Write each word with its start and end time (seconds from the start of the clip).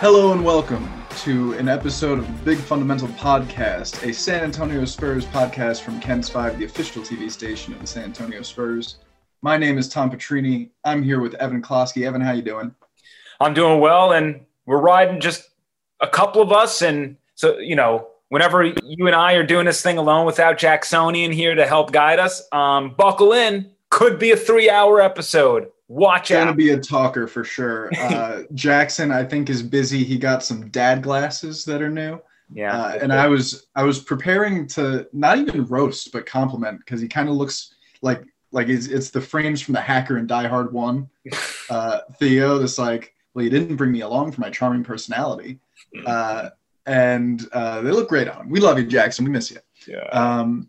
Hello 0.00 0.32
and 0.32 0.42
welcome 0.42 0.90
to 1.18 1.52
an 1.54 1.68
episode 1.68 2.18
of 2.18 2.44
Big 2.44 2.56
Fundamental 2.56 3.08
Podcast, 3.08 4.08
a 4.08 4.14
San 4.14 4.42
Antonio 4.42 4.86
Spurs 4.86 5.26
podcast 5.26 5.82
from 5.82 6.00
KENS 6.00 6.30
5, 6.30 6.58
the 6.58 6.64
official 6.64 7.02
TV 7.02 7.30
station 7.30 7.74
of 7.74 7.80
the 7.80 7.86
San 7.86 8.04
Antonio 8.04 8.40
Spurs. 8.40 8.96
My 9.42 9.58
name 9.58 9.76
is 9.76 9.86
Tom 9.88 10.10
Petrini. 10.10 10.70
I'm 10.84 11.02
here 11.02 11.20
with 11.20 11.34
Evan 11.34 11.60
Klosky. 11.60 12.06
Evan, 12.06 12.22
how 12.22 12.32
you 12.32 12.40
doing? 12.42 12.74
I'm 13.38 13.52
doing 13.52 13.80
well, 13.80 14.12
and 14.12 14.46
we're 14.64 14.80
riding 14.80 15.20
just 15.20 15.50
a 16.00 16.08
couple 16.08 16.40
of 16.40 16.52
us, 16.52 16.80
and 16.80 17.18
so 17.34 17.58
you 17.58 17.76
know, 17.76 18.08
whenever 18.28 18.64
you 18.64 19.06
and 19.06 19.14
I 19.14 19.34
are 19.34 19.44
doing 19.44 19.66
this 19.66 19.82
thing 19.82 19.98
alone 19.98 20.24
without 20.24 20.56
Jacksonian 20.56 21.32
here 21.32 21.54
to 21.54 21.66
help 21.66 21.92
guide 21.92 22.18
us, 22.18 22.48
um, 22.50 22.94
buckle 22.96 23.34
in. 23.34 23.73
Could 23.94 24.18
be 24.18 24.32
a 24.32 24.36
three-hour 24.36 25.00
episode. 25.00 25.68
Watch 25.86 26.32
out! 26.32 26.46
Gonna 26.46 26.54
be 26.56 26.70
a 26.70 26.78
talker 26.80 27.28
for 27.28 27.44
sure. 27.44 27.90
Uh, 27.98 28.42
Jackson, 28.54 29.12
I 29.12 29.22
think, 29.24 29.48
is 29.48 29.62
busy. 29.62 30.02
He 30.02 30.18
got 30.18 30.42
some 30.42 30.68
dad 30.70 31.00
glasses 31.02 31.64
that 31.66 31.80
are 31.80 31.88
new. 31.90 32.18
yeah, 32.52 32.76
Uh, 32.76 32.98
and 33.00 33.12
I 33.12 33.28
was 33.28 33.66
I 33.76 33.84
was 33.84 34.00
preparing 34.00 34.66
to 34.68 35.06
not 35.12 35.38
even 35.38 35.64
roast 35.66 36.10
but 36.12 36.26
compliment 36.26 36.80
because 36.80 37.00
he 37.00 37.06
kind 37.06 37.28
of 37.28 37.36
looks 37.36 37.74
like 38.02 38.22
like 38.50 38.68
it's, 38.68 38.86
it's 38.86 39.10
the 39.10 39.20
frames 39.20 39.60
from 39.62 39.74
the 39.74 39.80
hacker 39.80 40.16
and 40.16 40.26
Die 40.28 40.48
Hard 40.48 40.72
One. 40.72 41.08
Uh, 41.70 42.00
Theo, 42.18 42.58
that's 42.58 42.76
like, 42.78 43.14
well, 43.32 43.42
you 43.42 43.50
didn't 43.50 43.76
bring 43.76 43.90
me 43.90 44.02
along 44.02 44.32
for 44.32 44.42
my 44.42 44.50
charming 44.50 44.84
personality, 44.84 45.58
uh, 46.04 46.50
and 46.84 47.48
uh, 47.52 47.80
they 47.80 47.90
look 47.90 48.06
great 48.10 48.28
on 48.28 48.42
him. 48.42 48.50
We 48.50 48.60
love 48.60 48.78
you, 48.78 48.84
Jackson. 48.84 49.24
We 49.24 49.30
miss 49.30 49.50
you. 49.50 49.60
yeah. 49.86 50.04
Um, 50.12 50.68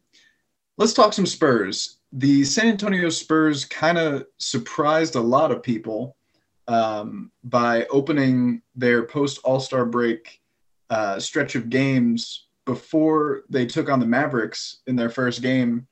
let's 0.78 0.94
talk 0.94 1.12
some 1.12 1.26
Spurs. 1.26 1.98
The 2.18 2.46
San 2.46 2.68
Antonio 2.68 3.10
Spurs 3.10 3.66
kind 3.66 3.98
of 3.98 4.26
surprised 4.38 5.16
a 5.16 5.22
lot 5.22 5.52
of 5.52 5.62
people 5.62 6.16
um, 6.66 7.30
by 7.44 7.86
opening 7.88 8.62
their 8.74 9.04
post 9.04 9.42
All 9.44 9.60
Star 9.60 9.86
break 9.86 10.42
uh, 10.90 11.20
stretch 11.20 11.56
of 11.56 11.70
games 11.70 12.48
before 12.64 13.44
they 13.50 13.66
took 13.66 13.90
on 13.90 14.00
the 14.00 14.06
Mavericks 14.06 14.78
in 14.88 14.96
their 14.96 15.10
first 15.10 15.42
game. 15.42 15.88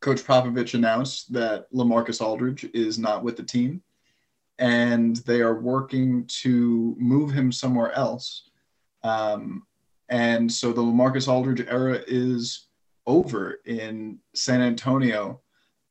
Coach 0.00 0.24
Popovich 0.24 0.72
announced 0.72 1.30
that 1.34 1.70
LaMarcus 1.70 2.22
Aldridge 2.22 2.64
is 2.72 2.98
not 2.98 3.22
with 3.22 3.36
the 3.36 3.42
team, 3.42 3.82
and 4.58 5.16
they 5.18 5.42
are 5.42 5.60
working 5.60 6.24
to 6.28 6.96
move 6.98 7.30
him 7.30 7.52
somewhere 7.52 7.92
else. 7.92 8.48
Um, 9.04 9.66
and 10.08 10.50
so 10.50 10.72
the 10.72 10.80
LaMarcus 10.80 11.28
Aldridge 11.28 11.66
era 11.68 12.02
is 12.06 12.68
over 13.06 13.60
in 13.66 14.18
San 14.34 14.62
Antonio. 14.62 15.41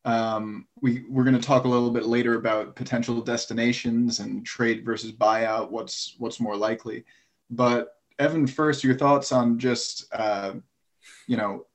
Um, 0.04 0.68
we 0.82 1.04
we're 1.10 1.24
going 1.24 1.40
to 1.40 1.42
talk 1.42 1.66
a 1.66 1.70
little 1.70 1.92
bit 1.92 2.06
later 2.06 2.36
about 2.36 2.76
potential 2.76 3.22
destinations 3.22 4.20
and 4.20 4.46
trade 4.46 4.84
versus 4.84 5.12
buyout. 5.12 5.70
What's 5.70 6.16
what's 6.18 6.40
more 6.40 6.56
likely? 6.56 7.06
But 7.50 7.96
Evan, 8.18 8.48
first, 8.48 8.84
your 8.84 8.96
thoughts 8.96 9.32
on 9.32 9.60
just 9.60 10.06
uh, 10.14 10.54
you 11.28 11.38
know 11.38 11.66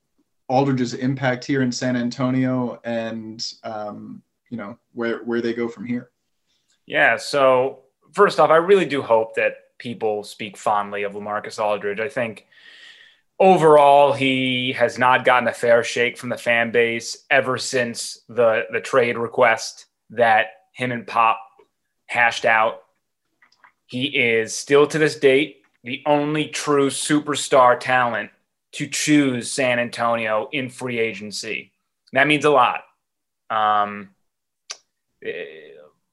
Aldridge's 0.49 0.95
impact 0.95 1.45
here 1.45 1.63
in 1.63 1.71
San 1.71 1.97
Antonio, 1.97 2.81
and 2.85 3.45
um, 3.63 4.23
you 4.51 4.57
know 4.57 4.79
where 4.93 5.19
where 5.25 5.41
they 5.41 5.55
go 5.55 5.69
from 5.69 5.85
here. 5.85 6.11
Yeah. 6.87 7.17
So 7.17 7.81
first 8.13 8.41
off, 8.41 8.51
I 8.51 8.57
really 8.57 8.87
do 8.87 9.03
hope 9.03 9.35
that 9.37 9.57
people 9.79 10.25
speak 10.25 10.57
fondly 10.57 11.03
of 11.03 11.13
LaMarcus 11.13 11.63
Aldridge. 11.63 12.01
I 12.01 12.09
think 12.09 12.47
overall 13.39 14.13
he 14.13 14.73
has 14.73 14.99
not 14.99 15.25
gotten 15.25 15.49
a 15.49 15.53
fair 15.53 15.85
shake 15.85 16.17
from 16.17 16.29
the 16.29 16.39
fan 16.39 16.71
base 16.71 17.25
ever 17.31 17.59
since 17.59 18.21
the 18.29 18.65
the 18.73 18.81
trade 18.81 19.19
request 19.19 19.87
that 20.11 20.47
him 20.73 20.93
and 20.93 21.07
Pop 21.07 21.41
hashed 22.07 22.45
out. 22.45 22.83
He 23.87 24.07
is 24.07 24.55
still 24.55 24.87
to 24.89 24.99
this 24.99 25.19
date 25.19 25.63
the 25.85 26.03
only 26.05 26.49
true 26.49 26.91
superstar 26.91 27.79
talent 27.79 28.31
to 28.73 28.89
choose 28.89 29.51
San 29.53 29.79
Antonio 29.79 30.49
in 30.53 30.69
free 30.69 30.99
agency. 30.99 31.73
That 32.13 32.27
means 32.27 32.45
a 32.45 32.51
lot. 32.51 32.81
Um, 33.49 34.11
eh, 35.25 35.45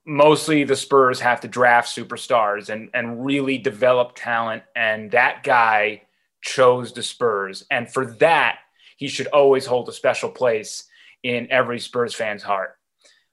mostly 0.06 0.64
the 0.64 0.76
Spurs 0.76 1.20
have 1.20 1.42
to 1.42 1.48
draft 1.48 1.90
superstars 1.94 2.70
and, 2.70 2.90
and 2.94 3.26
really 3.26 3.58
develop 3.58 4.14
talent. 4.16 4.64
And 4.76 5.12
that 5.12 5.44
guy 5.44 6.04
chose 6.44 6.94
the 6.94 7.02
Spurs. 7.02 7.66
And 7.72 7.92
for 7.92 8.06
that, 8.18 8.60
he 8.98 9.08
should 9.08 9.28
always 9.28 9.66
hold 9.66 9.90
a 9.90 9.94
special 9.94 10.30
place 10.30 10.84
in 11.24 11.48
every 11.50 11.80
Spurs 11.80 12.14
fan's 12.14 12.44
heart. 12.44 12.78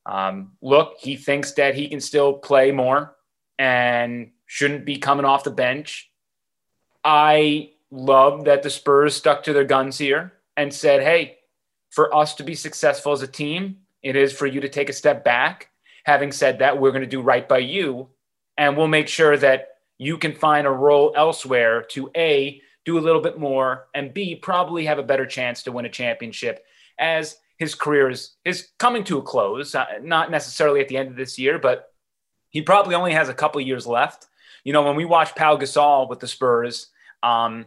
Um, 0.06 0.52
look, 0.62 0.94
he 0.98 1.16
thinks 1.16 1.52
that 1.52 1.74
he 1.74 1.88
can 1.88 2.00
still 2.00 2.34
play 2.34 2.72
more 2.72 3.14
and 3.58 4.30
shouldn't 4.46 4.86
be 4.86 4.96
coming 4.96 5.26
off 5.26 5.44
the 5.44 5.50
bench. 5.50 6.10
I 7.04 7.72
love 7.90 8.44
that 8.44 8.62
the 8.62 8.70
Spurs 8.70 9.14
stuck 9.14 9.42
to 9.42 9.52
their 9.52 9.64
guns 9.64 9.98
here 9.98 10.32
and 10.56 10.72
said, 10.72 11.02
hey, 11.02 11.38
for 11.90 12.14
us 12.14 12.36
to 12.36 12.44
be 12.44 12.54
successful 12.54 13.12
as 13.12 13.22
a 13.22 13.26
team, 13.26 13.78
it 14.02 14.16
is 14.16 14.32
for 14.32 14.46
you 14.46 14.60
to 14.60 14.68
take 14.68 14.88
a 14.88 14.94
step 14.94 15.24
back. 15.24 15.68
Having 16.04 16.32
said 16.32 16.60
that, 16.60 16.80
we're 16.80 16.92
going 16.92 17.02
to 17.02 17.06
do 17.06 17.20
right 17.20 17.46
by 17.46 17.58
you, 17.58 18.08
and 18.56 18.76
we'll 18.76 18.88
make 18.88 19.08
sure 19.08 19.36
that 19.36 19.68
you 19.98 20.16
can 20.16 20.34
find 20.34 20.66
a 20.66 20.70
role 20.70 21.12
elsewhere 21.14 21.82
to 21.82 22.10
A, 22.16 22.62
do 22.84 22.98
a 22.98 23.00
little 23.00 23.20
bit 23.20 23.38
more, 23.38 23.88
and 23.94 24.14
B, 24.14 24.34
probably 24.34 24.86
have 24.86 24.98
a 24.98 25.02
better 25.02 25.26
chance 25.26 25.62
to 25.62 25.72
win 25.72 25.84
a 25.84 25.90
championship 25.90 26.64
as 26.98 27.36
his 27.58 27.74
career 27.74 28.08
is, 28.08 28.36
is 28.44 28.68
coming 28.78 29.04
to 29.04 29.18
a 29.18 29.22
close. 29.22 29.74
Uh, 29.74 29.84
not 30.02 30.30
necessarily 30.30 30.80
at 30.80 30.88
the 30.88 30.96
end 30.96 31.10
of 31.10 31.16
this 31.16 31.38
year, 31.38 31.58
but 31.58 31.92
he 32.48 32.62
probably 32.62 32.94
only 32.94 33.12
has 33.12 33.28
a 33.28 33.34
couple 33.34 33.60
years 33.60 33.86
left. 33.86 34.26
You 34.64 34.72
know, 34.72 34.82
when 34.82 34.96
we 34.96 35.04
watched 35.04 35.36
Pau 35.36 35.56
Gasol 35.56 36.08
with 36.08 36.20
the 36.20 36.26
Spurs, 36.26 36.88
um, 37.22 37.66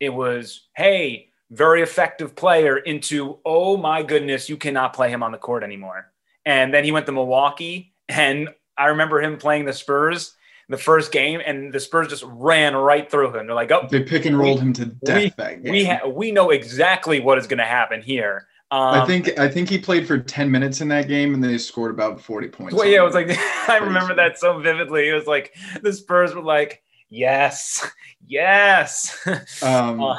it 0.00 0.08
was, 0.10 0.66
hey, 0.76 1.28
very 1.50 1.82
effective 1.82 2.34
player 2.34 2.76
into, 2.76 3.38
oh 3.44 3.76
my 3.76 4.02
goodness, 4.02 4.48
you 4.48 4.56
cannot 4.56 4.94
play 4.94 5.10
him 5.10 5.22
on 5.22 5.32
the 5.32 5.38
court 5.38 5.62
anymore. 5.62 6.10
And 6.44 6.74
then 6.74 6.84
he 6.84 6.92
went 6.92 7.06
to 7.06 7.12
Milwaukee, 7.12 7.94
and 8.08 8.48
I 8.76 8.86
remember 8.86 9.20
him 9.20 9.38
playing 9.38 9.66
the 9.66 9.72
Spurs 9.72 10.34
the 10.68 10.76
first 10.76 11.12
game, 11.12 11.40
and 11.44 11.72
the 11.72 11.80
Spurs 11.80 12.08
just 12.08 12.24
ran 12.26 12.74
right 12.74 13.10
through 13.10 13.36
him. 13.36 13.46
They're 13.46 13.54
like, 13.54 13.70
oh, 13.70 13.86
They 13.90 14.02
pick 14.02 14.24
and 14.24 14.38
rolled 14.38 14.60
him 14.60 14.72
to 14.74 14.86
death 14.86 15.34
we, 15.62 15.70
we, 15.70 15.84
ha- 15.84 16.06
we 16.06 16.32
know 16.32 16.50
exactly 16.50 17.20
what 17.20 17.38
is 17.38 17.46
going 17.46 17.58
to 17.58 17.64
happen 17.64 18.02
here. 18.02 18.46
Um, 18.70 19.02
I 19.02 19.06
think 19.06 19.38
I 19.38 19.48
think 19.48 19.68
he 19.68 19.78
played 19.78 20.06
for 20.06 20.18
ten 20.18 20.50
minutes 20.50 20.80
in 20.80 20.88
that 20.88 21.06
game, 21.06 21.34
and 21.34 21.44
they 21.44 21.58
scored 21.58 21.92
about 21.92 22.20
forty 22.20 22.48
points. 22.48 22.74
Well, 22.74 22.86
yeah, 22.86 23.02
it 23.02 23.04
was 23.04 23.14
like 23.14 23.28
I 23.68 23.76
remember 23.76 24.14
that 24.16 24.38
so 24.38 24.58
vividly. 24.58 25.08
It 25.08 25.14
was 25.14 25.26
like 25.26 25.54
the 25.82 25.92
Spurs 25.92 26.34
were 26.34 26.42
like, 26.42 26.82
"Yes, 27.08 27.88
yes," 28.26 29.16
Um, 29.62 30.00
Uh, 30.02 30.18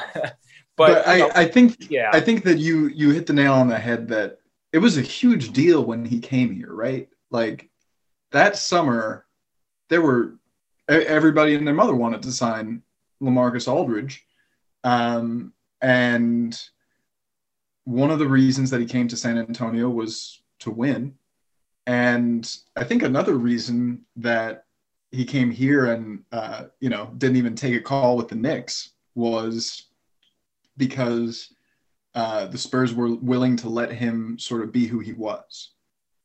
but, 0.77 1.05
but, 1.05 1.17
you 1.17 1.23
know, 1.23 1.31
I, 1.35 1.41
I 1.41 1.47
think 1.47 1.89
yeah, 1.89 2.09
I 2.13 2.19
think 2.19 2.43
that 2.43 2.59
you 2.59 2.87
you 2.87 3.11
hit 3.11 3.25
the 3.25 3.33
nail 3.33 3.53
on 3.53 3.67
the 3.67 3.79
head 3.79 4.09
that 4.09 4.39
it 4.71 4.79
was 4.79 4.97
a 4.97 5.01
huge 5.01 5.51
deal 5.51 5.83
when 5.83 6.05
he 6.05 6.19
came 6.19 6.53
here, 6.53 6.73
right? 6.73 7.09
Like 7.31 7.69
that 8.31 8.57
summer, 8.57 9.24
there 9.89 10.01
were 10.01 10.35
everybody 10.87 11.55
and 11.55 11.65
their 11.65 11.73
mother 11.73 11.95
wanted 11.95 12.21
to 12.23 12.31
sign 12.31 12.81
LaMarcus 13.21 13.67
Aldridge, 13.67 14.25
um, 14.83 15.53
and 15.81 16.59
one 17.85 18.11
of 18.11 18.19
the 18.19 18.27
reasons 18.27 18.69
that 18.71 18.79
he 18.79 18.85
came 18.85 19.07
to 19.07 19.17
San 19.17 19.37
Antonio 19.37 19.89
was 19.89 20.41
to 20.59 20.71
win, 20.71 21.15
and 21.87 22.57
I 22.75 22.83
think 22.83 23.03
another 23.03 23.35
reason 23.35 24.01
that 24.17 24.65
he 25.11 25.25
came 25.25 25.51
here 25.51 25.93
and 25.93 26.23
uh, 26.31 26.65
you 26.79 26.89
know 26.89 27.11
didn't 27.17 27.37
even 27.37 27.55
take 27.55 27.75
a 27.75 27.81
call 27.81 28.17
with 28.17 28.27
the 28.27 28.35
Knicks 28.35 28.91
was 29.15 29.87
because 30.77 31.53
uh, 32.15 32.45
the 32.47 32.57
Spurs 32.57 32.93
were 32.93 33.15
willing 33.15 33.55
to 33.57 33.69
let 33.69 33.91
him 33.91 34.37
sort 34.39 34.61
of 34.61 34.71
be 34.71 34.87
who 34.87 34.99
he 34.99 35.13
was. 35.13 35.71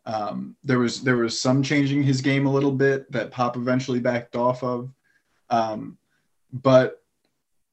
Um, 0.06 0.56
there 0.64 0.78
was 0.78 1.02
there 1.02 1.16
was 1.16 1.40
some 1.40 1.62
changing 1.62 2.02
his 2.02 2.20
game 2.20 2.46
a 2.46 2.52
little 2.52 2.72
bit 2.72 3.10
that 3.12 3.30
Pop 3.30 3.56
eventually 3.56 4.00
backed 4.00 4.34
off 4.34 4.62
of, 4.62 4.92
um, 5.50 5.98
but 6.52 7.02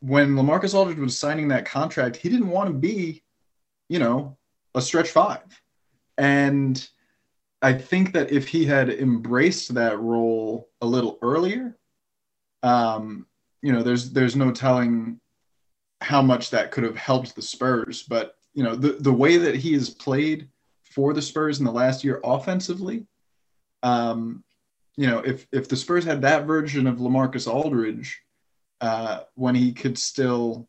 when 0.02 0.36
LaMarcus 0.36 0.74
Aldridge 0.74 1.00
was 1.00 1.18
signing 1.18 1.48
that 1.48 1.66
contract, 1.66 2.18
he 2.18 2.30
didn't 2.30 2.50
want 2.50 2.68
to 2.68 2.74
be, 2.74 3.24
you 3.90 3.98
know, 3.98 4.38
a 4.76 4.82
stretch 4.82 5.10
five, 5.10 5.62
and 6.18 6.88
I 7.62 7.74
think 7.74 8.14
that 8.14 8.32
if 8.32 8.48
he 8.48 8.66
had 8.66 8.90
embraced 8.90 9.74
that 9.74 10.00
role 10.00 10.70
a 10.82 10.86
little 10.86 11.18
earlier, 11.22 11.78
um, 12.62 13.26
you 13.62 13.72
know, 13.72 13.82
there's 13.82 14.12
there's 14.12 14.36
no 14.36 14.52
telling 14.52 15.20
how 16.02 16.22
much 16.22 16.52
that 16.52 16.72
could 16.72 16.84
have 16.84 16.98
helped 16.98 17.36
the 17.36 17.42
Spurs. 17.42 18.04
But 18.04 18.36
you 18.54 18.64
know, 18.64 18.76
the 18.76 18.94
the 18.94 19.14
way 19.14 19.38
that 19.38 19.56
he 19.56 19.74
has 19.74 19.90
played 19.90 20.50
for 20.98 21.14
the 21.14 21.22
Spurs 21.22 21.60
in 21.60 21.66
the 21.66 21.72
last 21.72 22.04
year 22.04 22.20
offensively, 22.24 23.06
um, 23.84 24.44
you 24.96 25.06
know, 25.06 25.20
if 25.20 25.46
if 25.52 25.70
the 25.70 25.76
Spurs 25.76 26.04
had 26.04 26.24
that 26.24 26.48
version 26.48 26.88
of 26.88 26.98
LaMarcus 26.98 27.48
Aldridge, 27.48 28.20
uh, 28.82 29.20
when 29.36 29.54
he 29.54 29.74
could 29.74 29.96
still, 29.96 30.68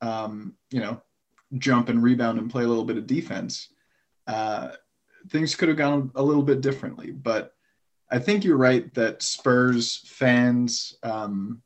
um, 0.00 0.56
you 0.72 0.80
know, 0.80 1.00
jump 1.58 1.88
and 1.90 2.02
rebound 2.02 2.40
and 2.40 2.50
play 2.50 2.64
a 2.64 2.66
little 2.66 2.84
bit 2.84 2.96
of 2.96 3.06
defense, 3.06 3.68
uh, 4.26 4.70
things 5.28 5.54
could 5.54 5.68
have 5.68 5.78
gone 5.78 6.10
a 6.16 6.22
little 6.22 6.42
bit 6.42 6.60
differently. 6.60 7.12
But 7.12 7.54
I 8.10 8.18
think 8.18 8.42
you're 8.42 8.56
right 8.56 8.92
that 8.94 9.22
Spurs 9.22 9.98
fans 10.08 10.98
um, 11.04 11.62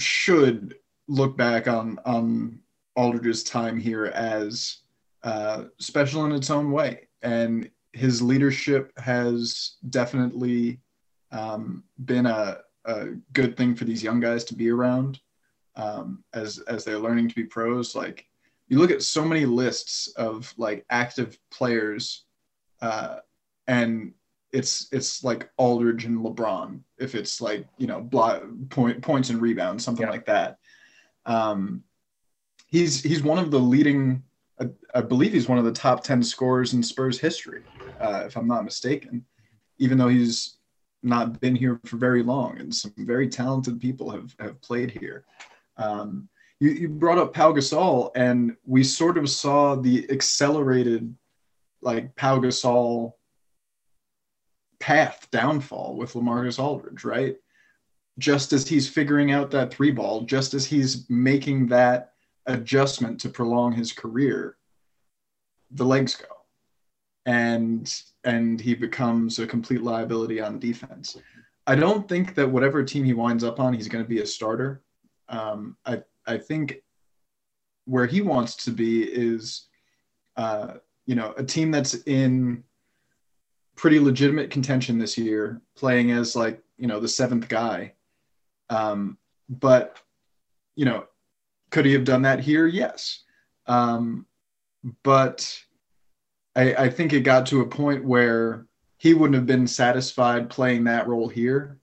should 0.00 0.76
look 1.06 1.36
back 1.36 1.68
on 1.68 2.00
on 2.06 2.60
Aldridge's 2.96 3.44
time 3.44 3.78
here 3.78 4.06
as 4.06 4.78
uh, 5.26 5.64
special 5.80 6.24
in 6.24 6.30
its 6.30 6.50
own 6.50 6.70
way, 6.70 7.08
and 7.20 7.68
his 7.92 8.22
leadership 8.22 8.92
has 8.96 9.76
definitely 9.90 10.80
um, 11.32 11.82
been 12.04 12.26
a, 12.26 12.58
a, 12.84 13.06
good 13.32 13.56
thing 13.56 13.74
for 13.74 13.84
these 13.84 14.04
young 14.04 14.20
guys 14.20 14.44
to 14.44 14.54
be 14.54 14.70
around 14.70 15.18
um, 15.74 16.22
as 16.32 16.60
as 16.68 16.84
they're 16.84 17.00
learning 17.00 17.28
to 17.28 17.34
be 17.34 17.42
pros. 17.42 17.96
Like 17.96 18.24
you 18.68 18.78
look 18.78 18.92
at 18.92 19.02
so 19.02 19.24
many 19.24 19.46
lists 19.46 20.06
of 20.16 20.54
like 20.58 20.86
active 20.90 21.36
players, 21.50 22.24
uh, 22.80 23.16
and 23.66 24.12
it's 24.52 24.86
it's 24.92 25.24
like 25.24 25.50
Aldridge 25.56 26.04
and 26.04 26.24
LeBron. 26.24 26.80
If 26.98 27.16
it's 27.16 27.40
like 27.40 27.66
you 27.78 27.88
know 27.88 28.00
block, 28.00 28.44
point, 28.70 29.02
points 29.02 29.30
and 29.30 29.42
rebounds, 29.42 29.84
something 29.84 30.06
yeah. 30.06 30.12
like 30.12 30.26
that. 30.26 30.58
Um, 31.24 31.82
he's 32.68 33.02
he's 33.02 33.24
one 33.24 33.38
of 33.38 33.50
the 33.50 33.58
leading. 33.58 34.22
I, 34.60 34.66
I, 34.94 35.00
believe 35.02 35.32
he's 35.32 35.48
one 35.48 35.58
of 35.58 35.64
the 35.64 35.72
top 35.72 36.02
ten 36.02 36.22
scorers 36.22 36.72
in 36.72 36.82
Spurs 36.82 37.18
history, 37.18 37.62
uh, 38.00 38.24
if 38.26 38.36
I'm 38.36 38.48
not 38.48 38.64
mistaken. 38.64 39.24
Even 39.78 39.98
though 39.98 40.08
he's 40.08 40.56
not 41.02 41.40
been 41.40 41.54
here 41.54 41.80
for 41.84 41.96
very 41.96 42.22
long, 42.22 42.58
and 42.58 42.74
some 42.74 42.92
very 42.96 43.28
talented 43.28 43.80
people 43.80 44.10
have 44.10 44.34
have 44.40 44.60
played 44.62 44.90
here. 44.90 45.24
Um, 45.76 46.28
you, 46.58 46.70
you 46.70 46.88
brought 46.88 47.18
up 47.18 47.34
Pau 47.34 47.52
Gasol, 47.52 48.10
and 48.16 48.56
we 48.64 48.82
sort 48.82 49.18
of 49.18 49.28
saw 49.28 49.74
the 49.74 50.10
accelerated, 50.10 51.14
like 51.82 52.16
Pau 52.16 52.38
Gasol 52.38 53.12
path 54.80 55.28
downfall 55.30 55.96
with 55.96 56.14
Lamarcus 56.14 56.58
Aldridge, 56.58 57.04
right? 57.04 57.36
Just 58.18 58.52
as 58.52 58.66
he's 58.66 58.88
figuring 58.88 59.32
out 59.32 59.50
that 59.50 59.72
three 59.72 59.90
ball, 59.90 60.22
just 60.22 60.54
as 60.54 60.64
he's 60.64 61.08
making 61.10 61.66
that 61.66 62.12
adjustment 62.46 63.20
to 63.20 63.28
prolong 63.28 63.72
his 63.72 63.92
career, 63.92 64.56
the 65.70 65.84
legs 65.84 66.14
go. 66.14 66.26
And 67.26 67.92
and 68.24 68.60
he 68.60 68.74
becomes 68.74 69.38
a 69.38 69.46
complete 69.46 69.82
liability 69.82 70.40
on 70.40 70.60
defense. 70.60 71.16
I 71.66 71.74
don't 71.74 72.08
think 72.08 72.34
that 72.36 72.48
whatever 72.48 72.84
team 72.84 73.04
he 73.04 73.14
winds 73.14 73.42
up 73.42 73.58
on, 73.58 73.74
he's 73.74 73.88
going 73.88 74.04
to 74.04 74.08
be 74.08 74.20
a 74.20 74.26
starter. 74.26 74.82
Um, 75.28 75.76
I 75.84 76.02
I 76.26 76.38
think 76.38 76.82
where 77.86 78.06
he 78.06 78.20
wants 78.20 78.64
to 78.64 78.70
be 78.70 79.02
is, 79.02 79.66
uh, 80.36 80.74
you 81.06 81.14
know, 81.14 81.34
a 81.36 81.42
team 81.42 81.70
that's 81.70 81.94
in 82.06 82.62
pretty 83.76 84.00
legitimate 84.00 84.50
contention 84.50 84.98
this 84.98 85.18
year, 85.18 85.60
playing 85.76 86.10
as 86.10 86.36
like 86.36 86.62
you 86.78 86.86
know 86.86 87.00
the 87.00 87.08
seventh 87.08 87.48
guy. 87.48 87.92
Um, 88.70 89.18
but 89.48 89.98
you 90.76 90.84
know, 90.84 91.06
could 91.76 91.84
he 91.84 91.92
have 91.92 92.04
done 92.04 92.22
that 92.22 92.40
here? 92.40 92.66
Yes. 92.66 93.22
Um, 93.66 94.24
but 95.02 95.62
I, 96.54 96.74
I 96.74 96.88
think 96.88 97.12
it 97.12 97.20
got 97.20 97.44
to 97.48 97.60
a 97.60 97.66
point 97.66 98.02
where 98.02 98.66
he 98.96 99.12
wouldn't 99.12 99.34
have 99.34 99.44
been 99.44 99.66
satisfied 99.66 100.48
playing 100.48 100.84
that 100.84 101.06
role 101.06 101.28
here, 101.28 101.78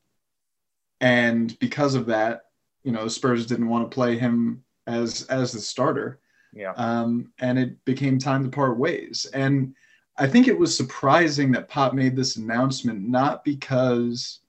and 1.00 1.56
because 1.60 1.94
of 1.94 2.08
that, 2.08 2.46
you 2.84 2.92
know, 2.92 3.08
Spurs 3.08 3.46
didn't 3.46 3.70
want 3.70 3.90
to 3.90 3.94
play 3.94 4.18
him 4.18 4.64
as 4.88 5.28
as 5.28 5.52
the 5.52 5.60
starter. 5.60 6.20
Yeah. 6.54 6.74
Um, 6.76 7.32
and 7.38 7.60
it 7.60 7.86
became 7.86 8.18
time 8.18 8.44
to 8.44 8.50
part 8.50 8.80
ways. 8.80 9.28
And 9.32 9.76
I 10.18 10.26
think 10.26 10.48
it 10.48 10.58
was 10.58 10.76
surprising 10.76 11.52
that 11.52 11.70
Pop 11.70 11.94
made 11.94 12.16
this 12.16 12.38
announcement, 12.38 13.08
not 13.08 13.44
because 13.44 14.40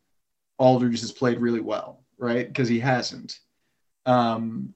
Aldridge 0.57 1.03
has 1.03 1.13
played 1.13 1.39
really 1.39 1.61
well, 1.61 2.03
right? 2.17 2.47
Because 2.47 2.69
he 2.69 2.81
hasn't. 2.81 3.41
Um, 4.07 4.73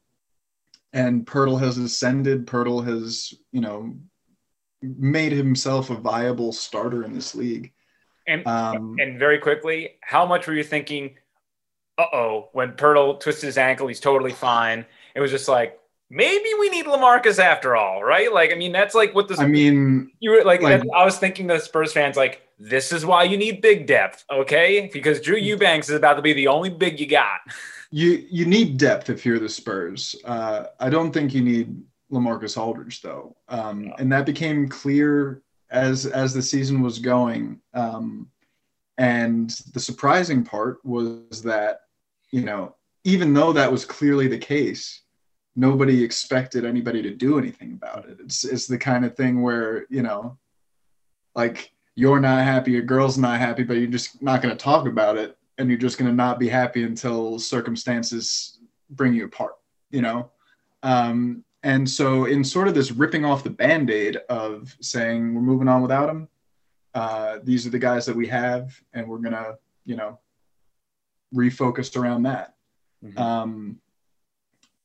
and 0.93 1.27
Poeltl 1.27 1.61
has 1.61 1.79
ascended. 1.79 2.47
Poeltl 2.47 2.87
has, 2.87 3.35
you 3.53 3.61
know, 3.61 3.97
made 4.83 5.33
himself 5.33 5.91
a 5.91 5.95
viable 5.95 6.53
starter 6.53 7.05
in 7.05 7.13
this 7.13 7.35
league. 7.35 7.73
And 8.27 8.47
um, 8.47 8.97
and 8.99 9.19
very 9.19 9.39
quickly, 9.39 9.93
how 10.03 10.27
much 10.27 10.47
were 10.47 10.55
you 10.55 10.65
thinking? 10.65 11.17
Uh 11.97 12.07
oh, 12.13 12.49
when 12.53 12.73
Poeltl 12.73 13.21
twisted 13.21 13.47
his 13.47 13.59
ankle, 13.59 13.89
he's 13.89 14.01
totally 14.01 14.33
fine. 14.33 14.87
It 15.15 15.21
was 15.21 15.31
just 15.31 15.49
like, 15.49 15.79
maybe 16.11 16.49
we 16.61 16.69
need 16.69 16.87
LaMarcus 16.87 17.39
after 17.39 17.75
all, 17.75 18.05
right? 18.05 18.33
Like, 18.33 18.53
I 18.53 18.55
mean, 18.55 18.73
that's 18.73 18.95
like 18.95 19.15
what 19.15 19.29
this. 19.29 19.41
I 19.41 19.47
mean, 19.47 20.13
you 20.21 20.31
were 20.31 20.45
like, 20.45 20.63
like 20.63 20.83
I 20.95 21.05
was 21.05 21.19
thinking 21.19 21.47
the 21.47 21.59
Spurs 21.59 21.93
fans 21.93 22.17
like, 22.17 22.43
this 22.59 22.93
is 22.93 23.07
why 23.07 23.25
you 23.25 23.37
need 23.37 23.61
big 23.61 23.87
depth, 23.87 24.25
okay? 24.31 24.91
Because 24.93 25.21
Drew 25.21 25.37
Eubanks 25.37 25.89
is 25.89 25.97
about 25.97 26.15
to 26.15 26.23
be 26.23 26.33
the 26.33 26.49
only 26.49 26.71
big 26.71 27.01
you 27.01 27.07
got. 27.07 27.41
You 27.91 28.27
you 28.31 28.47
need 28.47 28.77
depth 28.77 29.09
if 29.11 29.25
you're 29.25 29.39
the 29.39 29.49
Spurs. 29.49 30.15
Uh, 30.25 30.65
I 30.79 30.91
don't 30.91 31.13
think 31.13 31.33
you 31.33 31.43
need 31.43 31.81
LaMarcus 32.13 32.59
Aldridge 32.59 33.03
though, 33.03 33.37
um, 33.49 33.93
and 33.99 34.13
that 34.13 34.27
became 34.27 34.69
clear 34.69 35.43
as 35.71 36.07
as 36.07 36.35
the 36.35 36.43
season 36.43 36.83
was 36.83 36.99
going. 36.99 37.61
Um, 37.75 38.29
and 38.99 39.51
the 39.73 39.81
surprising 39.81 40.45
part 40.45 40.85
was 40.85 41.43
that 41.43 41.83
you 42.31 42.43
know 42.43 42.75
even 43.05 43.33
though 43.33 43.53
that 43.53 43.73
was 43.73 43.85
clearly 43.85 44.29
the 44.29 44.39
case 44.39 45.03
nobody 45.59 46.05
expected 46.05 46.65
anybody 46.65 47.03
to 47.03 47.11
do 47.11 47.39
anything 47.39 47.73
about 47.73 48.09
it. 48.09 48.19
It's 48.21 48.45
it's 48.45 48.67
the 48.67 48.79
kind 48.79 49.05
of 49.05 49.17
thing 49.17 49.43
where 49.43 49.87
you 49.91 50.03
know, 50.03 50.39
like 51.35 51.73
you're 51.97 52.21
not 52.21 52.45
happy, 52.45 52.73
your 52.73 52.83
girl's 52.83 53.19
not 53.19 53.41
happy, 53.41 53.65
but 53.65 53.75
you're 53.75 53.89
just 53.89 54.23
not 54.23 54.43
going 54.43 54.57
to 54.57 54.63
talk 54.63 54.87
about 54.87 55.17
it, 55.17 55.37
and 55.59 55.69
you're 55.69 55.79
just 55.79 55.99
going 55.99 56.11
to 56.11 56.17
not 56.17 56.39
be 56.39 56.49
happy 56.49 56.85
until 56.85 57.39
circumstances 57.39 58.59
bring 58.91 59.15
you 59.15 59.25
apart. 59.25 59.55
You 59.91 60.03
know, 60.03 60.31
um, 60.83 61.45
and 61.63 61.89
so 61.89 62.27
in 62.27 62.45
sort 62.45 62.69
of 62.69 62.75
this 62.75 62.93
ripping 62.93 63.25
off 63.25 63.45
the 63.45 63.51
band-aid 63.51 64.17
of 64.29 64.77
saying 64.81 65.35
we're 65.35 65.41
moving 65.41 65.69
on 65.69 65.83
without 65.83 66.09
him. 66.09 66.29
Uh, 66.95 67.39
these 67.45 67.67
are 67.67 67.71
the 67.71 67.79
guys 67.79 68.07
that 68.07 68.17
we 68.17 68.27
have, 68.27 68.81
and 68.93 69.07
we're 69.07 69.19
gonna, 69.19 69.55
you 69.85 69.97
know, 69.97 70.19
refocus 71.35 71.97
around 71.97 72.23
that. 72.25 72.55
Mm-hmm. 73.05 73.19
Um, 73.19 73.81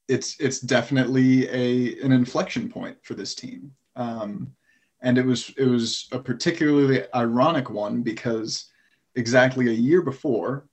it's 0.07 0.39
it's 0.39 0.59
definitely 0.59 1.47
a 1.49 2.01
an 2.03 2.11
inflection 2.11 2.69
point 2.69 2.97
for 3.03 3.13
this 3.13 3.33
team. 3.33 3.71
Um, 3.95 4.53
and 5.01 5.17
it 5.17 5.25
was 5.25 5.53
it 5.57 5.65
was 5.65 6.07
a 6.11 6.19
particularly 6.19 7.03
ironic 7.13 7.69
one 7.69 8.01
because 8.01 8.69
exactly 9.15 9.67
a 9.69 9.73
year 9.73 10.01
before, 10.01 10.67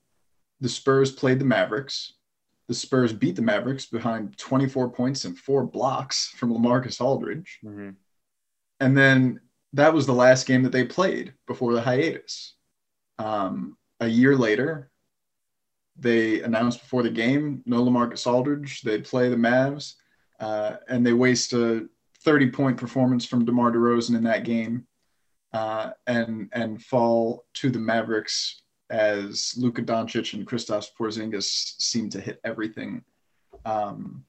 the 0.61 0.68
Spurs 0.68 1.12
played 1.12 1.38
the 1.38 1.44
Mavericks. 1.44 2.14
The 2.68 2.75
Spurs 2.75 3.12
beat 3.12 3.37
the 3.37 3.42
Mavericks 3.42 3.87
behind 3.87 4.38
24 4.38 4.90
points 4.90 5.25
and 5.25 5.37
four 5.37 5.64
blocks 5.64 6.28
from 6.37 6.52
LaMarcus 6.52 7.00
Aldridge. 7.00 7.59
Mm-hmm. 7.64 7.90
And 8.78 8.97
then 8.97 9.40
that 9.73 9.92
was 9.92 10.06
the 10.06 10.12
last 10.12 10.47
game 10.47 10.62
that 10.62 10.73
they 10.73 10.85
played 10.85 11.35
before 11.47 11.73
the 11.73 11.80
hiatus. 11.80 12.54
Um, 13.18 13.76
a 14.00 14.06
year 14.06 14.37
later, 14.37 14.90
they 15.99 16.42
announced 16.42 16.80
before 16.80 17.02
the 17.02 17.11
game 17.11 17.62
no 17.66 17.85
LaMarcus 17.85 18.26
Aldridge. 18.26 18.82
They 18.82 19.00
play 19.00 19.28
the 19.28 19.37
Mavs, 19.37 19.94
uh, 20.38 20.76
and 20.88 21.04
they 21.04 21.12
waste 21.12 21.52
a 21.52 21.87
30 22.25 22.50
point 22.50 22.76
performance 22.76 23.25
from 23.26 23.44
DeMar 23.44 23.73
DeRozan 23.73 24.16
in 24.16 24.25
that 24.25 24.44
game, 24.44 24.87
uh, 25.52 25.90
and 26.07 26.49
and 26.52 26.83
fall 26.83 27.45
to 27.54 27.71
the 27.71 27.78
Mavericks 27.78 28.62
as 28.90 29.54
Luka 29.57 29.83
Doncic 29.83 30.35
and 30.35 30.47
Kristaps 30.47 30.88
Porzingis 30.99 31.80
seem 31.80 32.11
to 32.11 32.21
hit 32.21 32.40
everything. 32.45 33.04
Um, 33.64 34.25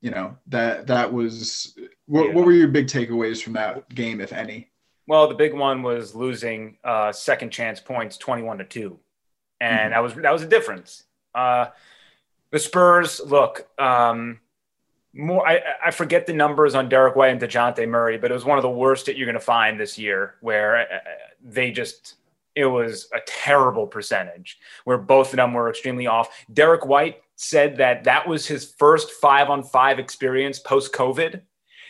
you 0.00 0.10
know 0.10 0.36
that 0.46 0.86
that 0.86 1.12
was 1.12 1.76
what, 2.06 2.28
yeah. 2.28 2.34
what 2.34 2.46
were 2.46 2.52
your 2.52 2.68
big 2.68 2.86
takeaways 2.86 3.42
from 3.42 3.54
that 3.54 3.88
game, 3.94 4.20
if 4.20 4.32
any? 4.32 4.70
Well, 5.06 5.28
the 5.28 5.34
big 5.34 5.54
one 5.54 5.82
was 5.82 6.14
losing 6.14 6.78
uh, 6.84 7.12
second 7.12 7.50
chance 7.50 7.80
points, 7.80 8.16
twenty-one 8.16 8.58
to 8.58 8.64
two 8.64 8.98
and 9.60 9.78
mm-hmm. 9.78 9.90
that 9.90 10.02
was 10.02 10.14
that 10.14 10.32
was 10.32 10.42
a 10.42 10.46
difference. 10.46 11.04
Uh, 11.34 11.66
the 12.50 12.58
Spurs 12.58 13.20
look 13.24 13.68
um, 13.78 14.40
more. 15.14 15.46
I, 15.46 15.60
I 15.86 15.90
forget 15.90 16.26
the 16.26 16.32
numbers 16.32 16.74
on 16.74 16.88
Derek 16.88 17.16
White 17.16 17.30
and 17.30 17.40
Dejounte 17.40 17.86
Murray, 17.88 18.18
but 18.18 18.30
it 18.30 18.34
was 18.34 18.44
one 18.44 18.58
of 18.58 18.62
the 18.62 18.70
worst 18.70 19.06
that 19.06 19.16
you're 19.16 19.26
going 19.26 19.34
to 19.34 19.40
find 19.40 19.78
this 19.78 19.98
year, 19.98 20.36
where 20.40 20.80
uh, 20.80 20.98
they 21.42 21.70
just 21.70 22.16
it 22.54 22.66
was 22.66 23.08
a 23.14 23.20
terrible 23.26 23.86
percentage 23.86 24.58
where 24.84 24.98
both 24.98 25.30
of 25.30 25.36
them 25.36 25.52
were 25.52 25.70
extremely 25.70 26.06
off. 26.06 26.28
Derek 26.52 26.84
White 26.84 27.22
said 27.36 27.76
that 27.76 28.04
that 28.04 28.26
was 28.26 28.46
his 28.46 28.72
first 28.78 29.10
five 29.12 29.48
on 29.48 29.62
five 29.62 29.98
experience 29.98 30.58
post 30.58 30.92
COVID. 30.92 31.42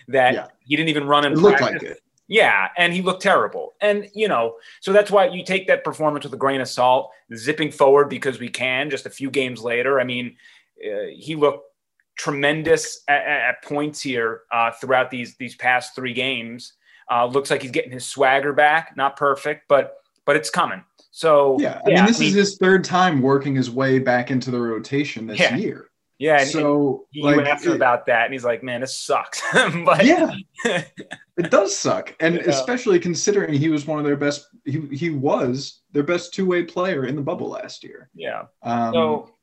That 0.09 0.35
yeah. 0.35 0.47
he 0.65 0.77
didn't 0.77 0.89
even 0.89 1.07
run 1.07 1.25
in 1.25 1.33
it 1.33 1.39
practice. 1.39 1.61
Like 1.61 1.83
it. 1.83 2.01
Yeah, 2.27 2.69
and 2.77 2.93
he 2.93 3.03
looked 3.03 3.23
terrible. 3.23 3.75
And, 3.81 4.09
you 4.15 4.29
know, 4.29 4.55
so 4.81 4.93
that's 4.93 5.11
why 5.11 5.27
you 5.27 5.45
take 5.45 5.67
that 5.67 5.83
performance 5.83 6.25
with 6.25 6.33
a 6.33 6.37
grain 6.37 6.61
of 6.61 6.69
salt, 6.69 7.11
zipping 7.35 7.73
forward 7.73 8.09
because 8.09 8.39
we 8.39 8.49
can 8.49 8.89
just 8.89 9.05
a 9.05 9.11
few 9.11 9.31
games 9.31 9.63
later. 9.63 9.99
I 9.99 10.05
mean, 10.05 10.37
uh, 10.85 11.07
he 11.13 11.35
looked 11.35 11.70
tremendous 12.17 13.03
at, 13.09 13.23
at 13.27 13.65
points 13.65 14.01
here 14.01 14.43
uh, 14.53 14.71
throughout 14.73 15.11
these 15.11 15.37
these 15.37 15.55
past 15.57 15.95
three 15.95 16.13
games. 16.13 16.75
Uh, 17.11 17.27
looks 17.27 17.51
like 17.51 17.63
he's 17.63 17.71
getting 17.71 17.91
his 17.91 18.07
swagger 18.07 18.53
back. 18.53 18.97
Not 18.97 19.17
perfect, 19.17 19.65
but 19.69 19.97
but 20.25 20.37
it's 20.37 20.51
coming. 20.51 20.85
So 21.11 21.57
yeah, 21.61 21.81
I 21.85 21.91
yeah, 21.91 21.97
mean, 21.97 22.07
this 22.07 22.19
I 22.19 22.21
mean, 22.21 22.29
is 22.31 22.35
his 22.35 22.59
third 22.59 22.85
time 22.85 23.21
working 23.21 23.55
his 23.55 23.71
way 23.71 23.99
back 23.99 24.31
into 24.31 24.51
the 24.51 24.61
rotation 24.61 25.27
this 25.27 25.41
yeah. 25.41 25.57
year. 25.57 25.91
Yeah. 26.21 26.45
so 26.45 27.07
you 27.11 27.25
like, 27.25 27.47
asked 27.47 27.65
him 27.65 27.73
about 27.73 28.07
that, 28.07 28.27
and 28.27 28.33
he's 28.35 28.45
like, 28.45 28.63
"Man, 28.63 28.83
this 28.83 28.97
sucks." 28.97 29.43
but 29.53 30.05
yeah, 30.05 30.35
it 30.65 31.51
does 31.51 31.75
suck, 31.75 32.15
and 32.21 32.35
yeah. 32.35 32.43
especially 32.43 33.01
considering 33.01 33.55
he 33.55 33.71
was 33.71 33.87
one 33.87 33.99
of 33.99 34.05
their 34.05 34.17
best. 34.17 34.47
He 34.67 34.81
he 34.93 35.09
was 35.11 35.81
their 35.93 36.03
best 36.03 36.35
two 36.35 36.47
way 36.47 36.63
player 36.63 37.07
in 37.07 37.17
the 37.17 37.23
bubble 37.23 37.49
last 37.49 37.83
year. 37.83 38.11
Yeah. 38.15 38.45
Um, 38.63 38.93
so, 38.93 39.35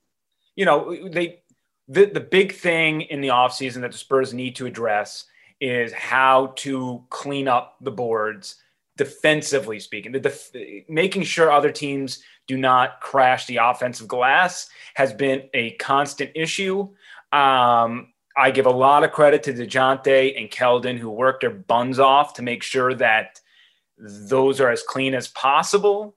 you 0.55 0.65
know, 0.65 1.09
they 1.09 1.39
the 1.87 2.05
the 2.05 2.19
big 2.19 2.53
thing 2.53 3.01
in 3.01 3.21
the 3.21 3.29
offseason 3.29 3.81
that 3.81 3.91
the 3.91 3.97
Spurs 3.97 4.33
need 4.33 4.55
to 4.57 4.65
address 4.65 5.25
is 5.59 5.91
how 5.93 6.53
to 6.57 7.03
clean 7.09 7.47
up 7.47 7.77
the 7.81 7.91
boards 7.91 8.55
defensively 8.97 9.79
speaking. 9.79 10.11
The 10.11 10.19
def- 10.19 10.51
making 10.89 11.23
sure 11.23 11.51
other 11.51 11.71
teams 11.71 12.21
do 12.47 12.57
not 12.57 12.99
crash 13.01 13.45
the 13.45 13.57
offensive 13.57 14.07
glass 14.07 14.69
has 14.95 15.13
been 15.13 15.49
a 15.53 15.71
constant 15.71 16.31
issue. 16.35 16.89
Um, 17.31 18.13
I 18.35 18.51
give 18.51 18.65
a 18.65 18.71
lot 18.71 19.03
of 19.03 19.11
credit 19.11 19.43
to 19.43 19.53
Dejounte 19.53 20.39
and 20.39 20.49
Keldon 20.49 20.97
who 20.97 21.09
worked 21.09 21.41
their 21.41 21.49
buns 21.49 21.99
off 21.99 22.35
to 22.35 22.41
make 22.41 22.63
sure 22.63 22.93
that 22.95 23.39
those 23.97 24.61
are 24.61 24.69
as 24.69 24.83
clean 24.83 25.15
as 25.15 25.27
possible. 25.29 26.15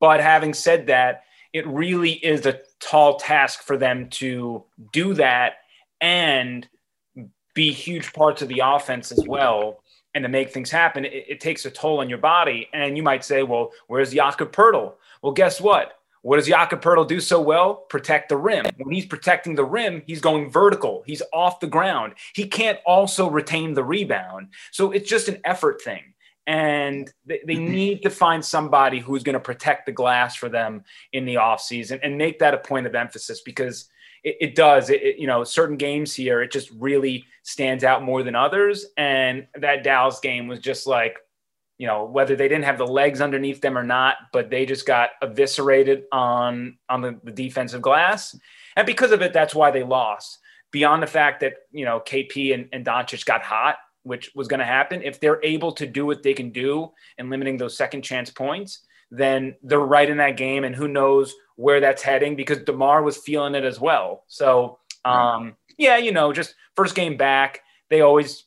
But 0.00 0.20
having 0.20 0.54
said 0.54 0.86
that, 0.86 1.22
it 1.52 1.66
really 1.66 2.12
is 2.12 2.46
a 2.46 2.60
tall 2.80 3.16
task 3.16 3.62
for 3.62 3.76
them 3.76 4.08
to 4.10 4.64
do 4.92 5.14
that 5.14 5.54
and 6.00 6.68
be 7.54 7.72
huge 7.72 8.12
parts 8.12 8.42
of 8.42 8.48
the 8.48 8.62
offense 8.64 9.10
as 9.10 9.24
well 9.26 9.82
and 10.14 10.24
to 10.24 10.28
make 10.28 10.50
things 10.50 10.70
happen, 10.70 11.04
it, 11.04 11.24
it, 11.28 11.40
takes 11.40 11.64
a 11.64 11.70
toll 11.70 12.00
on 12.00 12.08
your 12.08 12.18
body. 12.18 12.68
And 12.72 12.96
you 12.96 13.02
might 13.02 13.24
say, 13.24 13.42
well, 13.42 13.70
where's 13.86 14.12
Jakob 14.12 14.52
Poeltl? 14.52 14.94
Well, 15.22 15.32
guess 15.32 15.60
what? 15.60 15.92
What 16.22 16.36
does 16.36 16.48
Jakob 16.48 16.82
Poeltl 16.82 17.06
do 17.06 17.20
so 17.20 17.40
well? 17.40 17.74
Protect 17.74 18.28
the 18.28 18.36
rim. 18.36 18.66
When 18.78 18.94
he's 18.94 19.06
protecting 19.06 19.54
the 19.54 19.64
rim, 19.64 20.02
he's 20.06 20.20
going 20.20 20.50
vertical. 20.50 21.02
He's 21.06 21.22
off 21.32 21.60
the 21.60 21.66
ground. 21.66 22.14
He 22.34 22.46
can't 22.46 22.78
also 22.84 23.30
retain 23.30 23.74
the 23.74 23.84
rebound. 23.84 24.48
So 24.72 24.90
it's 24.90 25.08
just 25.08 25.28
an 25.28 25.40
effort 25.44 25.80
thing. 25.82 26.14
And 26.48 27.12
they, 27.24 27.40
they 27.46 27.54
need 27.78 28.02
to 28.02 28.10
find 28.10 28.44
somebody 28.44 28.98
who's 28.98 29.22
going 29.22 29.34
to 29.34 29.40
protect 29.40 29.86
the 29.86 29.92
glass 29.92 30.34
for 30.34 30.48
them 30.48 30.82
in 31.12 31.24
the 31.24 31.36
offseason 31.36 32.00
and 32.02 32.18
make 32.18 32.40
that 32.40 32.54
a 32.54 32.58
point 32.58 32.86
of 32.86 32.96
emphasis 32.96 33.42
because 33.42 33.88
it, 34.24 34.36
it 34.40 34.54
does. 34.56 34.90
It, 34.90 35.02
it, 35.02 35.18
you 35.18 35.28
know, 35.28 35.44
certain 35.44 35.76
games 35.76 36.14
here, 36.14 36.42
it 36.42 36.50
just 36.50 36.70
really 36.72 37.24
stands 37.44 37.84
out 37.84 38.02
more 38.02 38.24
than 38.24 38.34
others. 38.34 38.86
And 38.96 39.46
that 39.54 39.84
Dallas 39.84 40.18
game 40.18 40.48
was 40.48 40.58
just 40.58 40.86
like, 40.86 41.18
you 41.76 41.86
know, 41.86 42.04
whether 42.04 42.34
they 42.34 42.48
didn't 42.48 42.64
have 42.64 42.78
the 42.78 42.86
legs 42.86 43.20
underneath 43.20 43.60
them 43.60 43.78
or 43.78 43.84
not, 43.84 44.16
but 44.32 44.50
they 44.50 44.66
just 44.66 44.84
got 44.84 45.10
eviscerated 45.22 46.04
on 46.10 46.76
on 46.88 47.00
the, 47.02 47.20
the 47.22 47.30
defensive 47.30 47.82
glass. 47.82 48.36
And 48.74 48.84
because 48.84 49.12
of 49.12 49.22
it, 49.22 49.32
that's 49.32 49.54
why 49.54 49.70
they 49.70 49.84
lost. 49.84 50.38
Beyond 50.72 51.02
the 51.02 51.06
fact 51.06 51.40
that, 51.40 51.54
you 51.70 51.84
know, 51.84 52.00
KP 52.00 52.52
and, 52.52 52.68
and 52.72 52.84
Doncic 52.84 53.24
got 53.24 53.42
hot, 53.42 53.76
which 54.02 54.30
was 54.34 54.48
going 54.48 54.60
to 54.60 54.66
happen, 54.66 55.02
if 55.02 55.20
they're 55.20 55.44
able 55.44 55.72
to 55.72 55.86
do 55.86 56.06
what 56.06 56.22
they 56.22 56.34
can 56.34 56.50
do 56.50 56.90
in 57.18 57.30
limiting 57.30 57.56
those 57.56 57.76
second 57.76 58.02
chance 58.02 58.30
points, 58.30 58.80
then 59.10 59.56
they're 59.62 59.78
right 59.78 60.08
in 60.08 60.18
that 60.18 60.36
game. 60.36 60.64
And 60.64 60.74
who 60.74 60.88
knows 60.88 61.34
where 61.56 61.80
that's 61.80 62.02
heading 62.02 62.36
because 62.36 62.58
DeMar 62.58 63.02
was 63.02 63.16
feeling 63.16 63.54
it 63.54 63.64
as 63.64 63.80
well. 63.80 64.24
So, 64.28 64.78
um, 65.04 65.56
yeah, 65.76 65.96
you 65.96 66.12
know, 66.12 66.32
just 66.32 66.54
first 66.76 66.94
game 66.94 67.16
back, 67.16 67.60
they 67.90 68.00
always 68.00 68.44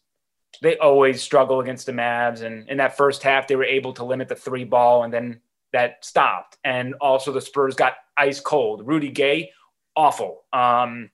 they 0.61 0.77
always 0.77 1.21
struggle 1.21 1.59
against 1.59 1.85
the 1.85 1.91
Mavs. 1.91 2.41
And 2.41 2.69
in 2.69 2.77
that 2.77 2.97
first 2.97 3.23
half, 3.23 3.47
they 3.47 3.55
were 3.55 3.63
able 3.63 3.93
to 3.93 4.03
limit 4.05 4.27
the 4.27 4.35
three 4.35 4.63
ball, 4.63 5.03
and 5.03 5.13
then 5.13 5.41
that 5.73 6.05
stopped. 6.05 6.57
And 6.63 6.93
also, 6.95 7.31
the 7.31 7.41
Spurs 7.41 7.75
got 7.75 7.95
ice 8.17 8.39
cold. 8.39 8.85
Rudy 8.85 9.09
Gay, 9.09 9.51
awful. 9.95 10.43
Um, 10.53 11.09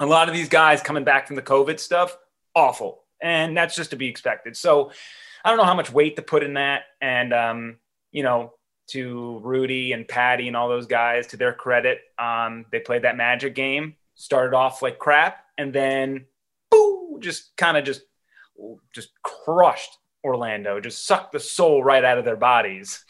a 0.00 0.06
lot 0.06 0.28
of 0.28 0.34
these 0.34 0.48
guys 0.48 0.82
coming 0.82 1.04
back 1.04 1.26
from 1.26 1.36
the 1.36 1.42
COVID 1.42 1.78
stuff, 1.78 2.16
awful. 2.54 3.04
And 3.22 3.56
that's 3.56 3.76
just 3.76 3.90
to 3.90 3.96
be 3.96 4.08
expected. 4.08 4.56
So 4.56 4.90
I 5.44 5.50
don't 5.50 5.58
know 5.58 5.64
how 5.64 5.74
much 5.74 5.92
weight 5.92 6.16
to 6.16 6.22
put 6.22 6.42
in 6.42 6.54
that. 6.54 6.84
And, 7.00 7.32
um, 7.32 7.76
you 8.12 8.22
know, 8.22 8.54
to 8.88 9.40
Rudy 9.42 9.92
and 9.92 10.06
Patty 10.06 10.48
and 10.48 10.56
all 10.56 10.68
those 10.68 10.86
guys, 10.86 11.26
to 11.28 11.36
their 11.36 11.52
credit, 11.52 12.00
um, 12.18 12.66
they 12.72 12.80
played 12.80 13.02
that 13.02 13.16
magic 13.16 13.54
game, 13.54 13.94
started 14.14 14.54
off 14.54 14.82
like 14.82 14.98
crap, 14.98 15.44
and 15.58 15.72
then 15.72 16.26
boo, 16.70 17.18
just 17.20 17.56
kind 17.56 17.76
of 17.76 17.84
just 17.84 18.02
just 18.92 19.10
crushed 19.22 19.96
Orlando, 20.24 20.80
just 20.80 21.06
sucked 21.06 21.32
the 21.32 21.40
soul 21.40 21.82
right 21.82 22.04
out 22.04 22.18
of 22.18 22.24
their 22.24 22.36
bodies. 22.36 23.04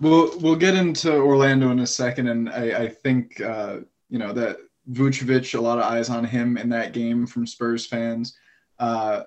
We'll 0.00 0.38
we'll 0.38 0.56
get 0.56 0.74
into 0.74 1.12
Orlando 1.12 1.70
in 1.70 1.80
a 1.80 1.86
second, 1.86 2.28
and 2.28 2.48
I, 2.48 2.84
I 2.84 2.88
think 2.88 3.40
uh, 3.40 3.78
you 4.08 4.18
know 4.18 4.32
that 4.32 4.58
Vucevic, 4.90 5.58
a 5.58 5.60
lot 5.60 5.78
of 5.78 5.84
eyes 5.84 6.10
on 6.10 6.24
him 6.24 6.56
in 6.56 6.68
that 6.70 6.92
game 6.92 7.26
from 7.26 7.46
Spurs 7.46 7.86
fans. 7.86 8.36
Uh, 8.78 9.22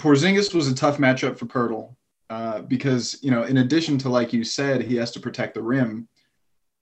Porzingis 0.00 0.54
was 0.54 0.68
a 0.68 0.74
tough 0.74 0.98
matchup 0.98 1.38
for 1.38 1.46
Poeltl. 1.46 1.94
Uh, 2.32 2.62
because 2.62 3.18
you 3.22 3.30
know, 3.30 3.42
in 3.42 3.58
addition 3.58 3.98
to 3.98 4.08
like 4.08 4.32
you 4.32 4.42
said, 4.42 4.80
he 4.80 4.96
has 4.96 5.10
to 5.10 5.20
protect 5.20 5.52
the 5.52 5.62
rim. 5.62 6.08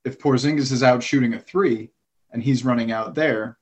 If 0.04 0.20
Porzingis 0.20 0.70
is 0.70 0.84
out 0.84 1.02
shooting 1.02 1.34
a 1.34 1.40
three 1.40 1.90
and 2.30 2.40
he's 2.40 2.64
running 2.64 2.92
out 2.92 3.16
there, 3.16 3.58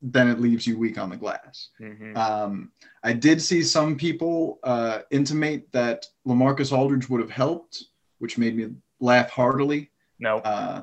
then 0.00 0.28
it 0.28 0.38
leaves 0.38 0.64
you 0.64 0.78
weak 0.78 0.96
on 0.96 1.10
the 1.10 1.16
glass. 1.16 1.70
Mm-hmm. 1.80 2.16
Um, 2.16 2.70
I 3.02 3.14
did 3.14 3.42
see 3.42 3.64
some 3.64 3.96
people 3.96 4.60
uh, 4.62 5.00
intimate 5.10 5.66
that 5.72 6.06
LaMarcus 6.24 6.72
Aldridge 6.72 7.08
would 7.08 7.20
have 7.20 7.32
helped, 7.32 7.82
which 8.18 8.38
made 8.38 8.56
me 8.56 8.68
laugh 9.00 9.28
heartily. 9.28 9.90
No, 10.20 10.38
uh, 10.38 10.82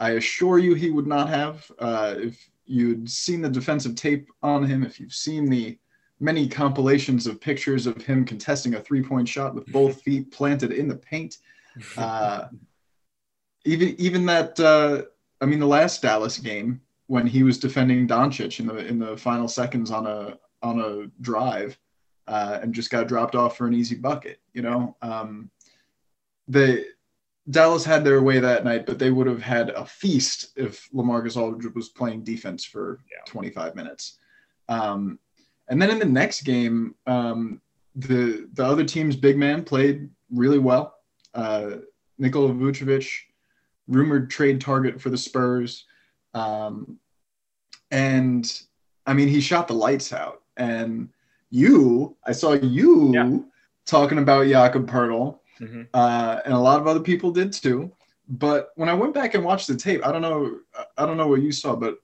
I 0.00 0.10
assure 0.12 0.58
you 0.58 0.74
he 0.74 0.90
would 0.90 1.06
not 1.06 1.28
have. 1.28 1.70
Uh, 1.78 2.16
if 2.18 2.50
you'd 2.66 3.08
seen 3.08 3.42
the 3.42 3.48
defensive 3.48 3.94
tape 3.94 4.28
on 4.42 4.64
him, 4.64 4.82
if 4.82 4.98
you've 4.98 5.14
seen 5.14 5.48
the 5.48 5.78
many 6.20 6.48
compilations 6.48 7.26
of 7.26 7.40
pictures 7.40 7.86
of 7.86 8.02
him 8.02 8.24
contesting 8.24 8.74
a 8.74 8.80
three 8.80 9.02
point 9.02 9.28
shot 9.28 9.54
with 9.54 9.66
both 9.66 10.02
feet 10.02 10.30
planted 10.30 10.72
in 10.72 10.88
the 10.88 10.96
paint. 10.96 11.38
Uh, 11.96 12.48
even 13.64 13.94
even 13.98 14.26
that, 14.26 14.58
uh, 14.58 15.02
I 15.40 15.46
mean, 15.46 15.60
the 15.60 15.66
last 15.66 16.02
Dallas 16.02 16.38
game 16.38 16.80
when 17.06 17.26
he 17.26 17.44
was 17.44 17.58
defending 17.58 18.08
Doncic 18.08 18.58
in 18.58 18.66
the 18.66 18.78
in 18.78 18.98
the 18.98 19.16
final 19.16 19.46
seconds 19.46 19.92
on 19.92 20.06
a 20.06 20.38
on 20.62 20.80
a 20.80 21.06
drive 21.22 21.78
uh, 22.26 22.58
and 22.62 22.74
just 22.74 22.90
got 22.90 23.08
dropped 23.08 23.34
off 23.34 23.56
for 23.56 23.66
an 23.66 23.74
easy 23.74 23.94
bucket. 23.94 24.40
You 24.52 24.62
know, 24.62 24.96
um, 25.02 25.50
the 26.46 26.84
Dallas 27.50 27.84
had 27.84 28.04
their 28.04 28.22
way 28.22 28.38
that 28.40 28.64
night, 28.64 28.86
but 28.86 28.98
they 28.98 29.10
would 29.10 29.26
have 29.26 29.42
had 29.42 29.70
a 29.70 29.84
feast 29.86 30.50
if 30.56 30.88
LaMarcus 30.92 31.36
Aldridge 31.36 31.74
was 31.74 31.88
playing 31.88 32.24
defense 32.24 32.64
for 32.64 33.00
yeah. 33.10 33.24
25 33.26 33.74
minutes. 33.74 34.18
Um, 34.68 35.18
and 35.68 35.80
then 35.80 35.90
in 35.90 35.98
the 35.98 36.04
next 36.04 36.42
game, 36.42 36.94
um, 37.06 37.60
the 37.94 38.48
the 38.54 38.64
other 38.64 38.84
team's 38.84 39.16
big 39.16 39.36
man 39.36 39.64
played 39.64 40.08
really 40.30 40.58
well. 40.58 40.94
Uh, 41.34 41.76
Nikola 42.18 42.52
Vucevic, 42.52 43.10
rumored 43.86 44.30
trade 44.30 44.60
target 44.60 45.00
for 45.00 45.10
the 45.10 45.18
Spurs, 45.18 45.84
um, 46.34 46.98
and 47.90 48.62
I 49.06 49.14
mean 49.14 49.28
he 49.28 49.40
shot 49.40 49.68
the 49.68 49.74
lights 49.74 50.12
out. 50.12 50.42
And 50.56 51.10
you, 51.50 52.16
I 52.24 52.32
saw 52.32 52.54
you 52.54 53.12
yeah. 53.14 53.38
talking 53.86 54.18
about 54.18 54.48
Jakob 54.48 54.88
Poeltl, 54.88 55.38
mm-hmm. 55.60 55.82
uh, 55.94 56.40
and 56.44 56.54
a 56.54 56.58
lot 56.58 56.80
of 56.80 56.86
other 56.86 57.00
people 57.00 57.30
did 57.30 57.52
too. 57.52 57.92
But 58.28 58.70
when 58.74 58.88
I 58.88 58.94
went 58.94 59.14
back 59.14 59.34
and 59.34 59.44
watched 59.44 59.68
the 59.68 59.76
tape, 59.76 60.06
I 60.06 60.12
don't 60.12 60.20
know, 60.22 60.58
I 60.98 61.06
don't 61.06 61.16
know 61.16 61.28
what 61.28 61.40
you 61.40 61.52
saw, 61.52 61.74
but 61.74 61.96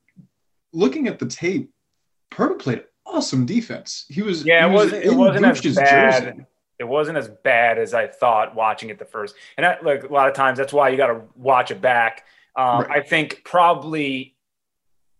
looking 0.73 1.09
at 1.09 1.19
the 1.19 1.27
tape, 1.27 1.71
Poeltl 2.31 2.59
played 2.59 2.85
awesome 3.15 3.47
defense. 3.47 4.07
He 4.09 4.23
was 4.23 4.45
yeah, 4.45 4.67
he 4.67 4.73
it 4.73 4.77
was 4.77 4.93
not 4.93 5.05
it 5.05 5.15
wasn't 5.15 5.47
as 5.47 5.77
bad. 5.77 6.23
Jersey. 6.25 6.47
It 6.79 6.85
wasn't 6.85 7.19
as 7.19 7.29
bad 7.29 7.79
as 7.79 7.95
I 7.95 8.09
thought 8.09 8.55
watching 8.55 8.91
it 8.91 8.99
the 8.99 9.05
first. 9.05 9.37
And 9.57 9.65
that, 9.65 9.85
like 9.85 10.03
a 10.03 10.13
lot 10.13 10.29
of 10.29 10.35
times, 10.35 10.59
that's 10.59 10.73
why 10.73 10.89
you 10.89 10.97
got 10.97 11.07
to 11.07 11.23
watch 11.37 11.71
it 11.71 11.81
back. 11.81 12.25
Um, 12.57 12.81
right. 12.81 12.91
I 12.91 13.01
think 13.01 13.43
probably 13.45 14.37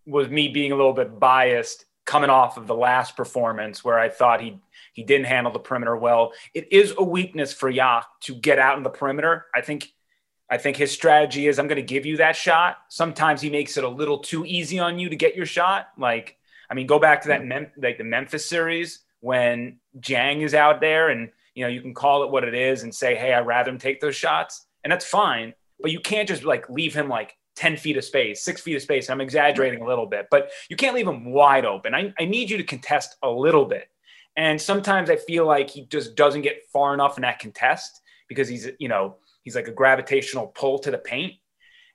was 0.07 0.29
me 0.29 0.49
being 0.49 0.73
a 0.73 0.77
little 0.77 0.93
bit 0.93 1.19
biased 1.19 1.85
coming 2.05 2.29
off 2.29 2.57
of 2.57 2.67
the 2.67 2.75
last 2.75 3.17
performance 3.17 3.85
where 3.85 3.99
I 3.99 4.09
thought 4.09 4.41
he 4.41 4.61
he 4.93 5.03
didn't 5.03 5.27
handle 5.27 5.53
the 5.53 5.59
perimeter 5.59 5.97
well. 5.97 6.33
It 6.55 6.73
is 6.73 6.95
a 6.97 7.05
weakness 7.05 7.53
for 7.53 7.71
Yak 7.71 8.07
to 8.23 8.35
get 8.35 8.59
out 8.59 8.77
in 8.77 8.83
the 8.83 8.91
perimeter. 8.91 9.47
I 9.55 9.61
think 9.61 9.93
I 10.51 10.59
think 10.59 10.77
his 10.77 10.93
strategy 10.93 11.47
is 11.49 11.59
I'm 11.59 11.69
going 11.69 11.77
to 11.77 11.83
give 11.83 12.05
you 12.05 12.19
that 12.19 12.37
shot. 12.37 12.79
Sometimes 12.89 13.41
he 13.41 13.51
makes 13.51 13.77
it 13.77 13.85
a 13.85 13.89
little 13.89 14.19
too 14.19 14.45
easy 14.45 14.79
on 14.79 14.99
you 14.99 15.09
to 15.09 15.17
get 15.17 15.35
your 15.35 15.47
shot. 15.47 15.89
Like 15.97 16.37
I 16.75 16.77
mean, 16.77 16.89
go 16.89 16.99
back 16.99 17.23
to 17.23 17.29
that. 17.29 17.45
Mem- 17.45 17.71
like 17.77 17.99
the 17.99 18.05
Memphis 18.05 18.45
series 18.45 19.05
when 19.21 19.79
Jang 20.01 20.41
is 20.41 20.55
out 20.55 20.81
there, 20.81 21.11
and 21.11 21.31
you 21.55 21.63
know 21.63 21.69
you 21.69 21.81
can 21.81 21.95
call 21.95 22.25
it 22.25 22.33
what 22.33 22.43
it 22.43 22.53
is 22.53 22.83
and 22.83 22.93
say, 22.93 23.15
"Hey, 23.15 23.33
I'd 23.33 23.47
rather 23.47 23.71
him 23.71 23.79
take 23.79 24.01
those 24.01 24.17
shots," 24.17 24.67
and 24.83 24.93
that's 24.93 25.05
fine. 25.07 25.55
But 25.81 25.93
you 25.93 26.01
can't 26.01 26.27
just 26.27 26.43
like 26.43 26.69
leave 26.69 26.93
him 26.93 27.09
like 27.09 27.37
10 27.55 27.77
feet 27.77 27.97
of 27.97 28.05
space, 28.05 28.43
six 28.43 28.61
feet 28.61 28.75
of 28.75 28.83
space. 28.83 29.09
I'm 29.09 29.21
exaggerating 29.21 29.83
a 29.83 29.87
little 29.87 30.07
bit, 30.07 30.27
but 30.33 30.51
you 30.69 30.75
can't 30.75 30.97
leave 30.97 31.07
him 31.07 31.31
wide 31.31 31.65
open. 31.65 31.95
I, 31.95 32.13
I 32.19 32.25
need 32.25 32.51
you 32.51 32.57
to 32.57 32.65
contest 32.65 33.17
a 33.23 33.31
little 33.31 33.67
bit. 33.67 33.89
And 34.37 34.61
sometimes 34.61 35.11
I 35.11 35.17
feel 35.17 35.47
like 35.47 35.71
he 35.71 35.87
just 35.87 36.17
doesn't 36.17 36.43
get 36.43 36.65
far 36.73 36.93
enough 36.93 37.17
in 37.17 37.23
that 37.23 37.39
contest 37.39 38.01
because 38.29 38.49
he's, 38.49 38.69
you 38.81 38.89
know, 38.89 39.19
he's 39.43 39.55
like 39.55 39.69
a 39.69 39.73
gravitational 39.73 40.49
pull 40.49 40.81
to 40.81 40.91
the 40.91 40.99
paint. 40.99 41.35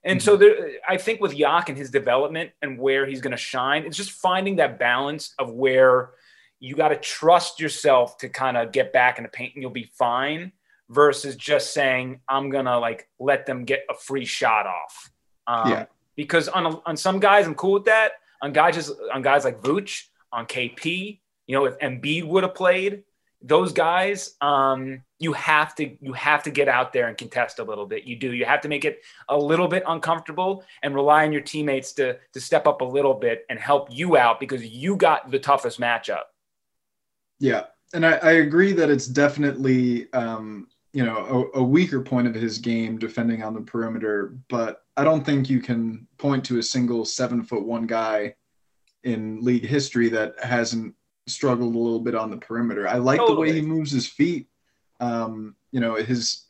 And 0.03 0.19
mm-hmm. 0.19 0.25
so 0.25 0.37
there, 0.37 0.71
I 0.87 0.97
think 0.97 1.21
with 1.21 1.33
Yak 1.33 1.69
and 1.69 1.77
his 1.77 1.89
development 1.89 2.51
and 2.61 2.79
where 2.79 3.05
he's 3.05 3.21
going 3.21 3.31
to 3.31 3.37
shine, 3.37 3.85
it's 3.85 3.97
just 3.97 4.11
finding 4.11 4.57
that 4.57 4.79
balance 4.79 5.33
of 5.39 5.51
where 5.51 6.11
you 6.59 6.75
got 6.75 6.89
to 6.89 6.95
trust 6.95 7.59
yourself 7.59 8.17
to 8.19 8.29
kind 8.29 8.57
of 8.57 8.71
get 8.71 8.91
back 8.93 9.17
in 9.17 9.23
the 9.23 9.29
paint 9.29 9.53
and 9.55 9.61
you'll 9.61 9.71
be 9.71 9.91
fine 9.97 10.51
versus 10.89 11.35
just 11.35 11.73
saying, 11.73 12.19
I'm 12.27 12.49
going 12.49 12.65
to 12.65 12.77
like 12.79 13.07
let 13.19 13.45
them 13.45 13.65
get 13.65 13.85
a 13.89 13.93
free 13.93 14.25
shot 14.25 14.65
off. 14.65 15.11
Um, 15.47 15.71
yeah. 15.71 15.85
Because 16.15 16.49
on, 16.49 16.65
a, 16.65 16.81
on 16.85 16.97
some 16.97 17.19
guys, 17.19 17.45
I'm 17.45 17.55
cool 17.55 17.73
with 17.73 17.85
that. 17.85 18.13
On 18.41 18.51
guys, 18.51 18.75
just 18.75 18.91
on 19.13 19.21
guys 19.21 19.43
like 19.43 19.61
Vooch, 19.61 20.03
on 20.31 20.45
KP, 20.45 21.19
you 21.47 21.55
know, 21.55 21.65
if 21.65 21.77
Embiid 21.79 22.25
would 22.25 22.43
have 22.43 22.55
played, 22.55 23.03
those 23.41 23.71
guys, 23.71 24.35
um, 24.41 25.01
you 25.17 25.33
have 25.33 25.73
to 25.75 25.95
you 26.01 26.13
have 26.13 26.43
to 26.43 26.51
get 26.51 26.67
out 26.67 26.91
there 26.91 27.07
and 27.07 27.17
contest 27.17 27.59
a 27.59 27.63
little 27.63 27.85
bit. 27.85 28.03
You 28.03 28.17
do. 28.17 28.33
You 28.33 28.45
have 28.45 28.61
to 28.61 28.67
make 28.67 28.85
it 28.85 29.01
a 29.29 29.37
little 29.37 29.67
bit 29.67 29.83
uncomfortable 29.87 30.63
and 30.83 30.93
rely 30.93 31.25
on 31.25 31.31
your 31.31 31.41
teammates 31.41 31.93
to 31.93 32.17
to 32.33 32.41
step 32.41 32.67
up 32.67 32.81
a 32.81 32.85
little 32.85 33.13
bit 33.13 33.45
and 33.49 33.59
help 33.59 33.87
you 33.91 34.17
out 34.17 34.39
because 34.39 34.65
you 34.65 34.95
got 34.95 35.31
the 35.31 35.39
toughest 35.39 35.79
matchup. 35.79 36.23
Yeah, 37.39 37.65
and 37.93 38.05
I, 38.05 38.13
I 38.17 38.31
agree 38.31 38.73
that 38.73 38.89
it's 38.89 39.07
definitely 39.07 40.11
um, 40.13 40.67
you 40.91 41.05
know 41.05 41.51
a, 41.55 41.59
a 41.59 41.63
weaker 41.63 42.01
point 42.01 42.27
of 42.27 42.35
his 42.35 42.57
game 42.57 42.97
defending 42.97 43.41
on 43.41 43.53
the 43.53 43.61
perimeter, 43.61 44.35
but 44.49 44.83
I 44.97 45.05
don't 45.05 45.25
think 45.25 45.49
you 45.49 45.61
can 45.61 46.07
point 46.17 46.43
to 46.45 46.59
a 46.59 46.63
single 46.63 47.05
seven 47.05 47.43
foot 47.43 47.65
one 47.65 47.87
guy 47.87 48.35
in 49.05 49.41
league 49.41 49.65
history 49.65 50.09
that 50.09 50.37
hasn't 50.43 50.93
struggled 51.29 51.75
a 51.75 51.77
little 51.77 51.99
bit 51.99 52.15
on 52.15 52.29
the 52.29 52.37
perimeter. 52.37 52.87
I 52.87 52.95
like 52.95 53.19
totally. 53.19 53.35
the 53.35 53.41
way 53.41 53.59
he 53.59 53.65
moves 53.65 53.91
his 53.91 54.07
feet. 54.07 54.47
Um, 54.99 55.55
you 55.71 55.79
know, 55.79 55.95
his 55.95 56.45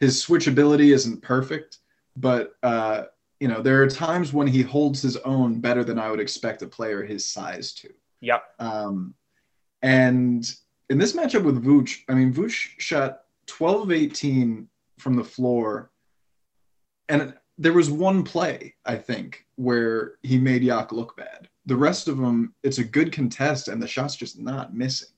his 0.00 0.24
switchability 0.24 0.92
isn't 0.92 1.22
perfect, 1.22 1.78
but 2.16 2.54
uh, 2.62 3.04
you 3.40 3.48
know, 3.48 3.62
there 3.62 3.82
are 3.82 3.88
times 3.88 4.32
when 4.32 4.46
he 4.46 4.62
holds 4.62 5.02
his 5.02 5.16
own 5.18 5.60
better 5.60 5.84
than 5.84 5.98
I 5.98 6.10
would 6.10 6.20
expect 6.20 6.62
a 6.62 6.66
player 6.66 7.02
his 7.02 7.28
size 7.28 7.72
to. 7.74 7.90
Yep. 8.20 8.42
Um, 8.58 9.14
and 9.82 10.50
in 10.88 10.98
this 10.98 11.14
matchup 11.14 11.44
with 11.44 11.62
Vooch, 11.62 12.00
I 12.08 12.14
mean, 12.14 12.32
Vooch 12.32 12.70
shot 12.78 13.22
12 13.46 13.82
of 13.82 13.92
18 13.92 14.68
from 14.98 15.16
the 15.16 15.24
floor. 15.24 15.90
And 17.08 17.34
there 17.58 17.72
was 17.72 17.90
one 17.90 18.24
play, 18.24 18.74
I 18.84 18.96
think, 18.96 19.46
where 19.56 20.14
he 20.22 20.38
made 20.38 20.62
Yak 20.62 20.92
look 20.92 21.16
bad 21.16 21.48
the 21.66 21.76
rest 21.76 22.08
of 22.08 22.18
them, 22.18 22.54
it's 22.62 22.78
a 22.78 22.84
good 22.84 23.12
contest, 23.12 23.68
and 23.68 23.82
the 23.82 23.88
shot's 23.88 24.16
just 24.16 24.38
not 24.38 24.74
missing. 24.74 25.08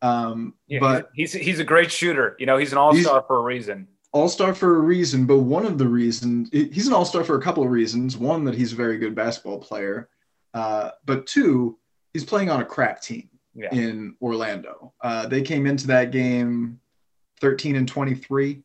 Um, 0.00 0.54
yeah, 0.68 0.78
but 0.80 1.10
he's 1.14 1.32
he's 1.32 1.58
a 1.58 1.64
great 1.64 1.90
shooter. 1.90 2.36
You 2.38 2.46
know, 2.46 2.56
he's 2.56 2.72
an 2.72 2.78
all 2.78 2.94
star 2.94 3.24
for 3.26 3.38
a 3.38 3.42
reason. 3.42 3.88
All 4.12 4.28
star 4.28 4.54
for 4.54 4.76
a 4.76 4.80
reason, 4.80 5.26
but 5.26 5.38
one 5.38 5.66
of 5.66 5.76
the 5.76 5.88
reasons 5.88 6.48
he's 6.52 6.86
an 6.86 6.94
all 6.94 7.04
star 7.04 7.24
for 7.24 7.36
a 7.36 7.42
couple 7.42 7.64
of 7.64 7.70
reasons. 7.70 8.16
One, 8.16 8.44
that 8.44 8.54
he's 8.54 8.72
a 8.72 8.76
very 8.76 8.98
good 8.98 9.14
basketball 9.14 9.58
player, 9.58 10.08
uh, 10.54 10.92
but 11.04 11.26
two, 11.26 11.78
he's 12.12 12.24
playing 12.24 12.48
on 12.48 12.60
a 12.60 12.64
crap 12.64 13.02
team 13.02 13.28
yeah. 13.54 13.74
in 13.74 14.14
Orlando. 14.22 14.94
Uh, 15.00 15.26
they 15.26 15.42
came 15.42 15.66
into 15.66 15.88
that 15.88 16.12
game 16.12 16.80
13 17.40 17.74
and 17.74 17.88
23. 17.88 18.62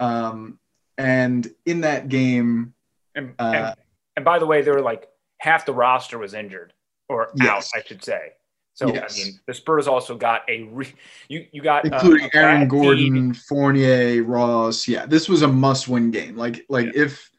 Um, 0.00 0.58
and 0.98 1.50
in 1.64 1.80
that 1.82 2.08
game, 2.08 2.74
and, 3.14 3.34
uh, 3.38 3.52
and, 3.54 3.74
and 4.16 4.24
by 4.24 4.38
the 4.38 4.46
way, 4.46 4.62
they 4.62 4.70
were 4.70 4.82
like 4.82 5.08
half 5.38 5.64
the 5.64 5.72
roster 5.72 6.18
was 6.18 6.34
injured 6.34 6.72
or 7.08 7.30
yes. 7.36 7.70
out, 7.74 7.80
I 7.80 7.84
should 7.84 8.04
say. 8.04 8.32
So 8.74 8.92
yes. 8.94 9.18
I 9.18 9.24
mean, 9.24 9.40
the 9.46 9.54
Spurs 9.54 9.88
also 9.88 10.16
got 10.16 10.42
a 10.48 10.64
re- 10.64 10.94
you 11.28 11.46
you 11.50 11.62
got 11.62 11.84
uh, 11.84 11.96
including 11.96 12.26
uh, 12.26 12.38
Aaron 12.38 12.68
Gordon. 12.68 13.34
Fournier, 13.34 14.22
Ross. 14.22 14.86
Yeah, 14.86 15.06
this 15.06 15.28
was 15.28 15.42
a 15.42 15.48
must-win 15.48 16.10
game. 16.10 16.36
Like 16.36 16.64
like 16.68 16.86
yeah. 16.86 17.02
if 17.02 17.30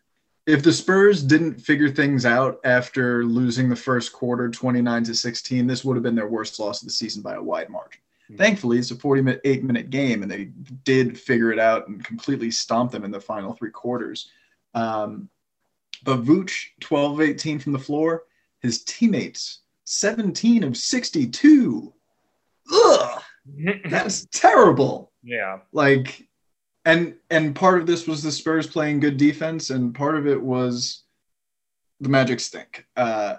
if 0.48 0.64
the 0.64 0.74
Spurs 0.74 1.24
didn't 1.24 1.56
figure 1.56 1.90
things 1.90 2.26
out 2.26 2.60
after 2.66 3.24
losing 3.24 3.70
the 3.70 3.76
first 3.76 4.12
quarter 4.12 4.50
29 4.50 5.04
to 5.04 5.14
16, 5.14 5.68
this 5.68 5.86
would 5.86 5.96
have 5.96 6.04
been 6.04 6.16
their 6.16 6.28
worst 6.28 6.60
loss 6.60 6.82
of 6.82 6.88
the 6.88 6.94
season 6.94 7.22
by 7.22 7.36
a 7.36 7.42
wide 7.42 7.70
margin. 7.70 8.02
Mm-hmm. 8.30 8.38
Thankfully, 8.38 8.78
it's 8.78 8.92
a 8.92 8.96
48 8.96 9.64
minute 9.64 9.90
game, 9.90 10.22
and 10.22 10.32
they 10.32 10.52
did 10.84 11.20
figure 11.20 11.52
it 11.52 11.60
out 11.60 11.88
and 11.88 12.04
completely 12.04 12.52
stomp 12.52 12.92
them 12.92 13.04
in 13.04 13.12
the 13.12 13.20
final 13.20 13.54
three 13.54 13.72
quarters. 13.72 14.30
Um, 14.76 15.30
but 16.04 16.24
Vooch, 16.24 16.68
12 16.80 17.22
18 17.22 17.60
from 17.60 17.74
the 17.74 17.80
floor. 17.80 18.24
His 18.62 18.84
teammates, 18.84 19.62
17 19.86 20.64
of 20.64 20.78
62. 20.78 21.94
Ugh, 22.72 23.22
that's 23.86 24.26
terrible. 24.32 25.12
Yeah. 25.24 25.60
Like, 25.72 26.28
and 26.86 27.16
and 27.30 27.56
part 27.56 27.80
of 27.80 27.88
this 27.88 28.08
was 28.08 28.24
the 28.24 28.32
Spurs 28.32 28.68
playing 28.68 29.00
good 29.00 29.18
defense, 29.18 29.70
and 29.70 29.94
part 29.94 30.18
of 30.18 30.28
it 30.28 30.42
was 30.42 31.04
the 32.00 32.10
Magic 32.10 32.40
stink. 32.40 32.86
Uh, 32.96 33.36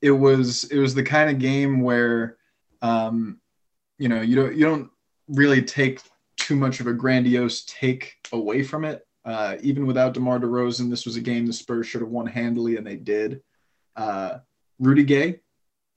it 0.00 0.10
was 0.10 0.64
it 0.64 0.78
was 0.78 0.94
the 0.94 1.02
kind 1.02 1.30
of 1.30 1.38
game 1.38 1.80
where, 1.80 2.36
um, 2.82 3.40
you 3.98 4.08
know, 4.08 4.20
you 4.20 4.36
don't 4.36 4.56
you 4.56 4.64
don't 4.64 4.90
really 5.28 5.62
take 5.62 6.00
too 6.36 6.56
much 6.56 6.80
of 6.80 6.86
a 6.86 6.92
grandiose 6.92 7.64
take 7.64 8.14
away 8.32 8.62
from 8.62 8.84
it. 8.84 9.06
Uh, 9.24 9.56
even 9.60 9.86
without 9.86 10.14
DeMar 10.14 10.38
DeRozan, 10.38 10.88
this 10.88 11.04
was 11.04 11.16
a 11.16 11.20
game 11.20 11.46
the 11.46 11.52
Spurs 11.52 11.86
should 11.86 12.00
have 12.00 12.10
won 12.10 12.26
handily, 12.26 12.76
and 12.76 12.86
they 12.86 12.96
did. 12.96 13.42
Uh, 13.96 14.38
Rudy 14.78 15.02
Gay, 15.02 15.40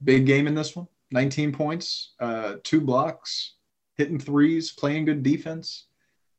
big 0.04 0.26
game 0.26 0.48
in 0.48 0.56
this 0.56 0.76
one. 0.76 0.88
19 1.12 1.52
points, 1.52 2.14
uh, 2.20 2.56
two 2.64 2.82
blocks, 2.82 3.56
hitting 3.98 4.20
threes, 4.20 4.72
playing 4.72 5.06
good 5.06 5.22
defense. 5.22 5.88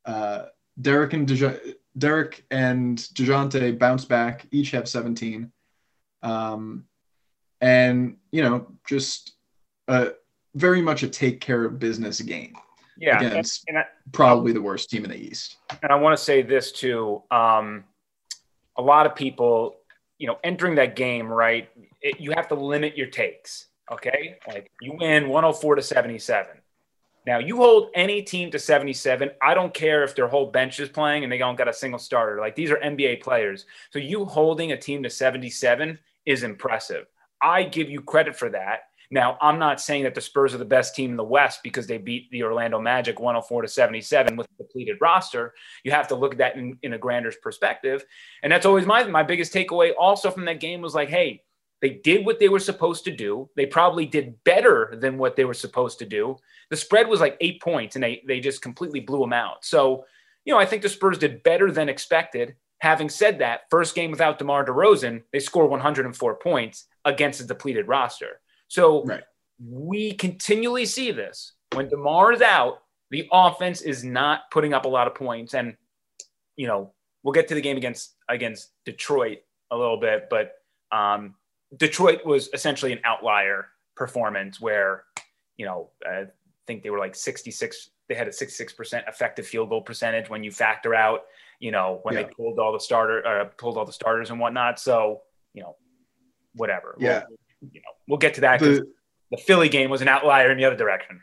Uh, 0.05 0.45
Derek 0.81 1.13
and 1.13 1.27
Deja- 1.27 1.59
Derek 1.97 2.45
and 2.51 2.97
Dejounte 2.97 3.77
bounce 3.77 4.05
back, 4.05 4.47
each 4.51 4.71
have 4.71 4.87
17. 4.87 5.51
Um, 6.23 6.85
and 7.59 8.17
you 8.31 8.41
know, 8.41 8.67
just 8.85 9.33
very 10.55 10.81
much 10.81 11.03
a 11.03 11.07
take 11.07 11.41
care 11.41 11.65
of 11.65 11.79
business 11.79 12.19
game 12.21 12.53
yeah, 13.01 13.17
against 13.17 13.63
and, 13.67 13.77
and 13.77 13.85
I, 13.85 13.89
probably 14.11 14.53
the 14.53 14.61
worst 14.61 14.89
team 14.89 15.03
in 15.03 15.09
the 15.09 15.17
East. 15.17 15.57
And 15.81 15.91
I 15.91 15.95
want 15.95 16.17
to 16.17 16.23
say 16.23 16.41
this 16.43 16.71
too: 16.71 17.23
um, 17.31 17.83
a 18.77 18.81
lot 18.81 19.05
of 19.05 19.15
people, 19.15 19.75
you 20.17 20.27
know, 20.27 20.37
entering 20.43 20.75
that 20.75 20.95
game, 20.95 21.27
right? 21.27 21.69
It, 22.01 22.19
you 22.19 22.31
have 22.31 22.47
to 22.49 22.55
limit 22.55 22.95
your 22.95 23.07
takes. 23.07 23.67
Okay, 23.91 24.37
like 24.47 24.71
you 24.79 24.95
win 24.99 25.27
104 25.27 25.75
to 25.75 25.81
77. 25.81 26.57
Now 27.25 27.39
you 27.39 27.57
hold 27.57 27.89
any 27.93 28.21
team 28.21 28.51
to 28.51 28.59
77. 28.59 29.31
I 29.41 29.53
don't 29.53 29.73
care 29.73 30.03
if 30.03 30.15
their 30.15 30.27
whole 30.27 30.49
bench 30.49 30.79
is 30.79 30.89
playing 30.89 31.23
and 31.23 31.31
they 31.31 31.37
don't 31.37 31.57
got 31.57 31.67
a 31.67 31.73
single 31.73 31.99
starter. 31.99 32.39
Like 32.39 32.55
these 32.55 32.71
are 32.71 32.77
NBA 32.77 33.21
players. 33.21 33.65
So 33.91 33.99
you 33.99 34.25
holding 34.25 34.71
a 34.71 34.77
team 34.77 35.03
to 35.03 35.09
77 35.09 35.99
is 36.25 36.43
impressive. 36.43 37.07
I 37.41 37.63
give 37.63 37.89
you 37.89 38.01
credit 38.01 38.35
for 38.35 38.49
that. 38.49 38.90
Now, 39.13 39.37
I'm 39.41 39.59
not 39.59 39.81
saying 39.81 40.03
that 40.03 40.15
the 40.15 40.21
Spurs 40.21 40.55
are 40.55 40.57
the 40.57 40.65
best 40.65 40.95
team 40.95 41.11
in 41.11 41.17
the 41.17 41.23
West 41.23 41.59
because 41.63 41.85
they 41.85 41.97
beat 41.97 42.31
the 42.31 42.43
Orlando 42.43 42.79
Magic 42.79 43.19
104 43.19 43.63
to 43.63 43.67
77 43.67 44.37
with 44.37 44.47
a 44.47 44.63
depleted 44.63 44.97
roster. 45.01 45.53
You 45.83 45.91
have 45.91 46.07
to 46.07 46.15
look 46.15 46.31
at 46.31 46.37
that 46.37 46.55
in, 46.55 46.77
in 46.81 46.93
a 46.93 46.97
grander 46.97 47.33
perspective. 47.43 48.05
And 48.41 48.51
that's 48.51 48.65
always 48.65 48.85
my, 48.85 49.03
my 49.03 49.23
biggest 49.23 49.53
takeaway 49.53 49.91
also 49.99 50.31
from 50.31 50.45
that 50.45 50.61
game 50.61 50.81
was 50.81 50.95
like, 50.95 51.09
hey, 51.09 51.43
they 51.81 51.89
did 51.89 52.25
what 52.25 52.39
they 52.39 52.47
were 52.47 52.59
supposed 52.59 53.03
to 53.03 53.11
do. 53.11 53.49
They 53.57 53.65
probably 53.65 54.05
did 54.05 54.41
better 54.45 54.95
than 54.97 55.17
what 55.17 55.35
they 55.35 55.45
were 55.45 55.53
supposed 55.53 55.99
to 55.99 56.05
do. 56.05 56.37
The 56.69 56.77
spread 56.77 57.09
was 57.09 57.19
like 57.19 57.35
eight 57.41 57.61
points 57.61 57.95
and 57.95 58.03
they, 58.03 58.23
they 58.25 58.39
just 58.39 58.61
completely 58.61 59.01
blew 59.01 59.19
them 59.19 59.33
out. 59.33 59.65
So, 59.65 60.05
you 60.45 60.53
know, 60.53 60.59
I 60.59 60.65
think 60.65 60.83
the 60.83 60.89
Spurs 60.89 61.17
did 61.17 61.43
better 61.43 61.69
than 61.69 61.89
expected. 61.89 62.55
Having 62.79 63.09
said 63.09 63.39
that, 63.39 63.61
first 63.69 63.93
game 63.93 64.09
without 64.09 64.39
DeMar 64.39 64.65
DeRozan, 64.65 65.23
they 65.33 65.39
score 65.39 65.67
104 65.67 66.35
points 66.35 66.85
against 67.03 67.41
a 67.41 67.45
depleted 67.45 67.87
roster. 67.87 68.39
So 68.71 69.03
right. 69.03 69.23
we 69.61 70.13
continually 70.13 70.85
see 70.85 71.11
this. 71.11 71.55
When 71.73 71.89
DeMar 71.89 72.31
is 72.31 72.41
out, 72.41 72.83
the 73.09 73.27
offense 73.29 73.81
is 73.81 74.05
not 74.05 74.49
putting 74.49 74.73
up 74.73 74.85
a 74.85 74.87
lot 74.87 75.07
of 75.07 75.13
points. 75.13 75.53
And, 75.53 75.75
you 76.55 76.67
know, 76.67 76.93
we'll 77.21 77.33
get 77.33 77.49
to 77.49 77.53
the 77.53 77.59
game 77.59 77.75
against 77.75 78.15
against 78.29 78.69
Detroit 78.85 79.39
a 79.71 79.77
little 79.77 79.99
bit, 79.99 80.27
but 80.29 80.53
um, 80.93 81.35
Detroit 81.75 82.25
was 82.25 82.47
essentially 82.53 82.93
an 82.93 83.01
outlier 83.03 83.67
performance 83.97 84.61
where, 84.61 85.03
you 85.57 85.65
know, 85.65 85.89
I 86.05 86.27
think 86.65 86.81
they 86.81 86.91
were 86.91 86.99
like 86.99 87.13
66, 87.13 87.89
they 88.07 88.15
had 88.15 88.29
a 88.29 88.31
66% 88.31 89.05
effective 89.05 89.45
field 89.45 89.67
goal 89.67 89.81
percentage 89.81 90.29
when 90.29 90.45
you 90.45 90.51
factor 90.51 90.95
out, 90.95 91.23
you 91.59 91.71
know, 91.71 91.99
when 92.03 92.15
yeah. 92.15 92.23
they 92.23 92.29
pulled 92.29 92.57
all 92.57 92.71
the 92.71 92.79
starter, 92.79 93.27
uh, 93.27 93.45
pulled 93.57 93.77
all 93.77 93.85
the 93.85 93.91
starters 93.91 94.29
and 94.29 94.39
whatnot. 94.39 94.79
So, 94.79 95.23
you 95.53 95.61
know, 95.61 95.75
whatever. 96.55 96.95
Yeah. 96.97 97.23
We'll, 97.27 97.37
you 97.61 97.81
know, 97.81 97.91
we'll 98.07 98.17
get 98.17 98.33
to 98.35 98.41
that 98.41 98.59
because 98.59 98.79
the, 98.79 98.91
the 99.31 99.37
Philly 99.37 99.69
game 99.69 99.89
was 99.89 100.01
an 100.01 100.07
outlier 100.07 100.51
in 100.51 100.57
the 100.57 100.65
other 100.65 100.75
direction. 100.75 101.21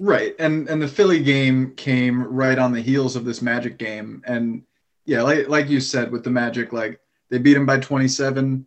Right, 0.00 0.34
and 0.38 0.68
and 0.68 0.82
the 0.82 0.88
Philly 0.88 1.22
game 1.22 1.74
came 1.76 2.22
right 2.24 2.58
on 2.58 2.72
the 2.72 2.80
heels 2.80 3.16
of 3.16 3.24
this 3.24 3.40
Magic 3.40 3.78
game, 3.78 4.22
and 4.26 4.62
yeah, 5.06 5.22
like 5.22 5.48
like 5.48 5.68
you 5.68 5.80
said 5.80 6.10
with 6.10 6.24
the 6.24 6.30
Magic, 6.30 6.72
like 6.72 7.00
they 7.30 7.38
beat 7.38 7.54
them 7.54 7.66
by 7.66 7.78
27, 7.78 8.66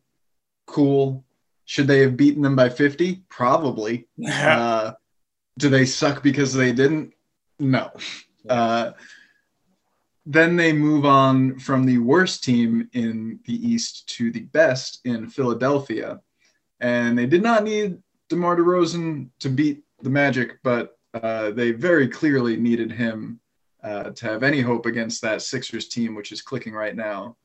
cool. 0.66 1.24
Should 1.66 1.88
they 1.88 2.00
have 2.00 2.18
beaten 2.18 2.42
them 2.42 2.56
by 2.56 2.70
50? 2.70 3.24
Probably. 3.30 4.08
uh, 4.26 4.94
do 5.58 5.70
they 5.70 5.86
suck 5.86 6.24
because 6.24 6.54
they 6.54 6.72
didn't? 6.72 7.14
No. 7.60 7.92
Uh, 8.48 8.92
then 10.26 10.56
they 10.56 10.74
move 10.74 11.06
on 11.06 11.58
from 11.60 11.86
the 11.86 11.98
worst 11.98 12.44
team 12.44 12.90
in 12.94 13.40
the 13.46 13.54
East 13.54 14.08
to 14.10 14.32
the 14.32 14.42
best 14.42 15.00
in 15.06 15.28
Philadelphia. 15.28 16.20
And 16.80 17.18
they 17.18 17.26
did 17.26 17.42
not 17.44 17.64
need 17.64 17.98
DeMar 18.30 18.58
DeRozan 18.58 19.30
to 19.40 19.50
beat 19.50 19.84
the 20.02 20.10
Magic, 20.10 20.60
but 20.64 20.98
uh, 21.14 21.52
they 21.52 21.72
very 21.72 22.08
clearly 22.08 22.58
needed 22.58 22.92
him 22.92 23.40
uh, 23.84 24.12
to 24.12 24.26
have 24.26 24.44
any 24.44 24.62
hope 24.62 24.86
against 24.86 25.22
that 25.22 25.42
Sixers 25.42 25.88
team, 25.88 26.16
which 26.16 26.32
is 26.32 26.42
clicking 26.42 26.74
right 26.74 26.96
now. 26.96 27.36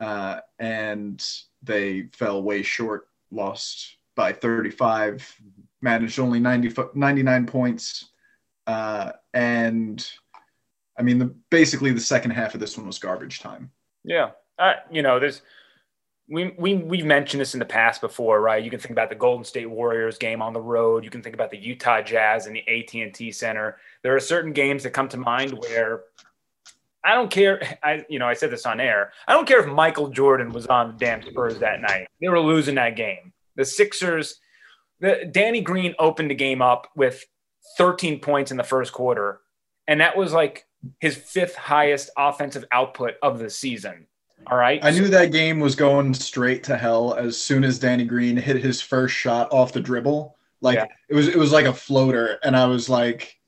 Uh, 0.00 0.40
and 0.58 1.24
they 1.62 2.08
fell 2.12 2.42
way 2.42 2.62
short, 2.62 3.08
lost 3.30 3.96
by 4.16 4.32
35, 4.32 5.40
managed 5.80 6.18
only 6.18 6.40
90, 6.40 6.74
99 6.94 7.46
points. 7.46 8.10
Uh, 8.66 9.12
and 9.32 10.08
I 10.98 11.02
mean, 11.02 11.18
the, 11.18 11.34
basically 11.50 11.92
the 11.92 12.00
second 12.00 12.32
half 12.32 12.54
of 12.54 12.60
this 12.60 12.76
one 12.76 12.86
was 12.86 12.98
garbage 12.98 13.40
time. 13.40 13.70
Yeah. 14.04 14.30
You 14.90 15.02
know, 15.02 15.18
there's, 15.18 15.42
we, 16.28 16.54
we, 16.56 16.74
we've 16.74 17.04
mentioned 17.04 17.40
this 17.40 17.54
in 17.54 17.58
the 17.58 17.66
past 17.66 18.00
before, 18.00 18.40
right? 18.40 18.64
You 18.64 18.70
can 18.70 18.80
think 18.80 18.92
about 18.92 19.10
the 19.10 19.14
Golden 19.14 19.44
State 19.44 19.68
Warriors 19.68 20.16
game 20.16 20.40
on 20.40 20.52
the 20.52 20.60
road. 20.60 21.04
You 21.04 21.10
can 21.10 21.22
think 21.22 21.34
about 21.34 21.50
the 21.50 21.58
Utah 21.58 22.00
Jazz 22.00 22.46
in 22.46 22.54
the 22.54 22.66
AT&T 22.66 23.30
Center. 23.32 23.76
There 24.02 24.16
are 24.16 24.20
certain 24.20 24.52
games 24.52 24.82
that 24.84 24.90
come 24.90 25.08
to 25.08 25.18
mind 25.18 25.52
where 25.52 26.04
I 27.04 27.14
don't 27.14 27.30
care. 27.30 27.78
I, 27.82 28.04
you 28.08 28.18
know, 28.18 28.26
I 28.26 28.32
said 28.32 28.50
this 28.50 28.64
on 28.64 28.80
air. 28.80 29.12
I 29.28 29.34
don't 29.34 29.46
care 29.46 29.60
if 29.60 29.66
Michael 29.66 30.08
Jordan 30.08 30.50
was 30.50 30.66
on 30.66 30.92
the 30.92 30.94
damn 30.94 31.22
Spurs 31.22 31.58
that 31.58 31.82
night. 31.82 32.08
They 32.20 32.28
were 32.28 32.40
losing 32.40 32.76
that 32.76 32.96
game. 32.96 33.32
The 33.56 33.64
Sixers, 33.66 34.40
the 35.00 35.28
Danny 35.30 35.60
Green 35.60 35.94
opened 35.98 36.30
the 36.30 36.34
game 36.34 36.62
up 36.62 36.88
with 36.96 37.22
13 37.76 38.20
points 38.20 38.50
in 38.50 38.56
the 38.56 38.64
first 38.64 38.92
quarter, 38.92 39.40
and 39.86 40.00
that 40.00 40.16
was 40.16 40.32
like 40.32 40.66
his 41.00 41.16
fifth 41.16 41.54
highest 41.54 42.10
offensive 42.16 42.64
output 42.72 43.14
of 43.22 43.38
the 43.38 43.50
season. 43.50 44.06
All 44.46 44.58
right. 44.58 44.84
I 44.84 44.90
knew 44.90 45.08
that 45.08 45.32
game 45.32 45.60
was 45.60 45.74
going 45.74 46.14
straight 46.14 46.64
to 46.64 46.76
hell 46.76 47.14
as 47.14 47.40
soon 47.40 47.64
as 47.64 47.78
Danny 47.78 48.04
Green 48.04 48.36
hit 48.36 48.56
his 48.56 48.80
first 48.80 49.14
shot 49.14 49.52
off 49.52 49.72
the 49.72 49.80
dribble. 49.80 50.36
Like 50.60 50.76
yeah. 50.76 50.86
it 51.08 51.14
was 51.14 51.28
it 51.28 51.36
was 51.36 51.52
like 51.52 51.66
a 51.66 51.74
floater 51.74 52.38
and 52.42 52.56
I 52.56 52.66
was 52.66 52.88
like, 52.88 53.38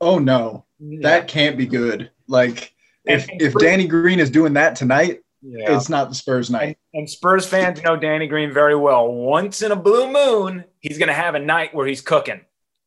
"Oh 0.00 0.18
no. 0.18 0.64
Yeah. 0.78 1.00
That 1.02 1.28
can't 1.28 1.56
be 1.56 1.66
good." 1.66 2.10
Like 2.28 2.74
if 3.04 3.22
and, 3.22 3.32
and 3.32 3.42
if 3.42 3.54
Danny 3.54 3.86
Green 3.86 4.20
is 4.20 4.30
doing 4.30 4.52
that 4.54 4.76
tonight, 4.76 5.20
yeah. 5.42 5.76
it's 5.76 5.88
not 5.88 6.08
the 6.08 6.14
Spurs 6.14 6.50
night. 6.50 6.78
And, 6.92 7.00
and 7.00 7.10
Spurs 7.10 7.46
fans 7.46 7.82
know 7.82 7.96
Danny 7.96 8.26
Green 8.26 8.52
very 8.52 8.76
well. 8.76 9.10
Once 9.10 9.62
in 9.62 9.72
a 9.72 9.76
blue 9.76 10.12
moon, 10.12 10.64
he's 10.80 10.98
going 10.98 11.08
to 11.08 11.14
have 11.14 11.34
a 11.34 11.40
night 11.40 11.74
where 11.74 11.86
he's 11.86 12.00
cooking 12.00 12.40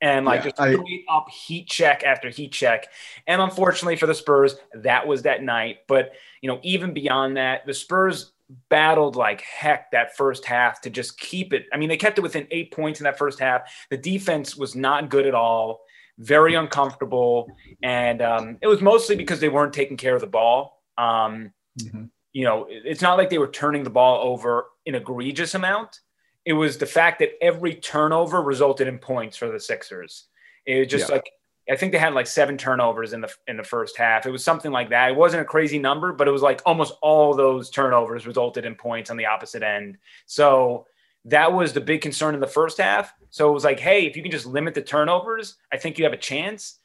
and 0.04 0.26
like 0.26 0.44
yeah, 0.44 0.52
just 0.52 0.60
I, 0.60 0.76
up 1.10 1.30
heat 1.30 1.70
check 1.70 2.04
after 2.04 2.30
heat 2.30 2.52
check. 2.52 2.88
And 3.26 3.42
unfortunately 3.42 3.96
for 3.96 4.06
the 4.06 4.14
Spurs, 4.14 4.56
that 4.76 5.08
was 5.08 5.22
that 5.22 5.44
night. 5.44 5.78
But 5.88 6.12
you 6.42 6.50
know, 6.50 6.60
even 6.62 6.94
beyond 6.94 7.38
that, 7.38 7.66
the 7.66 7.74
Spurs 7.74 8.34
battled 8.70 9.16
like 9.16 9.42
heck 9.42 9.90
that 9.92 10.16
first 10.18 10.44
half 10.44 10.82
to 10.82 10.90
just 10.90 11.18
keep 11.18 11.54
it. 11.54 11.68
I 11.72 11.78
mean, 11.78 11.88
they 11.88 11.96
kept 11.96 12.18
it 12.18 12.22
within 12.22 12.46
eight 12.52 12.74
points 12.74 13.00
in 13.00 13.06
that 13.06 13.18
first 13.18 13.40
half. 13.40 13.62
The 13.90 13.98
defense 13.98 14.58
was 14.58 14.76
not 14.76 15.10
good 15.10 15.26
at 15.26 15.34
all, 15.34 15.80
very 16.20 16.54
uncomfortable, 16.54 17.48
and 17.82 18.22
um, 18.22 18.58
it 18.62 18.68
was 18.68 18.82
mostly 18.82 19.16
because 19.16 19.40
they 19.40 19.50
weren't 19.50 19.74
taking 19.74 19.96
care 19.96 20.16
of 20.16 20.22
the 20.22 20.28
ball. 20.28 20.82
Um, 20.98 21.54
mm-hmm. 21.80 22.06
You 22.34 22.44
know, 22.44 22.68
it's 22.70 23.02
not 23.02 23.18
like 23.18 23.30
they 23.30 23.38
were 23.38 23.48
turning 23.48 23.86
the 23.86 23.90
ball 23.90 24.22
over 24.28 24.66
an 24.86 24.96
egregious 24.96 25.56
amount 25.56 26.02
it 26.46 26.54
was 26.54 26.78
the 26.78 26.86
fact 26.86 27.20
that 27.20 27.32
every 27.42 27.76
turnover 27.76 28.42
resulted 28.42 28.88
in 28.88 29.00
points 29.00 29.38
for 29.38 29.50
the 29.50 29.60
Sixers. 29.60 30.26
It 30.66 30.80
was 30.80 30.88
just 30.88 31.10
yeah. 31.10 31.16
like 31.16 31.30
I 31.70 31.78
think 31.78 31.94
they 31.94 31.98
had 31.98 32.14
like 32.14 32.28
seven 32.28 32.58
turnovers 32.58 33.14
in 33.14 33.22
the 33.22 33.34
in 33.48 33.56
the 33.56 33.64
first 33.64 33.98
half. 33.98 34.26
It 34.26 34.32
was 34.32 34.44
something 34.44 34.72
like 34.72 34.90
that. 34.90 35.12
It 35.12 35.16
wasn't 35.16 35.44
a 35.44 35.46
crazy 35.46 35.80
number, 35.80 36.12
but 36.12 36.28
it 36.28 36.32
was 36.32 36.42
like 36.42 36.62
almost 36.66 36.94
all 37.02 37.34
those 37.34 37.70
turnovers 37.70 38.28
resulted 38.28 38.66
in 38.66 38.76
points 38.76 39.10
on 39.10 39.18
the 39.18 39.28
opposite 39.28 39.64
end. 39.64 39.98
So 40.26 40.88
that 41.26 41.54
was 41.54 41.72
the 41.72 41.80
big 41.80 42.02
concern 42.02 42.34
in 42.34 42.42
the 42.42 42.48
first 42.48 42.78
half. 42.80 43.14
So 43.30 43.50
it 43.50 43.54
was 43.54 43.64
like, 43.64 43.80
hey, 43.80 44.06
if 44.06 44.18
you 44.18 44.22
can 44.22 44.32
just 44.32 44.46
limit 44.46 44.74
the 44.74 44.82
turnovers, 44.82 45.56
I 45.72 45.78
think 45.78 45.98
you 45.98 46.04
have 46.04 46.14
a 46.14 46.18
chance. 46.18 46.80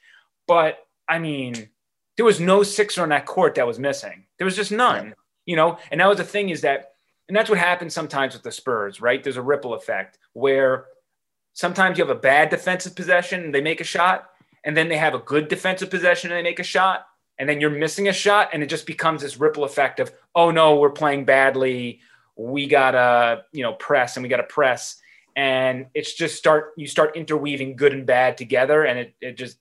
But 0.47 0.79
I 1.09 1.19
mean, 1.19 1.69
there 2.17 2.25
was 2.25 2.39
no 2.39 2.63
Sixer 2.63 3.03
on 3.03 3.09
that 3.09 3.27
court 3.27 3.57
that 3.57 3.67
was 3.67 3.81
missing. 3.81 4.27
There 4.39 4.45
was 4.45 4.57
just 4.57 4.71
none. 4.71 5.15
You 5.45 5.57
know, 5.57 5.79
and 5.91 6.01
that 6.01 6.09
was 6.09 6.19
the 6.19 6.25
thing 6.25 6.51
is 6.51 6.61
that 6.61 6.93
and 7.29 7.37
that's 7.37 7.51
what 7.51 7.59
happens 7.59 7.95
sometimes 7.95 8.35
with 8.35 8.43
the 8.43 8.51
Spurs, 8.51 9.01
right? 9.01 9.23
There's 9.23 9.37
a 9.37 9.43
ripple 9.43 9.75
effect 9.75 10.19
where 10.33 10.87
sometimes 11.53 11.99
you 11.99 12.05
have 12.05 12.17
a 12.17 12.21
bad 12.21 12.51
defensive 12.51 12.97
possession 12.97 13.45
and 13.45 13.55
they 13.55 13.61
make 13.61 13.81
a 13.81 13.85
shot, 13.85 14.31
and 14.65 14.77
then 14.77 14.89
they 14.89 14.97
have 14.97 15.15
a 15.15 15.19
good 15.19 15.49
defensive 15.49 15.91
possession 15.91 16.31
and 16.31 16.39
they 16.39 16.49
make 16.49 16.59
a 16.59 16.65
shot, 16.65 17.07
and 17.39 17.49
then 17.49 17.61
you're 17.61 17.71
missing 17.71 18.09
a 18.09 18.13
shot, 18.13 18.51
and 18.53 18.63
it 18.63 18.69
just 18.69 18.87
becomes 18.87 19.23
this 19.23 19.39
ripple 19.39 19.65
effect 19.65 20.01
of, 20.01 20.13
oh 20.35 20.51
no, 20.51 20.77
we're 20.77 20.91
playing 20.91 21.25
badly. 21.25 22.01
We 22.37 22.67
gotta, 22.67 23.45
you 23.53 23.63
know, 23.63 23.75
press 23.75 24.17
and 24.17 24.23
we 24.23 24.29
gotta 24.29 24.45
press. 24.45 25.01
And 25.37 25.87
it's 25.95 26.15
just 26.15 26.37
start 26.37 26.73
you 26.77 26.87
start 26.87 27.17
interweaving 27.17 27.77
good 27.77 27.93
and 27.93 28.07
bad 28.07 28.37
together, 28.37 28.85
and 28.85 28.99
it 28.99 29.15
it 29.21 29.37
just 29.37 29.59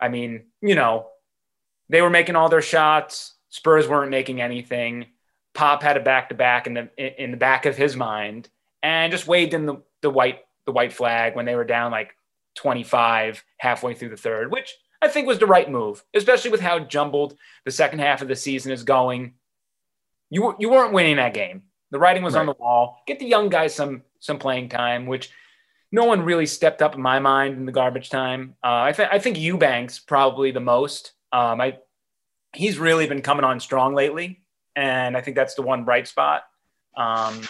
I 0.00 0.08
mean, 0.08 0.44
you 0.60 0.74
know, 0.74 1.08
they 1.88 2.02
were 2.02 2.10
making 2.10 2.36
all 2.36 2.48
their 2.48 2.62
shots. 2.62 3.34
Spurs 3.48 3.88
weren't 3.88 4.10
making 4.10 4.40
anything. 4.40 5.06
Pop 5.54 5.82
had 5.82 5.96
a 5.96 6.00
back 6.00 6.28
to 6.28 6.34
back 6.34 6.66
in 6.66 6.74
the 6.74 7.22
in 7.22 7.30
the 7.30 7.36
back 7.36 7.66
of 7.66 7.76
his 7.76 7.96
mind 7.96 8.48
and 8.82 9.12
just 9.12 9.26
waved 9.26 9.54
in 9.54 9.66
the, 9.66 9.82
the 10.00 10.10
white 10.10 10.40
the 10.66 10.72
white 10.72 10.92
flag 10.92 11.34
when 11.34 11.44
they 11.44 11.54
were 11.54 11.64
down 11.64 11.90
like 11.90 12.14
25 12.56 13.44
halfway 13.58 13.94
through 13.94 14.10
the 14.10 14.16
third, 14.16 14.52
which 14.52 14.74
I 15.02 15.08
think 15.08 15.26
was 15.26 15.38
the 15.38 15.46
right 15.46 15.70
move, 15.70 16.04
especially 16.14 16.50
with 16.50 16.60
how 16.60 16.78
jumbled 16.78 17.36
the 17.64 17.70
second 17.70 18.00
half 18.00 18.22
of 18.22 18.28
the 18.28 18.36
season 18.36 18.72
is 18.72 18.82
going. 18.82 19.34
You 20.30 20.54
you 20.58 20.70
weren't 20.70 20.92
winning 20.92 21.16
that 21.16 21.34
game. 21.34 21.62
The 21.90 21.98
writing 21.98 22.22
was 22.22 22.34
right. 22.34 22.40
on 22.40 22.46
the 22.46 22.54
wall. 22.58 23.02
Get 23.06 23.18
the 23.18 23.26
young 23.26 23.48
guys 23.48 23.74
some 23.74 24.02
some 24.20 24.38
playing 24.38 24.68
time, 24.68 25.06
which 25.06 25.30
no 25.90 26.04
one 26.04 26.22
really 26.22 26.46
stepped 26.46 26.82
up 26.82 26.94
in 26.94 27.02
my 27.02 27.18
mind 27.18 27.56
in 27.56 27.66
the 27.66 27.72
garbage 27.72 28.10
time. 28.10 28.54
Uh, 28.62 28.82
I, 28.82 28.92
th- 28.92 29.08
I 29.10 29.18
think 29.18 29.38
Eubanks 29.38 29.98
probably 29.98 30.52
the 30.52 30.60
most. 30.60 31.12
Um, 31.32 31.60
I 31.60 31.78
he's 32.52 32.78
really 32.78 33.06
been 33.06 33.22
coming 33.22 33.44
on 33.44 33.58
strong 33.58 33.94
lately 33.94 34.39
and 34.80 35.14
I 35.16 35.20
think 35.20 35.36
that's 35.36 35.54
the 35.54 35.62
one 35.62 35.84
bright 35.84 36.08
spot. 36.08 36.44
Um, 36.96 37.42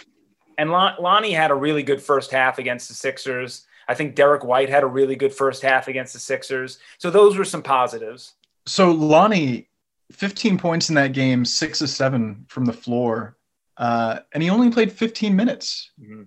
and 0.58 0.70
Lonnie 0.70 1.32
had 1.32 1.52
a 1.52 1.54
really 1.54 1.84
good 1.84 2.02
first 2.02 2.32
half 2.32 2.58
against 2.58 2.88
the 2.88 2.94
Sixers. 2.94 3.66
I 3.88 3.94
think 3.94 4.16
Derek 4.16 4.44
White 4.44 4.68
had 4.68 4.82
a 4.82 4.86
really 4.86 5.14
good 5.14 5.32
first 5.32 5.62
half 5.62 5.86
against 5.86 6.12
the 6.12 6.18
Sixers. 6.18 6.80
So 6.98 7.08
those 7.08 7.38
were 7.38 7.44
some 7.44 7.62
positives. 7.62 8.34
So 8.66 8.90
Lonnie, 8.90 9.68
15 10.12 10.58
points 10.58 10.88
in 10.88 10.96
that 10.96 11.12
game, 11.12 11.44
six 11.44 11.80
of 11.80 11.88
seven 11.88 12.44
from 12.48 12.64
the 12.64 12.72
floor, 12.72 13.36
uh, 13.76 14.18
and 14.32 14.42
he 14.42 14.50
only 14.50 14.70
played 14.70 14.92
15 14.92 15.34
minutes. 15.34 15.92
Mm-hmm. 16.02 16.22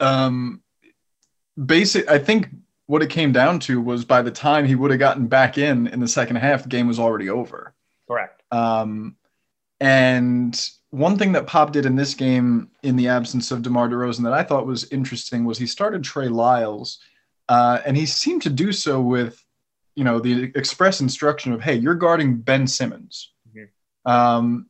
Um, 0.00 0.62
basic, 1.66 2.10
I 2.10 2.18
think 2.18 2.48
what 2.86 3.02
it 3.02 3.10
came 3.10 3.30
down 3.30 3.60
to 3.60 3.80
was 3.80 4.06
by 4.06 4.22
the 4.22 4.30
time 4.30 4.64
he 4.64 4.74
would 4.74 4.90
have 4.90 5.00
gotten 5.00 5.26
back 5.26 5.58
in 5.58 5.86
in 5.86 6.00
the 6.00 6.08
second 6.08 6.36
half, 6.36 6.62
the 6.62 6.70
game 6.70 6.88
was 6.88 6.98
already 6.98 7.28
over. 7.28 7.74
Correct. 8.08 8.42
Um, 8.50 9.16
and 9.80 10.70
one 10.90 11.18
thing 11.18 11.32
that 11.32 11.46
Pop 11.46 11.72
did 11.72 11.84
in 11.84 11.96
this 11.96 12.14
game, 12.14 12.70
in 12.82 12.96
the 12.96 13.08
absence 13.08 13.50
of 13.50 13.62
DeMar 13.62 13.88
DeRozan, 13.88 14.24
that 14.24 14.32
I 14.32 14.42
thought 14.42 14.66
was 14.66 14.90
interesting 14.90 15.44
was 15.44 15.58
he 15.58 15.66
started 15.66 16.02
Trey 16.02 16.28
Lyles, 16.28 16.98
uh, 17.48 17.80
and 17.84 17.96
he 17.96 18.06
seemed 18.06 18.42
to 18.42 18.50
do 18.50 18.72
so 18.72 19.00
with, 19.00 19.44
you 19.94 20.04
know, 20.04 20.18
the 20.18 20.52
express 20.54 21.00
instruction 21.00 21.52
of, 21.52 21.60
"Hey, 21.60 21.74
you're 21.74 21.94
guarding 21.94 22.36
Ben 22.36 22.66
Simmons," 22.66 23.32
mm-hmm. 23.48 24.10
um, 24.10 24.66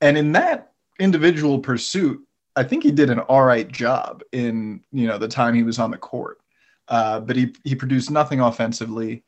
and 0.00 0.18
in 0.18 0.32
that 0.32 0.72
individual 0.98 1.58
pursuit, 1.58 2.20
I 2.56 2.62
think 2.62 2.82
he 2.82 2.90
did 2.90 3.10
an 3.10 3.20
all 3.20 3.44
right 3.44 3.70
job 3.70 4.22
in 4.32 4.82
you 4.92 5.06
know 5.06 5.18
the 5.18 5.28
time 5.28 5.54
he 5.54 5.62
was 5.62 5.78
on 5.78 5.90
the 5.90 5.98
court, 5.98 6.40
uh, 6.88 7.20
but 7.20 7.36
he 7.36 7.54
he 7.64 7.74
produced 7.74 8.10
nothing 8.10 8.40
offensively. 8.40 9.24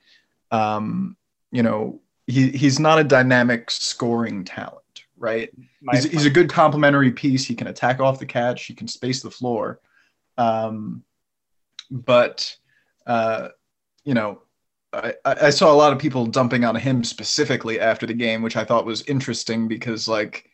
Um, 0.50 1.16
you 1.50 1.62
know, 1.62 2.00
he 2.26 2.50
he's 2.50 2.78
not 2.78 2.98
a 2.98 3.04
dynamic 3.04 3.70
scoring 3.70 4.44
talent 4.44 4.81
right? 5.22 5.50
he's, 5.92 6.04
he's, 6.04 6.26
a 6.26 6.30
good 6.30 6.50
complementary 6.50 7.12
piece. 7.12 7.46
He 7.46 7.54
can 7.54 7.68
attack 7.68 8.00
off 8.00 8.18
the 8.18 8.26
catch. 8.26 8.64
He 8.64 8.74
can 8.74 8.88
space 8.88 9.22
the 9.22 9.30
floor. 9.30 9.80
Um, 10.36 11.04
but 11.90 12.54
uh, 13.06 13.48
you 14.04 14.14
know, 14.14 14.42
I, 14.92 15.14
I 15.24 15.50
saw 15.50 15.72
a 15.72 15.76
lot 15.76 15.92
of 15.92 15.98
people 15.98 16.26
dumping 16.26 16.64
on 16.64 16.74
him 16.74 17.04
specifically 17.04 17.80
after 17.80 18.04
the 18.04 18.14
game, 18.14 18.42
which 18.42 18.56
I 18.56 18.64
thought 18.64 18.84
was 18.84 19.02
interesting 19.02 19.68
because 19.68 20.08
like 20.08 20.50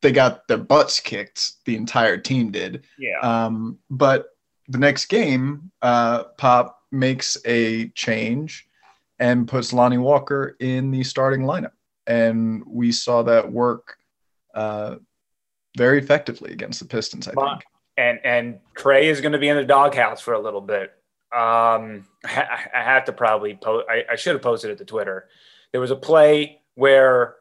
they 0.00 0.12
got 0.12 0.48
their 0.48 0.58
butts 0.58 0.98
kicked. 0.98 1.64
The 1.66 1.76
entire 1.76 2.16
team 2.16 2.50
did. 2.50 2.84
Yeah. 2.98 3.18
Um, 3.20 3.78
but 3.90 4.30
the 4.68 4.78
next 4.78 5.06
game, 5.06 5.70
uh, 5.82 6.24
Pop 6.38 6.82
makes 6.90 7.36
a 7.44 7.88
change 7.90 8.66
and 9.18 9.46
puts 9.46 9.74
Lonnie 9.74 9.98
Walker 9.98 10.56
in 10.58 10.90
the 10.90 11.04
starting 11.04 11.42
lineup 11.42 11.72
and 12.10 12.64
we 12.66 12.90
saw 12.90 13.22
that 13.22 13.52
work 13.52 13.96
uh, 14.54 14.96
very 15.76 15.98
effectively 15.98 16.52
against 16.52 16.80
the 16.80 16.86
Pistons. 16.86 17.28
I 17.28 17.32
think. 17.32 17.62
And 17.96 18.18
and 18.24 18.58
Trey 18.76 19.08
is 19.08 19.20
going 19.20 19.32
to 19.32 19.38
be 19.38 19.48
in 19.48 19.56
the 19.56 19.64
doghouse 19.64 20.20
for 20.20 20.34
a 20.34 20.40
little 20.40 20.60
bit. 20.60 20.90
Um, 21.32 22.06
I, 22.24 22.68
I 22.74 22.82
have 22.82 23.04
to 23.04 23.12
probably 23.12 23.54
post. 23.54 23.86
I, 23.88 24.04
I 24.12 24.16
should 24.16 24.34
have 24.34 24.42
posted 24.42 24.72
it 24.72 24.78
to 24.78 24.84
Twitter. 24.84 25.28
There 25.70 25.80
was 25.80 25.92
a 25.92 25.96
play 25.96 26.62
where 26.74 27.36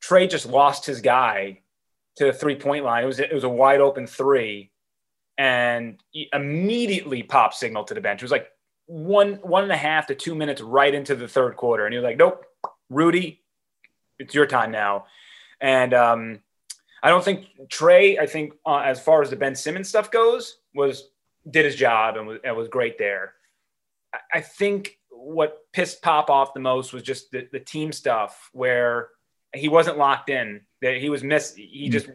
Trey 0.00 0.26
just 0.26 0.46
lost 0.46 0.84
his 0.84 1.00
guy 1.00 1.60
to 2.16 2.24
the 2.24 2.32
three 2.32 2.56
point 2.56 2.84
line. 2.84 3.04
It 3.04 3.06
was 3.06 3.20
it 3.20 3.32
was 3.32 3.44
a 3.44 3.48
wide 3.48 3.80
open 3.80 4.08
three, 4.08 4.72
and 5.36 6.02
immediately 6.32 7.22
pop 7.22 7.54
signal 7.54 7.84
to 7.84 7.94
the 7.94 8.00
bench. 8.00 8.20
It 8.20 8.24
was 8.24 8.32
like 8.32 8.48
one 8.86 9.34
one 9.34 9.62
and 9.62 9.72
a 9.72 9.76
half 9.76 10.08
to 10.08 10.16
two 10.16 10.34
minutes 10.34 10.60
right 10.60 10.92
into 10.92 11.14
the 11.14 11.28
third 11.28 11.54
quarter, 11.56 11.84
and 11.84 11.92
he 11.92 11.98
was 11.98 12.04
like, 12.04 12.16
"Nope, 12.16 12.44
Rudy, 12.90 13.42
it's 14.18 14.34
your 14.34 14.46
time 14.46 14.70
now." 14.70 15.06
And 15.60 15.94
um, 15.94 16.40
I 17.02 17.10
don't 17.10 17.24
think 17.24 17.46
Trey. 17.68 18.18
I 18.18 18.26
think 18.26 18.54
uh, 18.66 18.78
as 18.78 19.00
far 19.00 19.22
as 19.22 19.30
the 19.30 19.36
Ben 19.36 19.54
Simmons 19.54 19.88
stuff 19.88 20.10
goes, 20.10 20.58
was 20.74 21.10
did 21.50 21.64
his 21.64 21.76
job 21.76 22.16
and 22.16 22.26
was, 22.26 22.38
and 22.44 22.56
was 22.56 22.68
great 22.68 22.98
there. 22.98 23.34
I, 24.12 24.38
I 24.38 24.40
think 24.40 24.98
what 25.10 25.58
pissed 25.72 26.02
Pop 26.02 26.30
off 26.30 26.54
the 26.54 26.60
most 26.60 26.92
was 26.92 27.02
just 27.02 27.30
the, 27.30 27.48
the 27.52 27.60
team 27.60 27.92
stuff 27.92 28.50
where 28.52 29.08
he 29.54 29.68
wasn't 29.68 29.98
locked 29.98 30.30
in. 30.30 30.60
That 30.82 30.98
he 30.98 31.10
was 31.10 31.24
miss. 31.24 31.54
He 31.54 31.84
mm-hmm. 31.84 31.92
just 31.92 32.10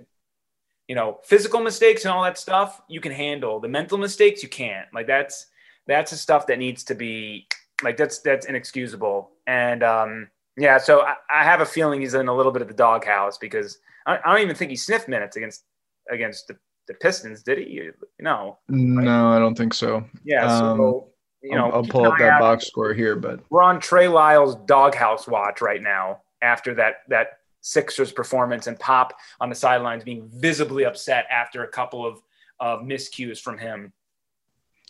you 0.87 0.95
know 0.95 1.19
physical 1.23 1.61
mistakes 1.61 2.05
and 2.05 2.13
all 2.13 2.23
that 2.23 2.37
stuff 2.37 2.81
you 2.87 3.01
can 3.01 3.11
handle. 3.11 3.59
The 3.59 3.67
mental 3.67 3.97
mistakes 3.97 4.43
you 4.43 4.49
can't. 4.49 4.87
Like 4.93 5.07
that's 5.07 5.47
that's 5.87 6.11
the 6.11 6.17
stuff 6.17 6.47
that 6.47 6.59
needs 6.59 6.83
to 6.85 6.95
be 6.95 7.47
like 7.83 7.97
that's 7.97 8.19
that's 8.19 8.45
inexcusable. 8.45 9.31
And 9.47 9.83
um, 9.83 10.29
yeah, 10.57 10.77
so 10.77 11.01
I, 11.01 11.15
I 11.29 11.43
have 11.43 11.61
a 11.61 11.65
feeling 11.65 12.01
he's 12.01 12.13
in 12.13 12.27
a 12.27 12.35
little 12.35 12.51
bit 12.51 12.61
of 12.61 12.67
the 12.67 12.73
doghouse 12.73 13.37
because 13.37 13.79
I, 14.05 14.17
I 14.23 14.33
don't 14.33 14.41
even 14.41 14.55
think 14.55 14.71
he 14.71 14.77
sniffed 14.77 15.07
minutes 15.07 15.35
against 15.35 15.63
against 16.11 16.47
the, 16.47 16.57
the 16.87 16.93
Pistons, 16.95 17.43
did 17.43 17.59
he? 17.59 17.89
No. 18.19 18.59
No, 18.67 19.29
I 19.29 19.39
don't 19.39 19.57
think 19.57 19.73
so. 19.73 20.03
Yeah. 20.23 20.59
So, 20.59 20.65
um, 20.65 21.03
you 21.41 21.55
know, 21.55 21.65
I'll, 21.65 21.75
I'll 21.75 21.83
pull 21.83 22.05
up 22.05 22.17
that 22.19 22.39
box 22.39 22.67
score 22.67 22.93
here, 22.93 23.15
but 23.15 23.39
we're 23.49 23.63
on 23.63 23.79
Trey 23.79 24.07
Lyles' 24.07 24.55
doghouse 24.65 25.27
watch 25.27 25.61
right 25.61 25.81
now 25.81 26.21
after 26.41 26.73
that 26.75 26.97
that 27.09 27.39
Sixers 27.61 28.11
performance 28.11 28.67
and 28.67 28.77
Pop 28.77 29.13
on 29.39 29.49
the 29.49 29.55
sidelines 29.55 30.03
being 30.03 30.29
visibly 30.33 30.85
upset 30.85 31.25
after 31.31 31.63
a 31.63 31.67
couple 31.67 32.05
of 32.05 32.21
of 32.59 32.81
miscues 32.81 33.39
from 33.39 33.57
him. 33.57 33.91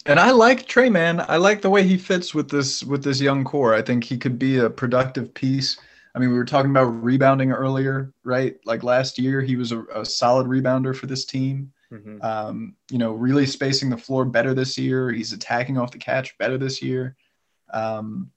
And 0.05 0.19
I 0.19 0.31
like 0.31 0.67
Trey, 0.67 0.89
man. 0.89 1.23
I 1.27 1.37
like 1.37 1.61
the 1.61 1.69
way 1.69 1.83
he 1.83 1.97
fits 1.97 2.33
with 2.33 2.49
this 2.49 2.83
with 2.83 3.03
this 3.03 3.21
young 3.21 3.43
core. 3.43 3.73
I 3.73 3.81
think 3.81 4.03
he 4.03 4.17
could 4.17 4.37
be 4.37 4.57
a 4.57 4.69
productive 4.69 5.33
piece. 5.33 5.77
I 6.15 6.19
mean, 6.19 6.29
we 6.29 6.37
were 6.37 6.45
talking 6.45 6.71
about 6.71 7.03
rebounding 7.03 7.51
earlier, 7.51 8.13
right? 8.23 8.55
Like 8.65 8.83
last 8.83 9.17
year, 9.17 9.41
he 9.41 9.55
was 9.55 9.71
a, 9.71 9.83
a 9.95 10.05
solid 10.05 10.45
rebounder 10.47 10.95
for 10.95 11.07
this 11.07 11.25
team. 11.25 11.71
Mm-hmm. 11.91 12.21
Um, 12.21 12.75
you 12.91 12.97
know, 12.97 13.13
really 13.13 13.45
spacing 13.45 13.89
the 13.89 13.97
floor 13.97 14.25
better 14.25 14.53
this 14.53 14.77
year. 14.77 15.11
He's 15.11 15.31
attacking 15.31 15.77
off 15.77 15.91
the 15.91 15.97
catch 15.97 16.37
better 16.37 16.57
this 16.57 16.81
year. 16.81 17.15
Um, 17.71 18.31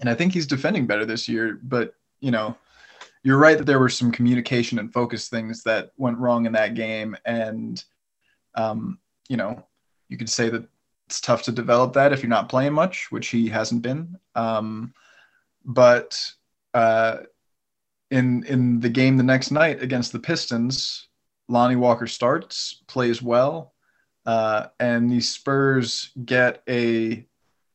and 0.00 0.08
I 0.08 0.14
think 0.14 0.32
he's 0.32 0.46
defending 0.46 0.86
better 0.86 1.04
this 1.04 1.28
year. 1.28 1.60
But, 1.62 1.94
you 2.20 2.30
know, 2.30 2.56
you're 3.22 3.38
right 3.38 3.58
that 3.58 3.64
there 3.64 3.80
were 3.80 3.88
some 3.88 4.10
communication 4.10 4.78
and 4.78 4.92
focus 4.92 5.28
things 5.28 5.62
that 5.64 5.90
went 5.96 6.18
wrong 6.18 6.46
in 6.46 6.52
that 6.52 6.74
game. 6.74 7.16
And, 7.24 7.82
um, 8.54 8.98
you 9.28 9.36
know, 9.36 9.64
you 10.08 10.16
could 10.16 10.30
say 10.30 10.48
that 10.50 10.66
it's 11.06 11.20
tough 11.20 11.42
to 11.44 11.52
develop 11.52 11.92
that 11.92 12.12
if 12.12 12.22
you're 12.22 12.30
not 12.30 12.48
playing 12.48 12.72
much, 12.72 13.10
which 13.10 13.28
he 13.28 13.48
hasn't 13.48 13.82
been. 13.82 14.16
Um, 14.34 14.92
but 15.64 16.30
uh, 16.74 17.18
in 18.10 18.44
in 18.44 18.80
the 18.80 18.88
game 18.88 19.16
the 19.16 19.22
next 19.22 19.50
night 19.50 19.82
against 19.82 20.12
the 20.12 20.18
Pistons, 20.18 21.08
Lonnie 21.48 21.76
Walker 21.76 22.06
starts, 22.06 22.82
plays 22.86 23.22
well, 23.22 23.74
uh, 24.24 24.66
and 24.80 25.10
the 25.10 25.20
Spurs 25.20 26.10
get 26.24 26.62
a 26.68 27.26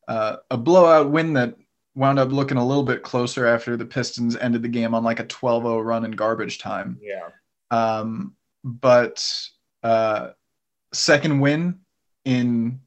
uh, 0.08 0.38
a 0.50 0.58
blowout 0.58 1.10
win 1.10 1.34
that 1.34 1.56
wound 1.96 2.20
up 2.20 2.32
looking 2.32 2.58
a 2.58 2.66
little 2.66 2.84
bit 2.84 3.04
closer 3.04 3.46
after 3.48 3.78
the 3.78 3.86
Pistons 3.86 4.36
ended 4.38 4.62
the 4.62 4.68
game 4.68 4.94
on 4.96 5.04
like 5.04 5.20
a 5.20 5.26
12-0 5.26 5.84
run 5.84 6.06
in 6.06 6.12
garbage 6.12 6.58
time. 6.58 6.98
Yeah. 7.02 7.30
Um, 7.70 8.36
but 8.64 9.26
uh, 9.84 10.30
second 10.94 11.40
win 11.42 11.80
in 12.24 12.80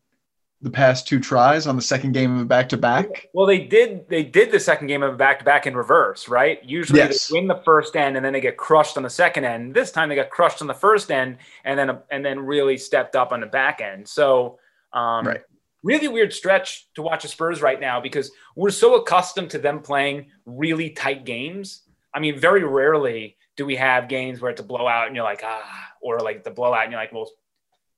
the 0.64 0.70
past 0.70 1.06
two 1.06 1.20
tries 1.20 1.66
on 1.66 1.76
the 1.76 1.82
second 1.82 2.12
game 2.12 2.34
of 2.34 2.40
a 2.40 2.44
back 2.46 2.70
to 2.70 2.78
back. 2.78 3.28
Well, 3.34 3.46
they 3.46 3.60
did 3.60 4.08
they 4.08 4.22
did 4.22 4.50
the 4.50 4.58
second 4.58 4.86
game 4.86 5.02
of 5.02 5.12
a 5.12 5.16
back 5.16 5.38
to 5.40 5.44
back 5.44 5.66
in 5.66 5.76
reverse, 5.76 6.26
right? 6.26 6.58
Usually 6.64 7.00
yes. 7.00 7.28
they 7.28 7.38
win 7.38 7.46
the 7.46 7.60
first 7.66 7.94
end 7.96 8.16
and 8.16 8.24
then 8.24 8.32
they 8.32 8.40
get 8.40 8.56
crushed 8.56 8.96
on 8.96 9.02
the 9.02 9.10
second 9.10 9.44
end. 9.44 9.74
This 9.74 9.92
time 9.92 10.08
they 10.08 10.14
got 10.16 10.30
crushed 10.30 10.62
on 10.62 10.66
the 10.66 10.74
first 10.74 11.10
end 11.10 11.36
and 11.66 11.78
then 11.78 11.98
and 12.10 12.24
then 12.24 12.40
really 12.40 12.78
stepped 12.78 13.14
up 13.14 13.30
on 13.30 13.40
the 13.40 13.46
back 13.46 13.82
end. 13.82 14.08
So 14.08 14.58
um, 14.94 15.26
right. 15.26 15.42
really 15.82 16.08
weird 16.08 16.32
stretch 16.32 16.88
to 16.94 17.02
watch 17.02 17.22
the 17.22 17.28
Spurs 17.28 17.60
right 17.60 17.78
now 17.78 18.00
because 18.00 18.32
we're 18.56 18.70
so 18.70 18.94
accustomed 18.94 19.50
to 19.50 19.58
them 19.58 19.80
playing 19.82 20.30
really 20.46 20.90
tight 20.90 21.26
games. 21.26 21.82
I 22.14 22.20
mean, 22.20 22.38
very 22.38 22.64
rarely 22.64 23.36
do 23.56 23.66
we 23.66 23.76
have 23.76 24.08
games 24.08 24.40
where 24.40 24.50
it's 24.50 24.62
a 24.62 24.64
blowout 24.64 25.08
and 25.08 25.14
you're 25.14 25.26
like, 25.26 25.42
ah, 25.44 25.88
or 26.00 26.20
like 26.20 26.42
the 26.42 26.50
blowout 26.50 26.84
and 26.84 26.92
you're 26.92 27.00
like, 27.00 27.12
well, 27.12 27.28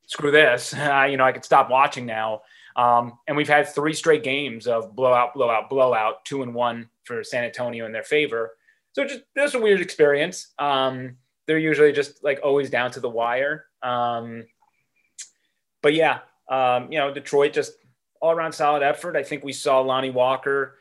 screw 0.07 0.31
this. 0.31 0.73
you 1.09 1.17
know, 1.17 1.25
I 1.25 1.33
could 1.33 1.45
stop 1.45 1.71
watching 1.71 2.07
now. 2.07 2.43
Um, 2.77 3.19
and 3.27 3.37
we've 3.37 3.49
had 3.49 3.69
three 3.69 3.95
straight 3.95 4.23
games 4.23 4.67
of 4.67 4.95
blowout, 4.95 5.35
blowout, 5.35 5.71
blowout, 5.71 6.25
two 6.25 6.43
and 6.43 6.55
one 6.55 6.91
for 7.05 7.25
San 7.25 7.43
Antonio 7.43 7.87
in 7.87 7.93
their 7.93 8.05
favor. 8.05 8.53
So 8.93 9.05
just 9.05 9.23
that's 9.35 9.55
a 9.55 9.61
weird 9.61 9.81
experience. 9.81 10.53
Um, 10.59 11.17
they're 11.47 11.59
usually 11.59 11.93
just 11.93 12.23
like 12.23 12.41
always 12.45 12.71
down 12.71 12.91
to 12.93 13.01
the 13.01 13.09
wire. 13.09 13.67
Um, 13.83 14.45
but 15.83 15.95
yeah, 15.95 16.21
um, 16.49 16.93
you 16.93 16.99
know, 16.99 17.13
Detroit 17.13 17.53
just 17.53 17.73
all 18.21 18.33
around 18.33 18.53
solid 18.53 18.83
effort. 18.83 19.17
I 19.17 19.23
think 19.23 19.43
we 19.43 19.53
saw 19.53 19.81
Lonnie 19.81 20.11
Walker 20.11 20.77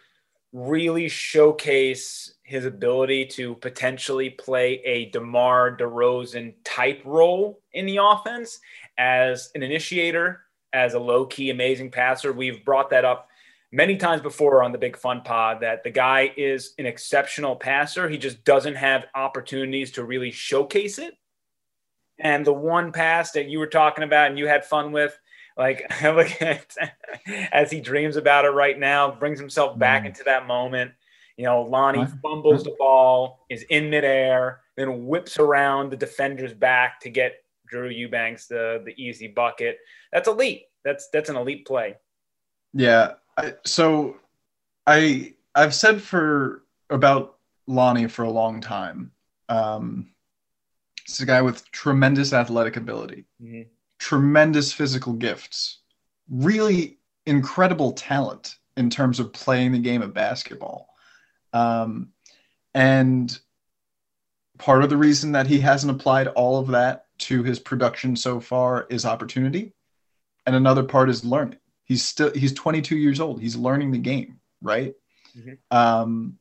really 0.52 1.10
showcase 1.10 2.36
his 2.44 2.66
ability 2.66 3.26
to 3.26 3.56
potentially 3.56 4.30
play 4.30 4.76
a 4.86 5.10
DeMar 5.10 5.78
DeRozan 5.78 6.54
type 6.64 7.02
role 7.04 7.60
in 7.74 7.86
the 7.86 7.98
offense 8.02 8.60
as 8.98 9.52
an 9.56 9.64
initiator 9.64 10.45
as 10.76 10.94
a 10.94 11.00
low 11.00 11.26
key, 11.26 11.50
amazing 11.50 11.90
passer. 11.90 12.34
We've 12.34 12.64
brought 12.66 12.90
that 12.90 13.06
up 13.06 13.30
many 13.72 13.96
times 13.96 14.22
before 14.22 14.62
on 14.62 14.74
the 14.74 14.78
Big 14.78 14.98
Fun 14.98 15.22
Pod 15.22 15.62
that 15.62 15.84
the 15.84 15.90
guy 15.90 16.34
is 16.36 16.74
an 16.78 16.86
exceptional 16.86 17.56
passer. 17.56 18.10
He 18.10 18.18
just 18.18 18.44
doesn't 18.44 18.76
have 18.76 19.06
opportunities 19.16 19.92
to 19.92 20.04
really 20.04 20.32
showcase 20.32 21.00
it. 21.00 21.16
And 22.20 22.46
the 22.46 22.54
one 22.54 22.92
pass 22.92 23.32
that 23.32 23.48
you 23.48 23.60
were 23.60 23.68
talking 23.68 24.04
about 24.04 24.30
and 24.30 24.38
you 24.38 24.48
had 24.48 24.66
fun 24.66 24.92
with, 24.92 25.18
like 25.58 25.90
look 26.04 26.42
at 26.42 26.76
as 27.52 27.72
he 27.72 27.80
dreams 27.80 28.18
about 28.18 28.46
it 28.46 28.50
right 28.50 28.78
now, 28.78 29.12
brings 29.12 29.40
himself 29.40 29.80
back 29.80 30.04
mm. 30.04 30.08
into 30.08 30.24
that 30.26 30.46
moment. 30.46 30.92
You 31.38 31.46
know, 31.46 31.64
Lonnie 31.64 32.08
fumbles 32.22 32.64
the 32.64 32.76
ball, 32.80 33.46
is 33.50 33.64
in 33.64 33.90
midair, 33.90 34.62
then 34.78 35.08
whips 35.08 35.38
around 35.38 35.90
the 35.90 35.98
defender's 35.98 36.54
back 36.54 37.02
to 37.02 37.10
get 37.10 37.45
Drew 37.76 37.90
Eubanks 37.90 38.48
the 38.48 38.82
the 38.86 38.94
easy 39.02 39.28
bucket. 39.28 39.80
That's 40.14 40.30
elite. 40.30 40.64
That's 40.86 41.10
that's 41.12 41.30
an 41.30 41.36
elite 41.36 41.68
play. 41.68 41.98
Yeah. 42.74 43.14
I, 43.38 43.54
so 43.66 44.16
I 44.88 45.34
I've 45.54 45.76
said 45.76 46.02
for 46.02 46.64
about 46.90 47.38
Lonnie 47.68 48.08
for 48.08 48.24
a 48.24 48.32
long 48.32 48.62
time. 48.62 49.12
Um, 49.50 50.12
it's 51.04 51.20
a 51.20 51.26
guy 51.26 51.42
with 51.42 51.70
tremendous 51.72 52.34
athletic 52.34 52.78
ability, 52.78 53.26
mm-hmm. 53.42 53.64
tremendous 54.00 54.72
physical 54.72 55.14
gifts, 55.14 55.82
really 56.30 56.98
incredible 57.26 57.92
talent 57.92 58.56
in 58.78 58.90
terms 58.90 59.20
of 59.20 59.34
playing 59.34 59.72
the 59.74 59.80
game 59.80 60.02
of 60.02 60.14
basketball. 60.14 60.88
Um, 61.54 62.10
and 62.74 63.38
part 64.58 64.84
of 64.84 64.90
the 64.90 64.98
reason 64.98 65.34
that 65.34 65.48
he 65.48 65.60
hasn't 65.60 65.92
applied 65.92 66.28
all 66.30 66.58
of 66.58 66.68
that 66.68 67.05
to 67.18 67.44
his 67.44 67.60
production 67.60 68.16
so 68.16 68.40
far 68.40 68.88
is 68.90 69.06
opportunity, 69.06 69.74
and 70.46 70.56
another 70.56 70.84
part 70.84 71.10
is 71.10 71.26
learning. 71.26 71.60
He's 71.86 72.04
still 72.04 72.32
he's 72.34 72.54
22 72.54 72.98
years 72.98 73.20
old. 73.20 73.42
He's 73.42 73.56
learning 73.56 73.92
the 73.92 74.00
game, 74.00 74.40
right? 74.62 74.94
Mm-hmm. 75.38 75.78
Um, 75.78 76.38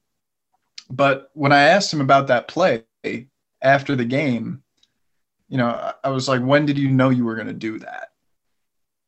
but 0.91 1.31
when 1.35 1.53
I 1.53 1.63
asked 1.63 1.93
him 1.93 2.01
about 2.01 2.29
that 2.29 2.49
play 2.49 2.85
after 3.63 3.97
the 3.97 4.05
game, 4.05 4.63
you 5.49 5.59
know, 5.59 5.93
I 6.03 6.09
was 6.09 6.29
like, 6.29 6.43
"When 6.43 6.67
did 6.67 6.79
you 6.79 6.91
know 6.91 7.11
you 7.11 7.25
were 7.25 7.35
going 7.37 7.47
to 7.47 7.53
do 7.53 7.79
that?" 7.81 8.11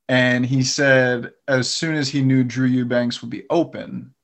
And 0.08 0.46
he 0.46 0.62
said, 0.62 1.32
as 1.48 1.68
soon 1.68 1.96
as 1.96 2.08
he 2.08 2.22
knew 2.22 2.44
Drew 2.44 2.66
Eubanks 2.66 3.20
would 3.22 3.30
be 3.30 3.42
open, 3.50 4.14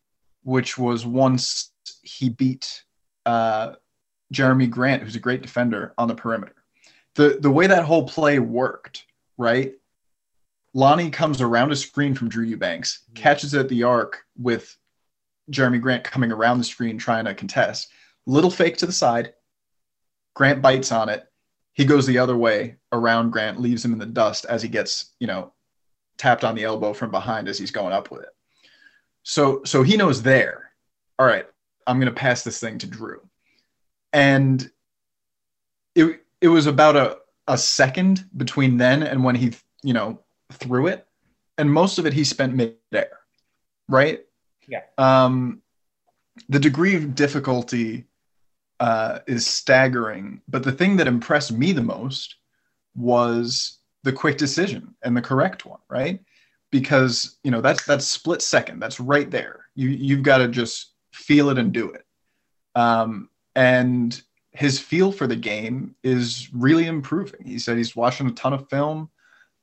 which 0.45 0.79
was 0.79 1.05
once 1.05 1.73
he 2.03 2.29
beat 2.29 2.85
uh, 3.27 3.73
Jerami 4.33 4.71
Grant, 4.71 5.03
who's 5.03 5.17
a 5.17 5.21
great 5.21 5.43
defender 5.43 5.93
on 5.99 6.07
the 6.07 6.15
perimeter 6.15 6.62
the 7.15 7.39
the 7.41 7.51
way 7.51 7.67
that 7.67 7.85
whole 7.85 8.07
play 8.07 8.39
worked, 8.39 9.07
right? 9.37 9.75
Lonnie 10.75 11.11
comes 11.11 11.41
around 11.41 11.71
a 11.71 11.77
screen 11.77 12.15
from 12.15 12.29
Drew 12.29 12.45
Eubanks, 12.45 13.03
mm-hmm. 13.05 13.15
catches 13.15 13.55
at 13.55 13.69
the 13.69 13.83
arc 13.83 14.25
with 14.39 14.77
Jerami 15.51 15.81
Grant 15.81 16.05
coming 16.05 16.33
around 16.33 16.59
the 16.59 16.65
screen 16.65 16.99
trying 16.99 17.27
to 17.27 17.35
contest. 17.35 17.89
Little 18.27 18.51
fake 18.51 18.79
to 18.79 18.87
the 18.87 18.93
side. 18.93 19.35
Grant 20.35 20.63
bites 20.63 20.93
on 20.93 21.09
it. 21.09 21.27
He 21.75 21.85
goes 21.85 22.07
the 22.07 22.19
other 22.19 22.37
way 22.37 22.77
around 22.93 23.31
Grant, 23.31 23.61
leaves 23.61 23.85
him 23.85 23.93
in 23.93 23.99
the 23.99 24.07
dust 24.07 24.47
as 24.47 24.63
he 24.63 24.69
gets, 24.69 25.13
you 25.19 25.27
know, 25.27 25.53
tapped 26.17 26.45
on 26.45 26.55
the 26.55 26.65
elbow 26.65 26.93
from 26.93 27.11
behind 27.11 27.49
as 27.49 27.59
he's 27.59 27.71
going 27.71 27.93
up 27.93 28.11
with 28.11 28.23
it. 28.23 28.31
So 29.25 29.63
so 29.65 29.83
he 29.83 29.97
knows 29.97 30.23
there. 30.23 30.71
All 31.19 31.27
right, 31.27 31.47
I'm 31.87 31.99
gonna 31.99 32.13
pass 32.13 32.45
this 32.45 32.61
thing 32.61 32.79
to 32.79 32.87
Drew, 32.87 33.21
and 34.13 34.71
it 35.95 36.22
it 36.43 36.49
was 36.49 36.67
about 36.67 36.97
a 36.97 37.19
a 37.49 37.57
second 37.57 38.25
between 38.37 38.77
then 38.77 39.03
and 39.03 39.25
when 39.25 39.35
he 39.35 39.53
you 39.83 39.95
know 39.95 40.21
threw 40.53 40.89
it, 40.89 41.07
and 41.57 41.73
most 41.73 41.99
of 41.99 42.05
it 42.05 42.13
he 42.13 42.25
spent 42.25 42.55
midair, 42.55 43.21
right? 43.89 44.21
Yeah. 44.69 44.83
Um, 44.99 45.63
the 46.49 46.59
degree 46.59 46.95
of 46.95 47.15
difficulty 47.15 48.07
uh, 48.81 49.21
is 49.27 49.47
staggering, 49.47 50.43
but 50.49 50.63
the 50.63 50.73
thing 50.73 50.97
that 50.97 51.07
impressed 51.07 51.53
me 51.53 51.73
the 51.73 51.83
most 51.83 52.37
was 52.95 53.79
the 54.03 54.13
quick 54.13 54.37
decision 54.37 54.95
and 55.03 55.17
the 55.17 55.23
correct 55.23 55.65
one, 55.65 55.81
right? 55.89 56.21
Because 56.71 57.39
you 57.45 57.51
know 57.51 57.61
that's 57.61 57.85
that's 57.85 58.07
split 58.07 58.43
second. 58.43 58.81
That's 58.81 58.99
right 59.01 59.31
there. 59.31 59.67
You 59.75 59.89
you've 59.89 60.23
got 60.23 60.39
to 60.39 60.49
just 60.49 60.93
feel 61.13 61.51
it 61.51 61.59
and 61.59 61.73
do 61.73 61.91
it. 61.91 62.05
Um, 62.75 63.29
and 63.55 64.21
his 64.53 64.79
feel 64.79 65.11
for 65.11 65.27
the 65.27 65.37
game 65.37 65.95
is 66.03 66.49
really 66.53 66.87
improving. 66.87 67.45
He 67.45 67.59
said 67.59 67.77
he's 67.77 67.97
watching 67.97 68.27
a 68.27 68.33
ton 68.33 68.53
of 68.53 68.69
film. 68.69 69.11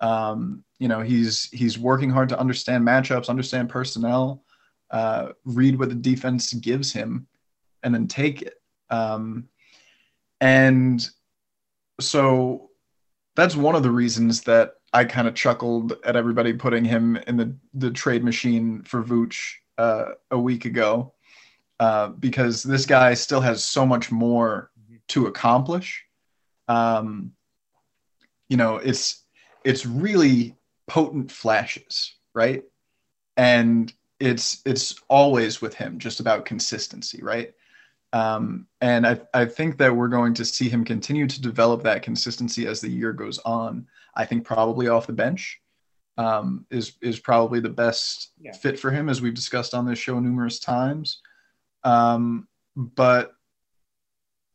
Um, 0.01 0.63
you 0.79 0.87
know, 0.87 1.01
he's 1.01 1.49
he's 1.51 1.77
working 1.77 2.09
hard 2.09 2.29
to 2.29 2.39
understand 2.39 2.85
matchups, 2.87 3.29
understand 3.29 3.69
personnel, 3.69 4.43
uh, 4.91 5.29
read 5.45 5.77
what 5.77 5.89
the 5.89 5.95
defense 5.95 6.53
gives 6.53 6.91
him, 6.91 7.27
and 7.83 7.93
then 7.93 8.07
take 8.07 8.41
it. 8.41 8.55
Um, 8.89 9.47
and 10.41 11.07
so 11.99 12.69
that's 13.35 13.55
one 13.55 13.75
of 13.75 13.83
the 13.83 13.91
reasons 13.91 14.41
that 14.43 14.75
I 14.93 15.05
kind 15.05 15.27
of 15.27 15.35
chuckled 15.35 15.93
at 16.03 16.15
everybody 16.15 16.53
putting 16.53 16.85
him 16.85 17.17
in 17.27 17.37
the 17.37 17.55
the 17.73 17.91
trade 17.91 18.23
machine 18.23 18.81
for 18.83 19.03
Vooch 19.03 19.53
uh, 19.77 20.13
a 20.31 20.39
week 20.39 20.65
ago, 20.65 21.13
uh, 21.79 22.07
because 22.07 22.63
this 22.63 22.85
guy 22.85 23.13
still 23.13 23.41
has 23.41 23.63
so 23.63 23.85
much 23.85 24.11
more 24.11 24.68
to 25.09 25.27
accomplish. 25.27 26.03
Um, 26.67 27.33
you 28.47 28.57
know, 28.57 28.77
it's 28.77 29.23
it's 29.63 29.85
really 29.85 30.55
potent 30.87 31.31
flashes, 31.31 32.13
right? 32.33 32.63
And 33.37 33.91
it's 34.19 34.61
it's 34.65 34.95
always 35.07 35.61
with 35.61 35.75
him 35.75 35.99
just 35.99 36.19
about 36.19 36.45
consistency, 36.45 37.21
right? 37.21 37.53
Um, 38.11 38.67
and 38.81 39.05
I, 39.05 39.19
I 39.33 39.45
think 39.45 39.77
that 39.77 39.95
we're 39.95 40.07
going 40.07 40.33
to 40.35 40.45
see 40.45 40.67
him 40.67 40.83
continue 40.83 41.27
to 41.27 41.41
develop 41.41 41.83
that 41.83 42.01
consistency 42.01 42.65
as 42.65 42.81
the 42.81 42.89
year 42.89 43.13
goes 43.13 43.37
on. 43.39 43.87
I 44.15 44.25
think 44.25 44.43
probably 44.45 44.87
off 44.87 45.05
the 45.07 45.13
bench 45.13 45.61
um, 46.17 46.65
is 46.69 46.93
is 47.01 47.19
probably 47.19 47.59
the 47.59 47.69
best 47.69 48.31
yeah. 48.41 48.51
fit 48.51 48.79
for 48.79 48.91
him, 48.91 49.09
as 49.09 49.21
we've 49.21 49.33
discussed 49.33 49.73
on 49.73 49.85
this 49.85 49.99
show 49.99 50.19
numerous 50.19 50.59
times. 50.59 51.21
Um, 51.83 52.47
but 52.75 53.33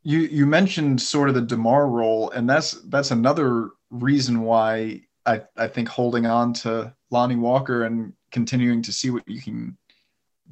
you 0.04 0.18
you 0.18 0.46
mentioned 0.46 1.00
sort 1.00 1.30
of 1.30 1.34
the 1.34 1.40
DeMar 1.40 1.88
role, 1.88 2.30
and 2.30 2.48
that's 2.48 2.72
that's 2.88 3.10
another 3.10 3.70
reason 3.90 4.42
why 4.42 5.00
I, 5.24 5.42
I 5.56 5.66
think 5.66 5.88
holding 5.88 6.26
on 6.26 6.52
to 6.54 6.94
Lonnie 7.10 7.36
Walker 7.36 7.84
and 7.84 8.12
continuing 8.30 8.82
to 8.82 8.92
see 8.92 9.10
what 9.10 9.26
you 9.26 9.40
can 9.40 9.76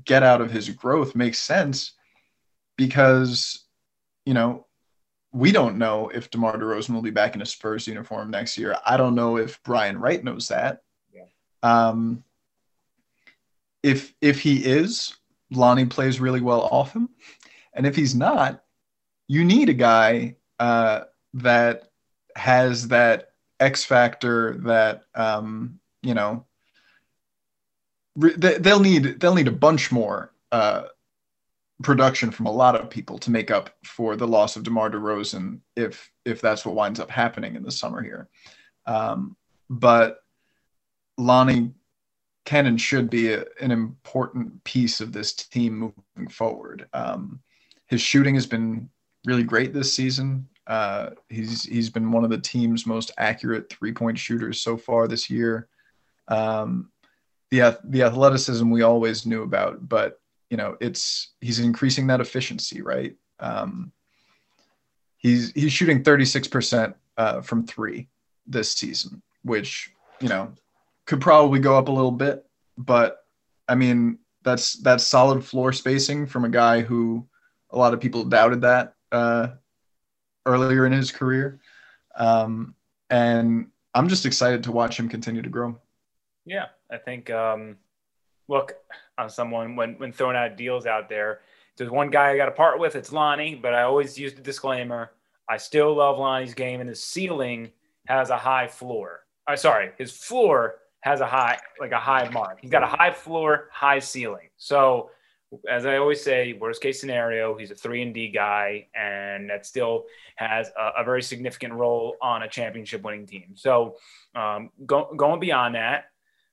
get 0.05 0.23
out 0.23 0.41
of 0.41 0.51
his 0.51 0.71
growth 0.71 1.15
makes 1.15 1.39
sense 1.39 1.93
because 2.77 3.67
you 4.25 4.33
know 4.33 4.67
we 5.33 5.53
don't 5.53 5.77
know 5.77 6.09
if 6.09 6.31
DeMar 6.31 6.57
DeRozan 6.57 6.95
will 6.95 7.03
be 7.03 7.11
back 7.11 7.35
in 7.35 7.43
a 7.43 7.47
Spurs 7.47 7.87
uniform 7.87 8.31
next 8.31 8.57
year. 8.57 8.77
I 8.87 8.97
don't 8.97 9.15
know 9.15 9.37
if 9.37 9.63
Brian 9.63 9.99
Wright 9.99 10.23
knows 10.25 10.49
that. 10.49 10.83
Yeah. 11.13 11.25
Um, 11.63 12.25
if 13.83 14.15
if 14.23 14.41
he 14.41 14.65
is, 14.65 15.15
Lonnie 15.51 15.87
plays 15.87 16.21
really 16.21 16.41
well 16.41 16.63
off 16.63 16.95
him, 16.95 17.11
and 17.75 17.87
if 17.87 17.95
he's 17.95 18.15
not, 18.15 18.63
you 19.33 19.47
need 19.47 19.71
a 19.71 19.73
guy 19.73 20.37
uh, 20.59 21.05
that 21.33 21.89
has 22.37 22.89
that 22.89 23.31
X 23.61 23.83
factor 23.83 24.59
that 24.59 25.05
um, 25.15 25.81
you 26.03 26.13
know 26.13 26.45
re- 28.15 28.35
they'll 28.37 28.79
need 28.81 29.19
they'll 29.21 29.35
need 29.35 29.49
a 29.49 29.53
bunch 29.67 29.91
more 29.91 30.35
uh, 30.53 30.83
production 31.83 32.31
from 32.31 32.45
a 32.45 32.53
lot 32.53 32.77
of 32.77 32.91
people 32.91 33.17
to 33.21 33.31
make 33.31 33.51
up 33.51 33.71
for 33.87 34.17
the 34.17 34.29
loss 34.29 34.57
of 34.57 34.65
DeMar 34.65 34.91
DeRozan 34.91 35.61
if 35.77 36.11
if 36.27 36.43
that's 36.43 36.67
what 36.67 36.75
winds 36.75 37.01
up 37.01 37.11
happening 37.11 37.57
in 37.57 37.63
the 37.63 37.71
summer 37.71 38.03
here. 38.03 38.29
Um, 38.85 39.35
but 39.71 40.19
Lonnie 41.17 41.73
can 42.45 42.67
and 42.67 42.79
should 42.79 43.09
be 43.09 43.33
a, 43.33 43.47
an 43.63 43.71
important 43.71 44.63
piece 44.65 45.01
of 45.01 45.15
this 45.15 45.33
team 45.33 45.79
moving 45.79 46.29
forward. 46.31 46.87
Um, 46.93 47.41
his 47.87 48.03
shooting 48.03 48.35
has 48.35 48.47
been 48.47 48.91
really 49.25 49.45
great 49.45 49.73
this 49.73 49.93
season. 49.93 50.49
Uh, 50.67 51.11
he's 51.29 51.65
he's 51.65 51.91
been 51.91 52.13
one 52.13 52.25
of 52.25 52.31
the 52.31 52.39
team's 52.39 52.87
most 52.87 53.11
accurate 53.19 53.69
three 53.69 53.93
point 53.93 54.19
shooters 54.19 54.61
so 54.61 54.77
far 54.77 55.09
this 55.09 55.29
year. 55.29 55.69
Um, 56.29 56.91
the 57.51 57.79
the 57.85 58.03
athleticism 58.03 58.71
we 58.71 58.83
always 58.83 59.27
knew 59.27 59.43
about, 59.43 59.89
but 59.89 60.21
you 60.51 60.57
know 60.57 60.77
it's 60.81 61.33
he's 61.41 61.59
increasing 61.59 62.07
that 62.07 62.21
efficiency, 62.21 62.81
right? 62.81 63.17
Um, 63.41 63.93
he's 65.17 65.53
he's 65.53 65.73
shooting 65.73 66.05
36 66.05 66.49
percent 66.49 66.97
uh, 67.17 67.41
from 67.41 67.67
three 67.67 68.09
this 68.47 68.73
season, 68.73 69.23
which 69.43 69.91
you 70.21 70.29
know 70.29 70.53
could 71.07 71.21
probably 71.21 71.59
go 71.59 71.77
up 71.77 71.89
a 71.89 71.93
little 71.93 72.13
bit, 72.13 72.47
but 72.79 73.19
I 73.69 73.75
mean 73.75 74.19
that's 74.45 74.75
that's 74.75 75.05
solid 75.05 75.45
floor 75.45 75.73
spacing 75.73 76.27
from 76.27 76.45
a 76.45 76.49
guy 76.49 76.83
who 76.83 77.27
a 77.71 77.79
lot 77.79 77.95
of 77.95 78.01
people 78.01 78.25
doubted 78.25 78.61
that 78.61 78.95
uh, 79.13 79.49
earlier 80.47 80.87
in 80.87 80.93
his 80.93 81.13
career. 81.13 81.61
Um, 82.17 82.75
and 83.11 83.69
I'm 83.95 84.09
just 84.09 84.27
excited 84.27 84.65
to 84.65 84.73
watch 84.73 84.99
him 84.99 85.09
continue 85.09 85.43
to 85.43 85.49
grow. 85.49 85.79
Yeah, 86.45 86.67
I 86.91 86.97
think. 86.97 87.31
Um, 87.31 87.77
look, 88.49 88.75
I'm 89.19 89.29
someone 89.29 89.77
when 89.77 89.95
when 89.95 90.13
throwing 90.13 90.37
out 90.37 90.57
deals 90.57 90.87
out 90.87 91.09
there, 91.09 91.41
there's 91.77 91.91
one 91.91 92.11
guy 92.11 92.31
I 92.31 92.37
got 92.37 92.47
to 92.47 92.53
part 92.53 92.81
with. 92.81 92.97
It's 92.97 93.13
Lonnie, 93.13 93.55
but 93.55 93.75
I 93.75 93.83
always 93.83 94.19
use 94.19 94.35
the 94.35 94.43
disclaimer. 94.43 95.13
I 95.49 95.59
still 95.59 95.95
love 95.95 96.19
Lonnie's 96.19 96.55
game, 96.55 96.81
and 96.81 96.89
his 96.89 97.03
ceiling 97.03 97.71
has 98.07 98.31
a 98.31 98.37
high 98.37 98.67
floor. 98.67 99.21
I'm 99.47 99.55
uh, 99.55 99.57
sorry, 99.57 99.91
his 99.99 100.13
floor 100.13 100.77
has 101.01 101.21
a 101.21 101.27
high, 101.27 101.59
like 101.81 101.93
a 101.93 101.99
high 101.99 102.29
mark. 102.31 102.59
He's 102.61 102.71
got 102.71 102.83
a 102.83 102.87
high 102.87 103.13
floor, 103.13 103.69
high 103.73 103.99
ceiling. 103.99 104.49
So 104.57 105.11
as 105.69 105.87
I 105.87 105.97
always 105.97 106.23
say, 106.23 106.53
worst 106.53 106.83
case 106.83 107.01
scenario, 107.01 107.57
he's 107.57 107.71
a 107.71 107.75
three 107.75 108.03
and 108.03 108.15
D 108.15 108.29
guy, 108.29 108.89
and 108.95 109.51
that 109.51 109.67
still 109.67 110.05
has 110.37 110.71
a, 110.79 111.01
a 111.01 111.05
very 111.05 111.23
significant 111.23 111.75
role 111.75 112.17
on 112.23 112.43
a 112.43 112.49
championship 112.49 113.03
winning 113.03 113.27
team. 113.27 113.53
So, 113.55 113.97
um, 114.35 114.71
go, 114.87 115.13
going 115.17 115.41
beyond 115.41 115.75
that, 115.75 116.05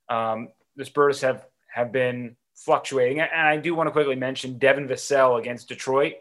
um, 0.10 0.50
the 0.76 0.86
Spurs 0.86 1.22
have 1.22 1.46
have 1.74 1.92
been 1.92 2.36
fluctuating, 2.56 3.20
and 3.20 3.30
I 3.32 3.58
do 3.58 3.76
want 3.76 3.88
to 3.88 3.92
quickly 3.92 4.16
mention 4.16 4.58
Devin 4.58 4.88
Vassell 4.88 5.40
against 5.40 5.70
Detroit. 5.70 6.14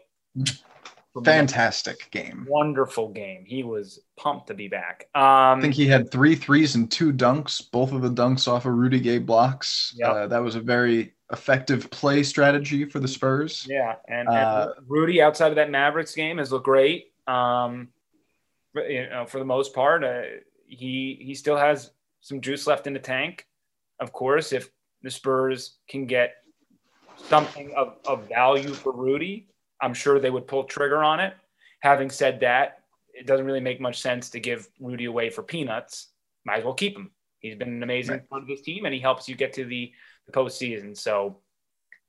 Fantastic 1.23 2.09
game. 2.11 2.45
Wonderful 2.47 3.09
game. 3.09 3.43
He 3.45 3.63
was 3.63 3.99
pumped 4.15 4.47
to 4.47 4.53
be 4.53 4.67
back. 4.67 5.07
Um, 5.15 5.57
I 5.57 5.61
think 5.61 5.73
he 5.73 5.87
had 5.87 6.11
three 6.11 6.35
threes 6.35 6.75
and 6.75 6.89
two 6.89 7.11
dunks, 7.11 7.61
both 7.71 7.91
of 7.91 8.01
the 8.01 8.09
dunks 8.09 8.47
off 8.47 8.65
of 8.65 8.73
Rudy 8.73 8.99
Gay 8.99 9.17
blocks. 9.17 9.93
Yep. 9.97 10.09
Uh, 10.09 10.27
that 10.27 10.43
was 10.43 10.55
a 10.55 10.61
very 10.61 11.13
effective 11.31 11.89
play 11.91 12.23
strategy 12.23 12.85
for 12.85 12.99
the 12.99 13.07
Spurs. 13.07 13.65
Yeah, 13.69 13.95
and, 14.07 14.27
and 14.27 14.29
uh, 14.29 14.73
Rudy 14.87 15.21
outside 15.21 15.49
of 15.49 15.55
that 15.55 15.69
Mavericks 15.69 16.15
game 16.15 16.37
has 16.37 16.51
looked 16.51 16.65
great. 16.65 17.11
Um, 17.27 17.89
you 18.75 19.09
know, 19.09 19.25
for 19.25 19.39
the 19.39 19.45
most 19.45 19.73
part, 19.73 20.03
uh, 20.03 20.21
he 20.65 21.19
he 21.21 21.35
still 21.35 21.57
has 21.57 21.91
some 22.21 22.41
juice 22.41 22.67
left 22.67 22.87
in 22.87 22.93
the 22.93 22.99
tank. 22.99 23.45
Of 23.99 24.11
course, 24.11 24.53
if 24.53 24.69
the 25.01 25.11
Spurs 25.11 25.77
can 25.87 26.05
get 26.05 26.35
something 27.27 27.73
of, 27.75 27.97
of 28.05 28.27
value 28.27 28.73
for 28.73 28.93
Rudy, 28.93 29.47
I'm 29.81 29.93
sure 29.93 30.19
they 30.19 30.29
would 30.29 30.47
pull 30.47 30.63
trigger 30.63 31.03
on 31.03 31.19
it. 31.19 31.33
Having 31.81 32.09
said 32.09 32.39
that, 32.41 32.79
it 33.13 33.25
doesn't 33.25 33.45
really 33.45 33.59
make 33.59 33.81
much 33.81 34.01
sense 34.01 34.29
to 34.31 34.39
give 34.39 34.67
Rudy 34.79 35.05
away 35.05 35.29
for 35.29 35.43
peanuts. 35.43 36.07
Might 36.45 36.59
as 36.59 36.63
well 36.63 36.73
keep 36.73 36.95
him. 36.95 37.11
He's 37.39 37.55
been 37.55 37.69
an 37.69 37.83
amazing 37.83 38.15
right. 38.15 38.29
part 38.29 38.41
of 38.41 38.47
this 38.47 38.61
team, 38.61 38.85
and 38.85 38.93
he 38.93 38.99
helps 38.99 39.29
you 39.29 39.35
get 39.35 39.53
to 39.53 39.65
the 39.65 39.91
the 40.31 40.39
postseason. 40.39 40.97
So, 40.97 41.37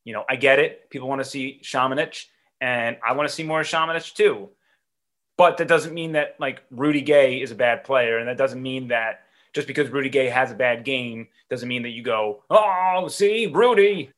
you 0.04 0.12
know, 0.12 0.24
I 0.28 0.36
get 0.36 0.58
it. 0.58 0.90
People 0.90 1.08
want 1.08 1.20
to 1.20 1.28
see 1.28 1.60
Samanic, 1.62 2.26
and 2.60 2.96
I 3.06 3.12
want 3.12 3.28
to 3.28 3.34
see 3.34 3.42
more 3.42 3.62
Samanic 3.62 4.14
too. 4.14 4.50
But 5.36 5.56
that 5.56 5.68
doesn't 5.68 5.94
mean 5.94 6.12
that 6.12 6.36
like 6.38 6.62
Rudy 6.70 7.00
Gay 7.00 7.40
is 7.40 7.50
a 7.50 7.54
bad 7.54 7.84
player, 7.84 8.18
and 8.18 8.28
that 8.28 8.36
doesn't 8.36 8.60
mean 8.60 8.88
that 8.88 9.20
just 9.52 9.66
because 9.66 9.88
Rudy 9.90 10.08
Gay 10.08 10.28
has 10.28 10.52
a 10.52 10.54
bad 10.54 10.84
game 10.84 11.28
doesn't 11.48 11.68
mean 11.68 11.82
that 11.82 11.90
you 11.90 12.02
go, 12.02 12.44
oh, 12.50 13.08
see, 13.08 13.46
Rudy, 13.46 14.10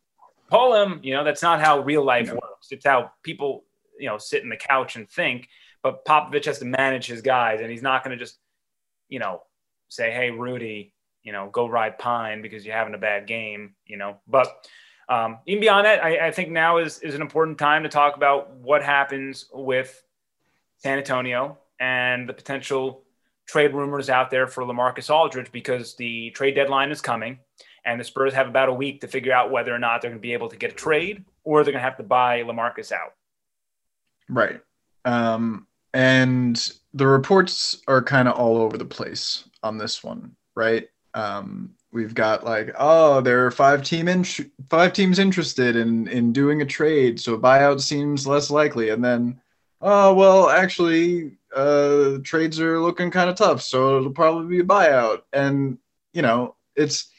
pull 0.51 0.75
him. 0.75 1.01
You 1.03 1.15
know, 1.15 1.25
that's 1.25 1.43
not 1.43 1.61
how 1.61 1.81
real 1.81 2.05
life 2.05 2.29
no. 2.29 2.35
works. 2.35 2.69
It's 2.71 2.85
how 2.85 3.13
people, 3.23 3.65
you 3.99 4.09
know, 4.09 4.19
sit 4.19 4.43
in 4.43 4.49
the 4.49 4.57
couch 4.57 4.97
and 4.97 5.09
think. 5.09 5.49
But 5.83 6.05
Popovich 6.05 6.45
has 6.45 6.59
to 6.59 6.65
manage 6.65 7.07
his 7.07 7.23
guys, 7.23 7.61
and 7.61 7.71
he's 7.71 7.83
not 7.83 8.05
going 8.05 8.17
to 8.17 8.23
just, 8.23 8.39
you 9.09 9.19
know, 9.19 9.43
say, 9.89 10.11
hey, 10.11 10.31
Rudy, 10.31 10.93
you 11.23 11.33
know, 11.33 11.49
go 11.51 11.69
ride 11.69 11.99
pine 11.99 12.43
because 12.43 12.65
you're 12.65 12.75
having 12.75 12.95
a 12.95 12.99
bad 12.99 13.27
game, 13.27 13.75
you 13.87 13.97
know. 13.97 14.19
But 14.27 14.67
um, 15.09 15.39
even 15.47 15.61
beyond 15.61 15.87
that, 15.87 16.05
I, 16.05 16.29
I 16.29 16.31
think 16.31 16.51
now 16.51 16.79
is 16.79 16.99
is 17.01 17.15
an 17.15 17.23
important 17.23 17.59
time 17.59 17.83
to 17.83 17.89
talk 17.89 18.17
about 18.17 18.55
what 18.57 18.83
happens 18.83 19.47
with 19.53 20.03
San 20.79 20.99
Antonio 20.99 21.59
and 21.79 22.29
the 22.29 22.33
potential 22.33 23.05
trade 23.47 23.75
rumors 23.75 24.09
out 24.09 24.31
there 24.31 24.47
for 24.47 24.65
LaMarcus 24.65 25.11
Aldridge 25.11 25.51
because 25.53 25.95
the 25.97 26.31
trade 26.31 26.55
deadline 26.55 26.91
is 26.91 27.01
coming 27.01 27.39
and 27.85 28.01
the 28.01 28.05
Spurs 28.05 28.33
have 28.35 28.49
about 28.49 28.69
a 28.69 28.73
week 28.73 29.01
to 29.01 29.09
figure 29.09 29.33
out 29.33 29.51
whether 29.51 29.75
or 29.75 29.79
not 29.79 30.01
they're 30.01 30.11
going 30.11 30.21
to 30.21 30.23
be 30.23 30.33
able 30.33 30.49
to 30.49 30.57
get 30.57 30.71
a 30.71 30.75
trade 30.75 31.25
or 31.45 31.65
they're 31.65 31.73
going 31.73 31.81
to 31.83 31.85
have 31.85 31.97
to 31.97 32.03
buy 32.03 32.43
LaMarcus 32.43 32.93
out. 32.93 33.15
Right. 34.29 34.61
Um, 35.05 35.67
and 35.93 36.73
the 36.95 37.07
reports 37.07 37.83
are 37.89 38.03
kind 38.03 38.29
of 38.29 38.35
all 38.35 38.59
over 38.59 38.79
the 38.79 38.85
place 38.85 39.45
on 39.63 39.79
this 39.79 40.03
one, 40.03 40.37
right? 40.55 40.89
Um, 41.15 41.75
we've 41.93 42.15
got 42.15 42.45
like, 42.45 42.75
oh, 42.79 43.21
there 43.21 43.47
are 43.47 43.51
five 43.51 43.83
team 43.83 44.09
in- 44.09 44.25
five 44.69 44.93
teams 44.93 45.19
interested 45.19 45.77
in 45.77 46.09
in 46.09 46.33
doing 46.33 46.63
a 46.63 46.67
trade, 46.67 47.21
so 47.21 47.39
buyout 47.39 47.81
seems 47.81 48.27
less 48.27 48.51
likely. 48.51 48.89
And 48.89 49.05
then, 49.05 49.41
oh 49.81 50.15
well, 50.15 50.49
actually, 50.49 51.37
uh, 51.55 52.19
trades 52.25 52.59
are 52.61 52.81
looking 52.81 53.11
kind 53.11 53.31
of 53.31 53.37
tough, 53.37 53.63
so 53.63 53.99
it'll 53.99 54.11
probably 54.11 54.49
be 54.57 54.61
a 54.61 54.65
buyout. 54.65 55.23
And 55.33 55.79
you 56.13 56.23
know, 56.23 56.57
it's 56.75 57.11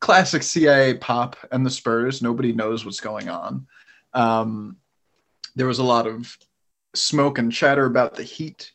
classic 0.00 0.42
CIA 0.42 0.94
pop 0.94 1.36
and 1.52 1.64
the 1.64 1.70
Spurs. 1.70 2.22
Nobody 2.22 2.52
knows 2.52 2.84
what's 2.84 3.00
going 3.00 3.28
on. 3.28 3.66
Um, 4.12 4.76
there 5.56 5.66
was 5.66 5.78
a 5.78 5.84
lot 5.84 6.06
of 6.06 6.36
smoke 6.94 7.38
and 7.38 7.52
chatter 7.52 7.86
about 7.86 8.14
the 8.14 8.22
Heat. 8.22 8.72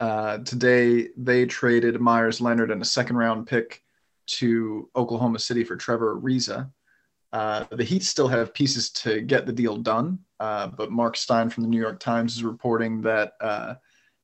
Uh, 0.00 0.38
today, 0.38 1.08
they 1.16 1.46
traded 1.46 2.00
Meyers 2.00 2.40
Leonard 2.40 2.72
and 2.72 2.82
a 2.82 2.86
second 2.86 3.16
round 3.16 3.46
pick 3.46 3.82
to 4.26 4.88
Oklahoma 4.96 5.38
City 5.38 5.64
for 5.64 5.76
Trevor 5.76 6.20
Ariza. 6.20 6.70
Uh, 7.32 7.64
the 7.70 7.84
Heat 7.84 8.02
still 8.02 8.28
have 8.28 8.52
pieces 8.52 8.90
to 8.90 9.22
get 9.22 9.46
the 9.46 9.52
deal 9.52 9.76
done, 9.76 10.18
uh, 10.38 10.66
but 10.66 10.90
Marc 10.90 11.16
Stein 11.16 11.48
from 11.48 11.62
the 11.62 11.68
New 11.68 11.80
York 11.80 11.98
Times 11.98 12.36
is 12.36 12.44
reporting 12.44 13.00
that 13.02 13.32
uh, 13.40 13.74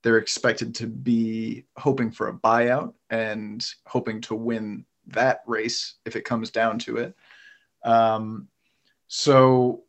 they're 0.02 0.18
expected 0.18 0.74
to 0.76 0.86
be 0.86 1.64
hoping 1.76 2.10
for 2.10 2.28
a 2.28 2.34
buyout 2.34 2.92
and 3.08 3.66
hoping 3.86 4.20
to 4.22 4.34
win 4.34 4.84
that 5.06 5.42
race 5.46 5.94
if 6.04 6.16
it 6.16 6.24
comes 6.26 6.50
down 6.50 6.78
to 6.80 6.98
it. 6.98 7.16
Um, 7.82 8.48
so, 9.06 9.84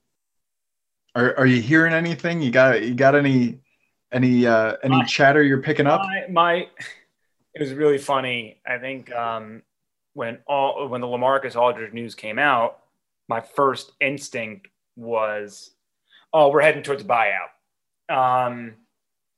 are, 1.14 1.38
are 1.40 1.46
you 1.46 1.62
hearing 1.62 1.94
anything? 1.94 2.42
You 2.42 2.52
got 2.52 2.84
you 2.84 2.94
got 2.94 3.16
any 3.16 3.60
any 4.12 4.48
uh, 4.48 4.78
any 4.84 4.98
my, 4.98 5.06
chatter 5.06 5.44
you're 5.44 5.62
picking 5.62 5.88
up? 5.88 6.02
My, 6.02 6.26
my, 6.30 6.56
it 7.54 7.60
was 7.60 7.74
really 7.74 7.98
funny. 7.98 8.60
I 8.66 8.78
think 8.78 9.12
um, 9.14 9.64
when 10.20 10.38
all 10.48 10.88
when 10.88 11.02
the 11.02 11.08
LaMarcus 11.08 11.56
Aldridge 11.56 11.94
news 11.94 12.14
came 12.14 12.38
out, 12.38 12.80
my 13.28 13.42
first 13.42 13.94
instinct 14.00 14.68
was, 14.96 15.72
"Oh, 16.34 16.50
we're 16.50 16.62
heading 16.62 16.84
towards 16.84 17.02
a 17.02 17.06
buyout." 17.06 17.50
Um, 18.10 18.76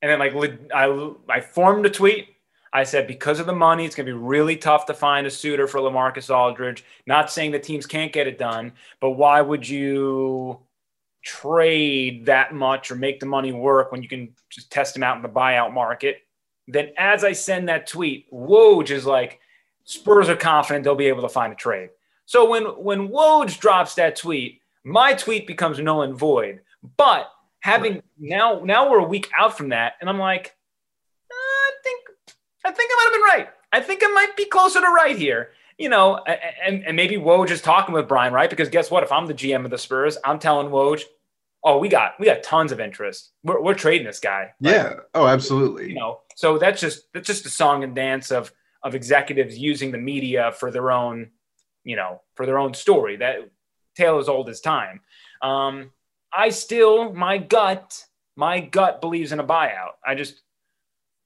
and 0.02 0.12
then 0.12 0.20
like 0.20 0.34
I 0.74 1.12
I 1.30 1.40
formed 1.40 1.86
a 1.86 1.90
tweet 1.90 2.30
I 2.74 2.84
said 2.84 3.06
because 3.06 3.40
of 3.40 3.46
the 3.46 3.54
money, 3.54 3.86
it's 3.86 3.96
going 3.96 4.06
to 4.06 4.14
be 4.14 4.18
really 4.18 4.56
tough 4.56 4.86
to 4.86 4.94
find 4.94 5.28
a 5.28 5.32
suitor 5.32 5.68
for 5.68 5.80
LaMarcus 5.80 6.34
Aldridge. 6.34 6.86
Not 7.06 7.30
saying 7.30 7.52
the 7.52 7.60
teams 7.60 7.86
can't 7.86 8.14
get 8.14 8.28
it 8.28 8.38
done, 8.38 8.74
but 9.02 9.12
why 9.12 9.42
would 9.42 9.68
you 9.68 10.60
trade 11.24 12.26
that 12.26 12.54
much 12.54 12.90
or 12.90 12.96
make 12.96 13.20
the 13.20 13.26
money 13.26 13.52
work 13.52 13.92
when 13.92 14.02
you 14.02 14.08
can 14.08 14.34
just 14.50 14.72
test 14.72 14.96
him 14.96 15.04
out 15.04 15.18
in 15.18 15.22
the 15.22 15.30
buyout 15.30 15.74
market? 15.74 16.20
Then, 16.68 16.92
as 16.98 17.26
I 17.26 17.34
send 17.34 17.68
that 17.68 17.88
tweet, 17.88 18.32
Woj 18.32 18.90
is 18.92 19.06
like, 19.06 19.42
Spurs 19.84 20.30
are 20.30 20.36
confident 20.36 20.84
they'll 20.84 20.96
be 20.96 21.08
able 21.08 21.24
to 21.24 21.30
find 21.30 21.52
a 21.54 21.56
trade. 21.56 21.90
So 22.26 22.50
when 22.50 22.64
when 22.64 23.10
Woj 23.10 23.60
drops 23.60 23.96
that 23.96 24.16
tweet, 24.16 24.62
my 24.84 25.14
tweet 25.14 25.48
becomes 25.48 25.80
null 25.80 26.04
and 26.04 26.16
void. 26.16 26.62
But 26.98 27.30
having 27.60 27.96
right. 27.96 28.04
now 28.18 28.62
now 28.64 28.90
we're 28.90 29.00
a 29.00 29.08
week 29.08 29.30
out 29.38 29.58
from 29.58 29.70
that, 29.70 29.94
and 30.00 30.10
I'm 30.10 30.20
like, 30.20 30.56
uh, 31.30 31.34
I 31.34 31.72
think 31.84 32.10
I 32.66 32.72
think 32.72 32.92
I 32.92 32.96
might 32.96 33.04
have 33.04 33.14
been 33.14 33.40
right. 33.40 33.54
I 33.74 33.82
think 33.82 34.02
I 34.04 34.08
might 34.08 34.38
be 34.38 34.46
closer 34.46 34.82
to 34.82 34.88
right 34.88 35.18
here. 35.18 35.52
You 35.78 35.90
know, 35.90 36.18
and, 36.64 36.86
and 36.86 36.96
maybe 36.96 37.16
Woj 37.16 37.50
is 37.50 37.60
talking 37.60 37.96
with 37.96 38.08
Brian, 38.08 38.34
right? 38.34 38.50
Because 38.50 38.70
guess 38.70 38.92
what? 38.92 39.02
If 39.02 39.12
I'm 39.12 39.26
the 39.26 39.34
GM 39.34 39.66
of 39.66 39.72
the 39.72 39.80
Spurs, 39.80 40.16
I'm 40.24 40.38
telling 40.38 40.68
Woj, 40.68 41.02
oh, 41.64 41.80
we 41.80 41.90
got 41.90 42.20
we 42.20 42.26
got 42.26 42.44
tons 42.44 42.72
of 42.72 42.80
interest. 42.80 43.32
We're, 43.44 43.62
we're 43.62 43.74
trading 43.74 44.06
this 44.06 44.20
guy. 44.20 44.54
Yeah. 44.60 44.94
Oh, 45.14 45.28
absolutely. 45.28 45.90
You 45.90 45.96
know, 45.96 46.22
so 46.36 46.58
that's 46.58 46.82
just 46.82 47.12
that's 47.14 47.28
just 47.28 47.46
a 47.46 47.50
song 47.50 47.84
and 47.84 47.96
dance 47.96 48.32
of 48.32 48.52
of 48.84 48.96
executives 48.96 49.58
using 49.58 49.92
the 49.92 49.98
media 49.98 50.52
for 50.58 50.72
their 50.72 50.92
own, 50.92 51.32
you 51.84 51.96
know, 51.96 52.22
for 52.36 52.46
their 52.46 52.60
own 52.60 52.74
story. 52.74 53.18
That 53.18 53.50
tale 53.96 54.18
as 54.18 54.30
old 54.30 54.50
as 54.50 54.62
time. 54.62 55.02
Um, 55.42 55.92
I 56.34 56.50
still, 56.50 57.14
my 57.14 57.38
gut, 57.38 58.06
my 58.36 58.60
gut 58.60 59.02
believes 59.02 59.32
in 59.32 59.40
a 59.40 59.44
buyout. 59.44 59.94
I 60.06 60.16
just 60.16 60.42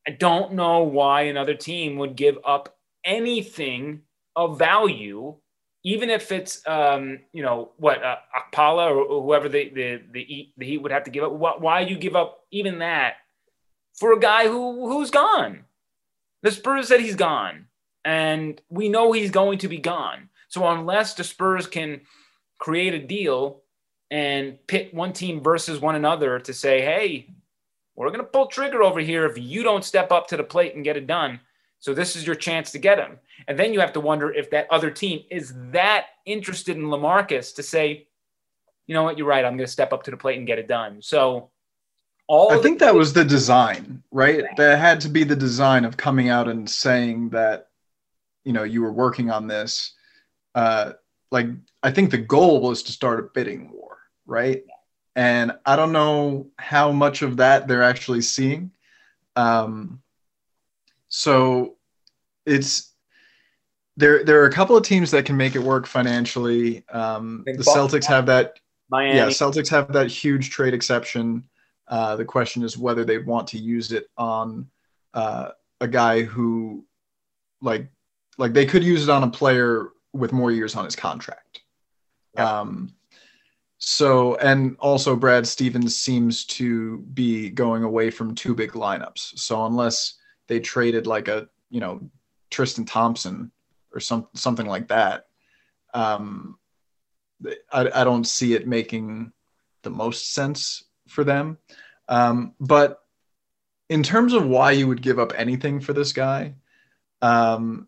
I 0.08 0.12
don't 0.12 0.54
know 0.54 0.84
why 0.84 1.24
another 1.24 1.56
team 1.56 1.98
would 1.98 2.16
give 2.16 2.38
up 2.46 2.76
anything 3.04 4.02
of 4.36 4.60
value, 4.60 5.36
even 5.84 6.10
if 6.10 6.32
it's 6.32 6.62
um, 6.68 7.20
you 7.34 7.44
know 7.44 7.72
what 7.78 8.04
uh, 8.04 8.18
Okpala 8.54 8.96
or, 8.96 9.22
whoever 9.22 9.50
the 9.50 9.70
the 9.70 10.02
the, 10.12 10.52
the 10.58 10.66
Heat 10.66 10.82
would 10.82 10.92
have 10.92 11.04
to 11.06 11.12
give 11.12 11.24
up. 11.24 11.60
Why 11.62 11.82
you 11.82 11.98
give 11.98 12.16
up 12.16 12.40
even 12.52 12.80
that 12.80 13.16
for 13.98 14.14
a 14.14 14.20
guy 14.20 14.48
who 14.48 14.88
who's 14.90 15.12
gone? 15.12 15.66
The 16.46 16.52
Spurs 16.52 16.90
said 16.90 17.00
he's 17.00 17.16
gone, 17.16 17.66
and 18.04 18.62
we 18.70 18.88
know 18.88 19.12
he's 19.12 19.32
going 19.32 19.58
to 19.58 19.68
be 19.68 19.80
gone. 19.80 20.30
So 20.48 20.68
unless 20.68 21.16
the 21.16 21.24
Spurs 21.24 21.66
can 21.66 22.02
create 22.60 22.94
a 22.94 23.00
deal 23.00 23.64
and 24.12 24.60
pit 24.68 24.94
one 24.94 25.12
team 25.12 25.42
versus 25.42 25.80
one 25.80 25.96
another 25.96 26.38
to 26.38 26.54
say, 26.54 26.82
hey, 26.82 27.34
we're 27.96 28.10
going 28.10 28.20
to 28.20 28.26
pull 28.26 28.46
trigger 28.46 28.84
over 28.84 29.00
here 29.00 29.26
if 29.26 29.40
you 29.40 29.64
don't 29.64 29.84
step 29.84 30.12
up 30.12 30.28
to 30.28 30.38
the 30.38 30.44
plate 30.44 30.76
and 30.76 30.84
get 30.84 30.98
it 30.98 31.08
done. 31.08 31.40
So 31.80 31.96
this 31.96 32.16
is 32.16 32.28
your 32.28 32.36
chance 32.36 32.72
to 32.74 32.78
get 32.78 33.00
him. 33.00 33.18
And 33.48 33.58
then 33.58 33.74
you 33.74 33.80
have 33.80 33.94
to 33.94 34.00
wonder 34.00 34.32
if 34.32 34.52
that 34.52 34.68
other 34.70 34.92
team 34.92 35.24
is 35.32 35.52
that 35.72 36.06
interested 36.28 36.78
in 36.78 36.84
LaMarcus 36.84 37.56
to 37.56 37.64
say, 37.64 38.08
you 38.86 38.94
know 38.94 39.02
what, 39.02 39.18
you're 39.18 39.26
right. 39.26 39.44
I'm 39.44 39.58
going 39.58 39.66
to 39.66 39.72
step 39.72 39.94
up 39.94 40.04
to 40.04 40.12
the 40.12 40.18
plate 40.18 40.38
and 40.38 40.46
get 40.46 40.60
it 40.60 40.68
done. 40.68 41.02
So 41.02 41.50
all 42.28 42.52
I 42.52 42.58
think 42.58 42.80
that 42.80 42.96
was 42.96 43.14
the 43.14 43.26
design, 43.26 44.04
right? 44.12 44.44
That 44.58 44.80
had 44.80 45.02
to 45.02 45.10
be 45.10 45.24
the 45.24 45.36
design 45.36 45.86
of 45.86 45.98
coming 45.98 46.30
out 46.30 46.48
and 46.48 46.70
saying 46.70 47.30
that, 47.30 47.68
you 48.44 48.54
know, 48.54 48.64
you 48.64 48.82
were 48.82 48.94
working 48.94 49.30
on 49.30 49.48
this. 49.48 49.94
Uh, 50.54 50.94
like, 51.32 51.48
I 51.84 51.92
think 51.92 52.12
the 52.12 52.18
goal 52.18 52.62
was 52.62 52.84
to 52.84 52.92
start 52.92 53.20
a 53.20 53.24
bidding 53.34 53.72
war, 53.72 53.98
right? 54.26 54.64
and 55.16 55.54
I 55.66 55.76
don't 55.76 55.92
know 55.92 56.48
how 56.58 56.92
much 56.92 57.22
of 57.22 57.38
that 57.38 57.68
they're 57.68 57.84
actually 57.84 58.22
seeing. 58.22 58.72
Um, 59.36 60.02
so 61.08 61.76
it's 62.46 62.94
there. 63.96 64.24
There 64.24 64.42
are 64.42 64.46
a 64.46 64.52
couple 64.52 64.76
of 64.76 64.84
teams 64.84 65.12
that 65.12 65.26
can 65.26 65.38
make 65.38 65.56
it 65.56 65.60
work 65.60 65.88
financially. 65.88 66.84
Um, 66.90 67.44
the 67.46 67.54
Celtics 67.54 68.06
have 68.06 68.26
that. 68.26 68.60
Miami. 68.90 69.18
Yeah, 69.18 69.28
Celtics 69.28 69.70
have 69.70 69.94
that 69.94 70.08
huge 70.08 70.50
trade 70.50 70.74
exception. 70.74 71.48
Uh, 71.88 72.16
the 72.16 72.26
question 72.26 72.64
is 72.64 72.78
whether 72.78 73.06
they 73.06 73.20
want 73.20 73.48
to 73.48 73.58
use 73.58 73.92
it 73.92 74.08
on 74.18 74.68
uh, 75.14 75.50
a 75.82 75.88
guy 75.88 76.24
who, 76.24 76.86
like, 77.62 77.90
like 78.38 78.54
they 78.54 78.66
could 78.66 78.84
use 78.84 79.04
it 79.04 79.10
on 79.10 79.24
a 79.24 79.30
player 79.30 79.90
with 80.14 80.34
more 80.34 80.52
years 80.52 80.76
on 80.76 80.86
his 80.86 80.96
contract. 80.96 81.62
Yeah. 82.34 82.60
Um, 82.60 82.96
so, 83.78 84.36
and 84.38 84.76
also 84.80 85.16
Brad 85.16 85.46
Stevens 85.46 85.96
seems 85.96 86.46
to 86.46 87.00
be 87.14 87.50
going 87.50 87.84
away 87.84 88.10
from 88.10 88.34
two 88.34 88.56
big 88.56 88.72
lineups. 88.72 89.38
So, 89.38 89.66
unless 89.66 90.16
they 90.48 90.60
traded 90.60 91.06
like 91.06 91.28
a, 91.28 91.48
you 91.70 91.82
know, 91.82 92.02
Tristan 92.50 92.86
Thompson 92.86 93.52
or 93.94 94.00
some 94.00 94.28
something 94.34 94.66
like 94.66 94.88
that, 94.88 95.28
um, 95.94 96.58
I, 97.72 97.90
I 97.94 98.04
don't 98.04 98.26
see 98.26 98.54
it 98.54 98.68
making 98.68 99.32
the 99.84 99.90
most 99.92 100.34
sense 100.34 100.85
for 101.08 101.24
them. 101.24 101.58
Um, 102.08 102.54
but 102.60 103.02
in 103.90 104.04
terms 104.04 104.34
of 104.34 104.46
why 104.46 104.72
you 104.72 104.88
would 104.88 105.02
give 105.02 105.20
up 105.20 105.34
anything 105.36 105.80
for 105.80 105.94
this 105.94 106.14
guy, 106.14 106.56
um, 107.22 107.88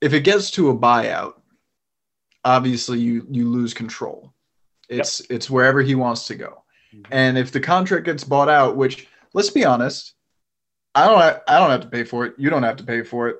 if 0.00 0.12
it 0.12 0.20
gets 0.20 0.50
to 0.52 0.70
a 0.70 0.76
buyout, 0.76 1.34
obviously 2.44 2.98
you 2.98 3.26
you 3.30 3.48
lose 3.48 3.74
control 3.74 4.32
it's 4.90 5.20
yep. 5.20 5.30
it's 5.30 5.48
wherever 5.48 5.80
he 5.80 5.94
wants 5.94 6.26
to 6.26 6.34
go. 6.34 6.64
Mm-hmm. 6.94 7.12
And 7.12 7.38
if 7.38 7.52
the 7.52 7.60
contract 7.60 8.04
gets 8.04 8.24
bought 8.24 8.48
out, 8.48 8.76
which 8.76 9.08
let's 9.32 9.50
be 9.50 9.64
honest, 9.64 10.14
I 10.94 11.06
don't 11.06 11.42
I 11.48 11.58
don't 11.58 11.70
have 11.70 11.82
to 11.82 11.88
pay 11.88 12.04
for 12.04 12.26
it. 12.26 12.34
You 12.36 12.50
don't 12.50 12.64
have 12.64 12.76
to 12.76 12.84
pay 12.84 13.02
for 13.02 13.28
it. 13.28 13.36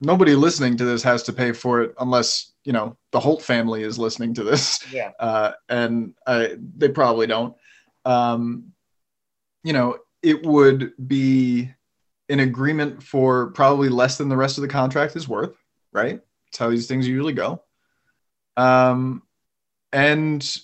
Nobody 0.00 0.34
listening 0.34 0.76
to 0.78 0.84
this 0.84 1.02
has 1.02 1.24
to 1.24 1.32
pay 1.32 1.52
for 1.52 1.82
it 1.82 1.94
unless 1.98 2.52
you 2.64 2.72
know 2.72 2.96
the 3.10 3.20
Holt 3.20 3.42
family 3.42 3.82
is 3.82 3.98
listening 3.98 4.32
to 4.34 4.44
this. 4.44 4.80
Yeah. 4.92 5.10
Uh, 5.18 5.52
and 5.68 6.14
I, 6.26 6.56
they 6.76 6.88
probably 6.88 7.26
don't. 7.26 7.54
Um, 8.04 8.72
you 9.64 9.72
know, 9.72 9.98
it 10.22 10.44
would 10.44 10.92
be 11.06 11.70
an 12.28 12.40
agreement 12.40 13.02
for 13.02 13.48
probably 13.48 13.88
less 13.88 14.18
than 14.18 14.28
the 14.28 14.36
rest 14.36 14.58
of 14.58 14.62
the 14.62 14.68
contract 14.68 15.16
is 15.16 15.28
worth, 15.28 15.56
right? 15.92 16.20
That's 16.46 16.58
how 16.58 16.70
these 16.70 16.86
things 16.86 17.06
usually 17.06 17.32
go. 17.32 17.62
Um, 18.56 19.22
and 19.92 20.58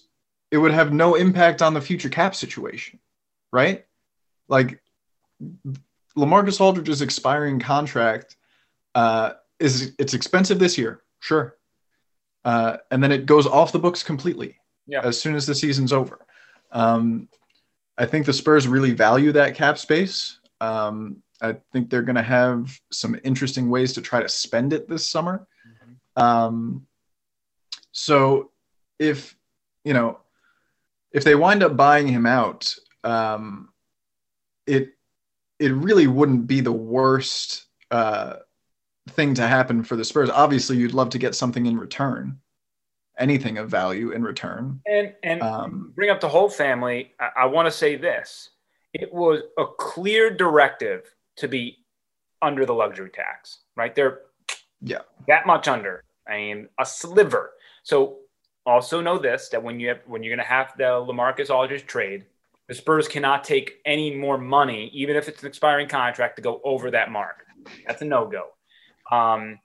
it 0.50 0.58
would 0.58 0.72
have 0.72 0.92
no 0.92 1.14
impact 1.14 1.62
on 1.62 1.74
the 1.74 1.80
future 1.80 2.08
cap 2.08 2.34
situation, 2.34 2.98
right? 3.52 3.84
Like 4.48 4.80
LaMarcus 6.16 6.60
Aldridge's 6.60 7.02
expiring 7.02 7.60
contract 7.60 8.36
uh, 8.94 9.32
is 9.60 9.94
it's 9.98 10.14
expensive 10.14 10.58
this 10.58 10.78
year, 10.78 11.02
sure, 11.20 11.56
uh, 12.44 12.78
and 12.90 13.02
then 13.02 13.12
it 13.12 13.26
goes 13.26 13.46
off 13.46 13.72
the 13.72 13.78
books 13.78 14.02
completely 14.02 14.56
Yeah. 14.86 15.00
as 15.04 15.20
soon 15.20 15.34
as 15.34 15.46
the 15.46 15.54
season's 15.54 15.92
over. 15.92 16.24
Um, 16.70 17.28
I 17.96 18.06
think 18.06 18.26
the 18.26 18.32
Spurs 18.32 18.68
really 18.68 18.92
value 18.92 19.32
that 19.32 19.54
cap 19.54 19.78
space. 19.78 20.38
Um, 20.60 21.22
I 21.40 21.56
think 21.72 21.88
they're 21.88 22.02
going 22.02 22.16
to 22.16 22.22
have 22.22 22.78
some 22.90 23.18
interesting 23.24 23.70
ways 23.70 23.92
to 23.94 24.02
try 24.02 24.22
to 24.22 24.28
spend 24.28 24.72
it 24.72 24.88
this 24.88 25.06
summer. 25.06 25.46
Um, 26.16 26.86
so 27.92 28.50
if 28.98 29.36
you 29.84 29.94
know 29.94 30.18
if 31.12 31.24
they 31.24 31.34
wind 31.34 31.62
up 31.62 31.76
buying 31.76 32.06
him 32.08 32.26
out, 32.26 32.74
um, 33.04 33.70
it 34.66 34.90
it 35.58 35.72
really 35.72 36.06
wouldn't 36.06 36.46
be 36.46 36.60
the 36.60 36.72
worst 36.72 37.66
uh, 37.90 38.36
thing 39.10 39.34
to 39.34 39.46
happen 39.46 39.82
for 39.82 39.96
the 39.96 40.04
Spurs. 40.04 40.30
Obviously, 40.30 40.76
you'd 40.76 40.94
love 40.94 41.10
to 41.10 41.18
get 41.18 41.34
something 41.34 41.66
in 41.66 41.78
return, 41.78 42.38
anything 43.18 43.58
of 43.58 43.68
value 43.68 44.10
in 44.12 44.22
return. 44.22 44.80
And 44.86 45.14
and 45.22 45.42
Um, 45.42 45.92
bring 45.94 46.10
up 46.10 46.20
the 46.20 46.28
Holt 46.28 46.54
family. 46.54 47.14
I, 47.20 47.30
I 47.42 47.44
want 47.46 47.66
to 47.66 47.72
say 47.72 47.96
this: 47.96 48.50
it 48.92 49.12
was 49.12 49.42
a 49.58 49.66
clear 49.78 50.30
directive 50.30 51.12
to 51.36 51.48
be 51.48 51.84
under 52.40 52.64
the 52.66 52.74
luxury 52.74 53.10
tax. 53.10 53.60
Right 53.76 53.94
They're 53.94 54.20
Yeah. 54.80 55.02
that 55.26 55.46
much 55.46 55.68
under. 55.68 56.04
I 56.28 56.36
mean, 56.36 56.68
a 56.78 56.86
sliver. 56.86 57.52
So 57.82 58.18
also 58.66 59.00
know 59.00 59.18
this: 59.18 59.48
that 59.50 59.62
when 59.62 59.80
you 59.80 59.88
have 59.88 60.00
when 60.06 60.22
you're 60.22 60.34
going 60.36 60.44
to 60.46 60.52
have 60.52 60.72
the 60.76 60.84
LaMarcus 60.84 61.50
Aldridge 61.50 61.86
trade, 61.86 62.26
the 62.68 62.74
Spurs 62.74 63.08
cannot 63.08 63.44
take 63.44 63.80
any 63.84 64.14
more 64.14 64.38
money, 64.38 64.90
even 64.92 65.16
if 65.16 65.28
it's 65.28 65.42
an 65.42 65.48
expiring 65.48 65.88
contract, 65.88 66.36
to 66.36 66.42
go 66.42 66.60
over 66.64 66.90
that 66.90 67.10
mark. 67.10 67.44
That's 67.86 68.02
a 68.02 68.04
no 68.04 68.26
go. 68.26 68.50
Um, 69.10 69.58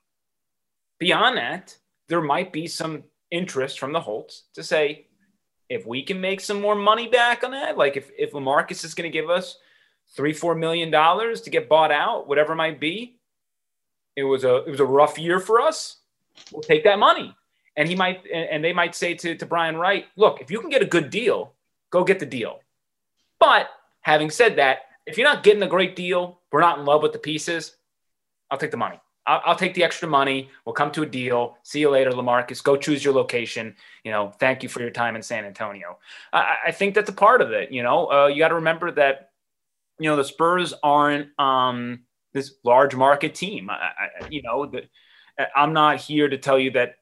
beyond 1.00 1.38
that, 1.38 1.78
there 2.08 2.22
might 2.22 2.54
be 2.54 2.66
some 2.68 3.04
interest 3.34 3.80
from 3.80 3.92
the 3.92 4.00
Holts 4.00 4.44
to 4.54 4.64
say, 4.64 5.08
if 5.68 5.86
we 5.88 6.04
can 6.04 6.22
make 6.22 6.40
some 6.40 6.62
more 6.62 6.76
money 6.76 7.08
back 7.08 7.44
on 7.44 7.52
that, 7.52 7.78
like 7.78 7.98
if, 7.98 8.12
if 8.18 8.32
LaMarcus 8.32 8.86
is 8.86 8.94
going 8.94 9.12
to 9.12 9.14
give 9.14 9.30
us 9.30 9.58
three, 10.16 10.34
four 10.34 10.54
million 10.54 10.92
dollars 10.92 11.42
to 11.42 11.50
get 11.50 11.68
bought 11.68 11.92
out, 11.92 12.28
whatever 12.28 12.54
it 12.54 12.58
might 12.58 12.80
be, 12.80 13.18
it 14.16 14.24
was 14.24 14.44
a 14.44 14.58
it 14.58 14.70
was 14.70 14.80
a 14.80 14.86
rough 14.86 15.18
year 15.18 15.40
for 15.40 15.60
us. 15.60 15.98
We'll 16.52 16.62
take 16.62 16.84
that 16.84 17.00
money. 17.00 17.36
And 17.76 17.90
he 17.90 17.96
might 17.96 18.24
and 18.32 18.64
they 18.64 18.74
might 18.74 18.94
say 18.94 19.16
to, 19.16 19.36
to 19.36 19.46
Brian 19.48 19.76
Wright, 19.76 20.06
look, 20.16 20.40
if 20.40 20.52
you 20.52 20.62
can 20.62 20.70
get 20.70 20.84
a 20.84 20.86
good 20.88 21.10
deal, 21.10 21.54
go 21.90 22.04
get 22.04 22.20
the 22.20 22.26
deal. 22.28 22.60
But 23.40 23.70
having 24.02 24.30
said 24.30 24.58
that, 24.58 24.80
if 25.08 25.18
you're 25.18 25.28
not 25.28 25.44
getting 25.44 25.64
a 25.64 25.68
great 25.68 25.96
deal, 25.96 26.40
we're 26.52 26.62
not 26.62 26.78
in 26.78 26.86
love 26.86 27.02
with 27.02 27.14
the 27.14 27.20
pieces, 27.20 27.76
I'll 28.52 28.60
take 28.60 28.72
the 28.72 28.78
money. 28.78 29.00
I'll, 29.26 29.42
I'll 29.46 29.56
take 29.56 29.74
the 29.74 29.84
extra 29.84 30.08
money. 30.08 30.50
We'll 30.66 30.74
come 30.74 30.92
to 30.92 31.04
a 31.04 31.06
deal. 31.06 31.58
See 31.64 31.80
you 31.80 31.90
later, 31.90 32.12
LaMarcus. 32.12 32.64
Go 32.64 32.76
choose 32.76 33.04
your 33.04 33.14
location. 33.14 33.76
You 34.04 34.12
know, 34.12 34.34
thank 34.40 34.64
you 34.64 34.70
for 34.70 34.82
your 34.82 34.90
time 34.90 35.16
in 35.16 35.22
San 35.22 35.46
Antonio. 35.46 35.98
I, 36.32 36.58
I 36.68 36.72
think 36.72 36.96
that's 36.96 37.10
a 37.10 37.14
part 37.14 37.42
of 37.42 37.52
it. 37.52 37.72
You 37.72 37.84
know, 37.84 38.12
uh, 38.12 38.28
you 38.28 38.40
got 38.40 38.50
to 38.50 38.56
remember 38.56 38.92
that, 38.92 39.32
you 40.00 40.10
know, 40.10 40.16
the 40.16 40.24
Spurs 40.24 40.74
aren't 40.84 41.28
um, 41.40 42.02
this 42.34 42.56
large 42.64 42.96
market 42.96 43.36
team. 43.36 43.70
I, 43.70 43.74
I, 43.74 44.28
you 44.30 44.42
know, 44.42 44.66
the, 44.66 44.84
I'm 45.56 45.74
not 45.74 46.00
here 46.00 46.28
to 46.28 46.38
tell 46.38 46.60
you 46.60 46.72
that 46.72 46.96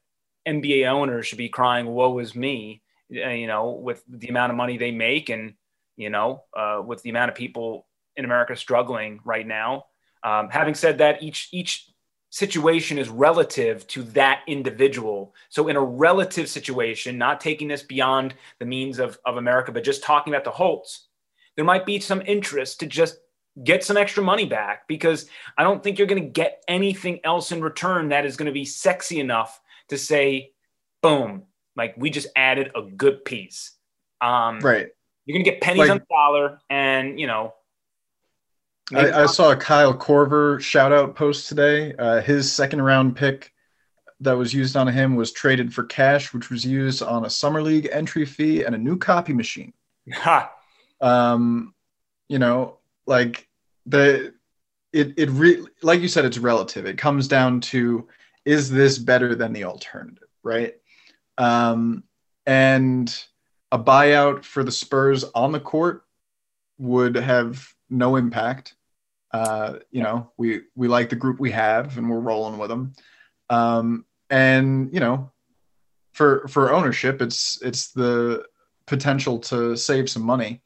NBA 0.46 0.86
owners 0.86 1.26
should 1.26 1.38
be 1.38 1.48
crying, 1.48 1.86
woe 1.86 2.18
is 2.18 2.34
me, 2.34 2.82
uh, 3.14 3.28
you 3.30 3.46
know, 3.46 3.70
with 3.70 4.02
the 4.08 4.28
amount 4.28 4.50
of 4.50 4.56
money 4.56 4.76
they 4.76 4.90
make 4.90 5.28
and, 5.28 5.54
you 5.96 6.10
know, 6.10 6.44
uh, 6.56 6.82
with 6.84 7.02
the 7.02 7.10
amount 7.10 7.30
of 7.30 7.36
people 7.36 7.86
in 8.16 8.24
America 8.24 8.56
struggling 8.56 9.20
right 9.24 9.46
now. 9.46 9.84
Um, 10.24 10.48
having 10.50 10.74
said 10.74 10.98
that, 10.98 11.22
each 11.22 11.48
each 11.52 11.91
situation 12.32 12.96
is 12.96 13.10
relative 13.10 13.86
to 13.88 14.02
that 14.04 14.40
individual. 14.46 15.34
So 15.50 15.68
in 15.68 15.76
a 15.76 15.84
relative 15.84 16.48
situation, 16.48 17.18
not 17.18 17.42
taking 17.42 17.68
this 17.68 17.82
beyond 17.82 18.34
the 18.58 18.64
means 18.64 18.98
of, 18.98 19.18
of 19.26 19.36
America, 19.36 19.70
but 19.70 19.84
just 19.84 20.02
talking 20.02 20.32
about 20.32 20.44
the 20.44 20.50
Holts, 20.50 21.08
there 21.56 21.64
might 21.66 21.84
be 21.84 22.00
some 22.00 22.22
interest 22.24 22.80
to 22.80 22.86
just 22.86 23.18
get 23.62 23.84
some 23.84 23.98
extra 23.98 24.22
money 24.22 24.46
back 24.46 24.88
because 24.88 25.28
I 25.58 25.62
don't 25.62 25.82
think 25.82 25.98
you're 25.98 26.08
going 26.08 26.22
to 26.22 26.28
get 26.30 26.64
anything 26.68 27.20
else 27.22 27.52
in 27.52 27.60
return 27.60 28.08
that 28.08 28.24
is 28.24 28.38
going 28.38 28.46
to 28.46 28.52
be 28.52 28.64
sexy 28.64 29.20
enough 29.20 29.60
to 29.90 29.98
say, 29.98 30.52
boom, 31.02 31.42
like 31.76 31.94
we 31.98 32.08
just 32.08 32.28
added 32.34 32.70
a 32.74 32.80
good 32.80 33.26
piece. 33.26 33.72
Um, 34.22 34.60
right. 34.60 34.88
You're 35.26 35.34
going 35.34 35.44
to 35.44 35.50
get 35.50 35.60
pennies 35.60 35.80
Like- 35.80 35.90
on 35.90 35.98
the 35.98 36.06
dollar 36.08 36.60
and, 36.70 37.20
you 37.20 37.26
know, 37.26 37.52
I, 38.94 39.22
I 39.22 39.26
saw 39.26 39.50
a 39.50 39.56
Kyle 39.56 39.94
Korver 39.94 40.60
shout 40.60 40.92
out 40.92 41.14
post 41.14 41.48
today. 41.48 41.94
Uh, 41.98 42.20
his 42.20 42.52
second 42.52 42.82
round 42.82 43.16
pick 43.16 43.52
that 44.20 44.36
was 44.36 44.54
used 44.54 44.76
on 44.76 44.86
him 44.86 45.16
was 45.16 45.32
traded 45.32 45.74
for 45.74 45.84
cash, 45.84 46.32
which 46.32 46.50
was 46.50 46.64
used 46.64 47.02
on 47.02 47.24
a 47.24 47.30
summer 47.30 47.62
league 47.62 47.88
entry 47.90 48.24
fee 48.24 48.64
and 48.64 48.74
a 48.74 48.78
new 48.78 48.96
copy 48.96 49.32
machine. 49.32 49.72
Ha, 50.12 50.50
Um, 51.00 51.74
you 52.28 52.38
know, 52.38 52.78
like 53.06 53.48
the 53.86 54.34
it 54.92 55.14
it 55.16 55.30
re- 55.30 55.64
like 55.82 56.00
you 56.00 56.08
said, 56.08 56.24
it's 56.24 56.38
relative. 56.38 56.86
It 56.86 56.98
comes 56.98 57.28
down 57.28 57.60
to 57.62 58.08
is 58.44 58.70
this 58.70 58.98
better 58.98 59.34
than 59.34 59.52
the 59.52 59.64
alternative, 59.64 60.28
right? 60.42 60.74
Um, 61.38 62.04
and 62.46 63.14
a 63.70 63.78
buyout 63.78 64.44
for 64.44 64.64
the 64.64 64.72
Spurs 64.72 65.24
on 65.34 65.52
the 65.52 65.60
court 65.60 66.04
would 66.78 67.14
have 67.14 67.72
no 67.88 68.16
impact. 68.16 68.74
Uh, 69.32 69.78
you 69.90 70.02
know, 70.02 70.30
we 70.36 70.62
we 70.74 70.88
like 70.88 71.08
the 71.08 71.16
group 71.16 71.40
we 71.40 71.50
have, 71.50 71.96
and 71.96 72.10
we're 72.10 72.20
rolling 72.20 72.58
with 72.58 72.68
them. 72.68 72.92
Um, 73.48 74.04
and 74.30 74.92
you 74.92 75.00
know, 75.00 75.30
for 76.12 76.46
for 76.48 76.72
ownership, 76.72 77.22
it's 77.22 77.60
it's 77.62 77.92
the 77.92 78.44
potential 78.86 79.38
to 79.38 79.76
save 79.76 80.10
some 80.10 80.22
money. 80.22 80.62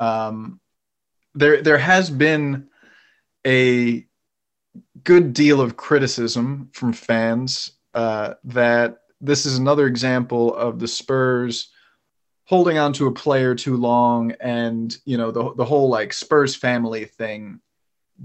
Um, 0.00 0.60
there 1.34 1.62
there 1.62 1.78
has 1.78 2.08
been 2.08 2.68
a 3.46 4.06
good 5.04 5.32
deal 5.32 5.60
of 5.60 5.76
criticism 5.76 6.70
from 6.72 6.92
fans 6.92 7.72
uh, 7.94 8.34
that 8.44 8.98
this 9.20 9.46
is 9.46 9.58
another 9.58 9.86
example 9.86 10.54
of 10.54 10.78
the 10.78 10.88
Spurs 10.88 11.70
holding 12.48 12.78
on 12.78 12.94
to 12.94 13.06
a 13.06 13.12
player 13.12 13.54
too 13.54 13.76
long 13.76 14.32
and 14.40 14.96
you 15.04 15.18
know 15.18 15.30
the, 15.30 15.54
the 15.56 15.64
whole 15.64 15.90
like 15.90 16.14
spurs 16.14 16.56
family 16.56 17.04
thing 17.04 17.60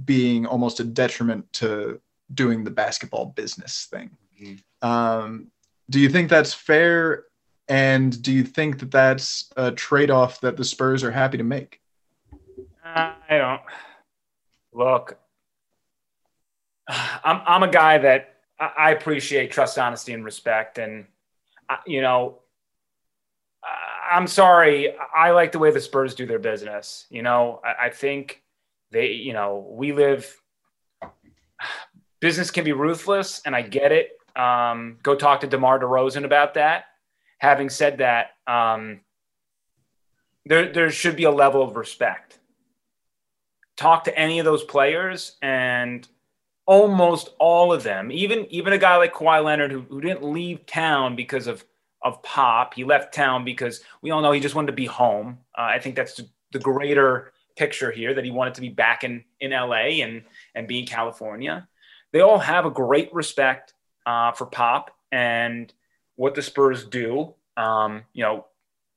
being 0.06 0.46
almost 0.46 0.80
a 0.80 0.84
detriment 0.84 1.52
to 1.54 2.00
doing 2.34 2.64
the 2.64 2.72
basketball 2.72 3.26
business 3.26 3.88
thing 3.92 4.10
um, 4.82 5.48
do 5.90 6.00
you 6.00 6.10
think 6.10 6.30
that's 6.30 6.54
fair 6.54 7.26
and 7.68 8.22
do 8.22 8.32
you 8.32 8.44
think 8.44 8.80
that 8.80 8.92
that's 8.92 9.52
a 9.56 9.72
trade-off 9.72 10.42
that 10.42 10.58
the 10.58 10.64
spurs 10.64 11.04
are 11.04 11.12
happy 11.12 11.38
to 11.38 11.44
make 11.44 11.80
I 12.84 13.14
don't 13.30 13.62
look. 14.74 15.18
I'm 16.88 17.42
I'm 17.46 17.64
a 17.64 17.72
guy 17.72 17.98
that 18.00 18.36
I 18.60 18.72
I 18.78 18.92
appreciate 18.92 19.52
trust, 19.52 19.80
honesty, 19.80 20.14
and 20.14 20.24
respect, 20.26 20.78
and 20.78 21.06
you 21.88 22.02
know, 22.02 22.40
I- 23.64 24.16
I'm 24.16 24.28
sorry. 24.28 24.96
I 25.16 25.32
like 25.32 25.52
the 25.52 25.60
way 25.60 25.72
the 25.72 25.80
Spurs 25.80 26.14
do 26.14 26.26
their 26.26 26.40
business. 26.40 27.08
You 27.10 27.24
know, 27.24 27.62
I, 27.64 27.86
I 27.86 27.90
think 27.90 28.43
they, 28.94 29.12
you 29.12 29.34
know, 29.34 29.68
we 29.70 29.92
live. 29.92 30.40
Business 32.20 32.52
can 32.52 32.64
be 32.64 32.72
ruthless, 32.72 33.42
and 33.46 33.54
I 33.56 33.62
get 33.62 33.92
it. 33.92 34.12
Um, 34.36 34.98
go 35.04 35.16
talk 35.16 35.42
to 35.42 35.48
DeMar 35.48 35.80
DeRozan 35.80 36.24
about 36.24 36.54
that. 36.54 36.86
Having 37.40 37.70
said 37.70 37.98
that, 37.98 38.32
um, 38.48 39.02
there 40.46 40.72
there 40.72 40.90
should 40.90 41.18
be 41.18 41.26
a 41.26 41.32
level 41.32 41.62
of 41.62 41.76
respect 41.76 42.40
talk 43.76 44.04
to 44.06 44.18
any 44.18 44.40
of 44.40 44.46
those 44.46 44.64
players 44.64 45.38
and 45.42 46.08
almost 46.66 47.30
all 47.40 47.74
of 47.74 47.84
them, 47.84 48.12
even 48.12 48.46
even 48.50 48.74
a 48.74 48.78
guy 48.78 48.96
like 48.98 49.14
Kawhi 49.14 49.44
Leonard 49.44 49.72
who, 49.72 49.82
who 49.82 50.02
didn't 50.02 50.24
leave 50.24 50.66
town 50.66 51.16
because 51.16 51.48
of 51.48 51.64
of 52.02 52.22
pop. 52.24 52.74
He 52.74 52.84
left 52.84 53.14
town 53.14 53.44
because 53.44 53.82
we 54.02 54.12
all 54.12 54.22
know 54.22 54.32
he 54.32 54.40
just 54.40 54.56
wanted 54.56 54.68
to 54.68 54.74
be 54.74 54.86
home. 54.86 55.40
Uh, 55.58 55.64
I 55.64 55.80
think 55.80 55.96
that's 55.96 56.16
the, 56.16 56.28
the 56.52 56.60
greater 56.60 57.33
picture 57.56 57.92
here 57.92 58.14
that 58.14 58.24
he 58.24 58.32
wanted 58.32 58.56
to 58.56 58.62
be 58.62 58.70
back 58.70 59.04
in 59.04 59.24
in 59.40 59.52
LA 59.52 60.02
and 60.04 60.24
and 60.56 60.68
be 60.68 60.80
in 60.80 60.86
California. 60.86 61.68
They 62.12 62.22
all 62.22 62.40
have 62.40 62.66
a 62.66 62.72
great 62.72 63.14
respect 63.14 63.74
uh, 64.06 64.32
for 64.32 64.46
pop 64.46 64.92
and 65.12 65.74
what 66.16 66.36
the 66.36 66.42
Spurs 66.42 66.86
do. 66.86 67.34
Um, 67.58 68.04
you 68.14 68.24
know, 68.24 68.46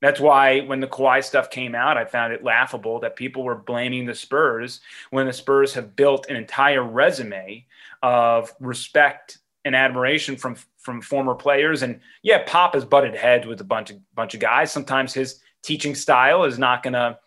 that's 0.03 0.21
why 0.21 0.61
when 0.61 0.81
the 0.81 0.87
Kawhi 0.87 1.25
stuff 1.25 1.51
came 1.51 1.75
out, 1.75 1.97
I 1.97 2.05
found 2.05 2.33
it 2.33 2.45
laughable 2.45 3.01
that 3.01 3.17
people 3.17 3.43
were 3.43 3.55
blaming 3.55 4.05
the 4.05 4.15
Spurs 4.15 4.81
when 5.11 5.27
the 5.27 5.33
Spurs 5.33 5.75
have 5.75 5.97
built 5.97 6.29
an 6.29 6.37
entire 6.37 6.83
resume 6.83 7.67
of 8.03 8.53
respect 8.61 9.39
and 9.65 9.75
admiration 9.75 10.37
from 10.37 10.57
from 10.79 11.01
former 11.01 11.35
players. 11.35 11.83
And 11.83 12.01
yeah, 12.23 12.45
Pop 12.47 12.75
has 12.75 12.85
butted 12.85 13.17
heads 13.17 13.47
with 13.47 13.61
a 13.61 13.65
bunch 13.65 13.91
of 13.91 13.99
bunch 14.15 14.35
of 14.35 14.41
guys. 14.41 14.71
Sometimes 14.71 15.13
his 15.13 15.41
teaching 15.63 15.95
style 15.95 16.45
is 16.45 16.59
not 16.59 16.83
going 16.83 16.93
to 16.93 17.19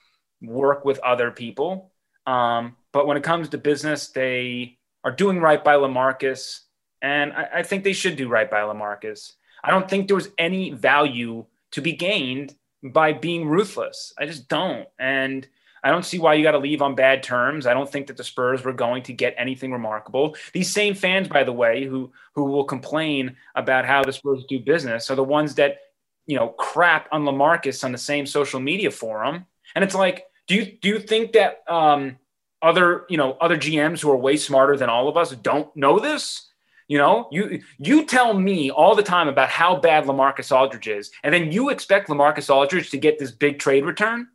work 0.41 0.85
with 0.85 0.99
other 0.99 1.31
people. 1.31 1.91
Um, 2.25 2.75
but 2.91 3.07
when 3.07 3.17
it 3.17 3.23
comes 3.23 3.49
to 3.49 3.57
business, 3.57 4.07
they 4.09 4.77
are 5.03 5.11
doing 5.11 5.39
right 5.39 5.63
by 5.63 5.75
LaMarcus, 5.75 6.61
and 7.01 7.33
I, 7.33 7.49
I 7.55 7.63
think 7.63 7.83
they 7.83 7.93
should 7.93 8.15
do 8.15 8.27
right 8.27 8.49
by 8.49 8.61
LaMarcus. 8.61 9.33
I 9.63 9.71
don't 9.71 9.89
think 9.89 10.07
there 10.07 10.15
was 10.15 10.29
any 10.37 10.71
value 10.71 11.45
to 11.71 11.81
be 11.81 11.93
gained 11.93 12.55
by 12.83 13.13
being 13.13 13.47
ruthless. 13.47 14.13
I 14.17 14.25
just 14.25 14.47
don't. 14.47 14.87
And 14.97 15.47
I 15.83 15.91
don't 15.91 16.05
see 16.05 16.19
why 16.19 16.33
you 16.33 16.43
got 16.43 16.51
to 16.51 16.59
leave 16.59 16.81
on 16.81 16.95
bad 16.95 17.23
terms. 17.23 17.65
I 17.65 17.73
don't 17.73 17.89
think 17.89 18.07
that 18.07 18.17
the 18.17 18.23
Spurs 18.23 18.63
were 18.63 18.73
going 18.73 19.03
to 19.03 19.13
get 19.13 19.35
anything 19.37 19.71
remarkable. 19.71 20.35
These 20.53 20.71
same 20.71 20.93
fans, 20.93 21.27
by 21.27 21.43
the 21.43 21.53
way, 21.53 21.85
who 21.85 22.11
who 22.35 22.45
will 22.45 22.65
complain 22.65 23.35
about 23.55 23.85
how 23.85 24.03
the 24.03 24.13
Spurs 24.13 24.45
do 24.47 24.59
business, 24.59 25.09
are 25.09 25.15
the 25.15 25.23
ones 25.23 25.55
that 25.55 25.77
you 26.25 26.37
know 26.37 26.49
crap 26.49 27.07
on 27.11 27.23
LaMarcus 27.23 27.83
on 27.83 27.91
the 27.91 27.97
same 27.97 28.25
social 28.25 28.59
media 28.59 28.91
forum. 28.91 29.45
And 29.75 29.83
it's 29.83 29.95
like, 29.95 30.25
do 30.49 30.55
you 30.55 30.65
do 30.81 30.89
you 30.89 30.99
think 30.99 31.33
that 31.33 31.63
um, 31.69 32.17
other 32.61 33.05
you 33.07 33.17
know 33.17 33.37
other 33.39 33.55
GMs 33.55 34.01
who 34.01 34.11
are 34.11 34.17
way 34.17 34.35
smarter 34.35 34.75
than 34.75 34.89
all 34.89 35.07
of 35.07 35.15
us 35.15 35.31
don't 35.31 35.73
know 35.77 35.99
this? 35.99 36.47
You 36.87 36.97
know, 36.97 37.29
you 37.31 37.61
you 37.77 38.03
tell 38.05 38.33
me 38.33 38.71
all 38.71 38.95
the 38.95 39.03
time 39.03 39.27
about 39.27 39.49
how 39.49 39.75
bad 39.75 40.05
LaMarcus 40.05 40.51
Aldridge 40.51 40.87
is, 40.87 41.11
and 41.23 41.31
then 41.31 41.51
you 41.51 41.69
expect 41.69 42.09
LaMarcus 42.09 42.53
Aldridge 42.53 42.89
to 42.89 42.97
get 42.97 43.19
this 43.19 43.31
big 43.31 43.59
trade 43.59 43.85
return. 43.85 44.27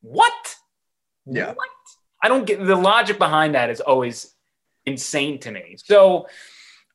What? 0.00 0.56
Yeah. 1.26 1.52
What? 1.52 1.68
I 2.22 2.28
don't 2.28 2.46
get 2.46 2.64
the 2.64 2.76
logic 2.76 3.18
behind 3.18 3.56
that 3.56 3.68
is 3.68 3.80
always 3.80 4.32
insane 4.86 5.40
to 5.40 5.50
me. 5.50 5.74
So 5.76 6.28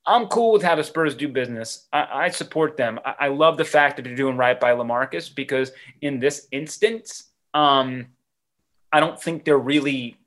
I'm 0.05 0.27
cool 0.27 0.53
with 0.53 0.63
how 0.63 0.75
the 0.75 0.85
Spurs 0.85 1.15
do 1.15 1.27
business. 1.27 1.85
I, 1.91 2.07
I 2.11 2.29
support 2.29 2.77
them. 2.77 2.97
I, 3.03 3.15
I, 3.19 3.27
love 3.27 3.57
the 3.57 3.65
fact 3.65 3.97
that 3.97 4.03
they're 4.03 4.15
doing 4.15 4.37
right 4.37 4.57
by 4.57 4.71
LaMarcus 4.71 5.33
because 5.35 5.71
in 6.01 6.19
this 6.19 6.47
instance, 6.51 7.25
um, 7.53 8.07
I 8.91 8.99
don't 8.99 9.21
think 9.21 9.45
there 9.45 9.57
really 9.57 10.17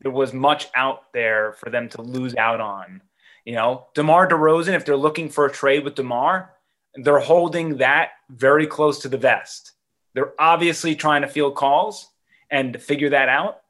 there 0.00 0.12
was 0.12 0.32
much 0.32 0.68
out 0.74 1.12
there 1.12 1.54
for 1.54 1.70
them 1.70 1.88
to 1.90 2.02
lose 2.02 2.34
out 2.36 2.60
on. 2.60 3.00
You 3.44 3.54
know, 3.54 3.86
DeMar 3.94 4.28
DeRozan, 4.28 4.74
if 4.74 4.84
they're 4.84 4.96
looking 4.96 5.28
for 5.28 5.46
a 5.46 5.52
trade 5.52 5.84
with 5.84 5.94
DeMar, 5.94 6.50
they're 6.94 7.18
holding 7.18 7.78
that 7.78 8.10
very 8.30 8.66
close 8.66 9.00
to 9.00 9.08
the 9.08 9.18
vest. 9.18 9.72
They're 10.14 10.32
obviously 10.38 10.94
trying 10.94 11.22
to 11.22 11.28
field 11.28 11.56
calls 11.56 12.08
and 12.50 12.80
figure 12.80 13.10
that 13.10 13.28
out. 13.28 13.60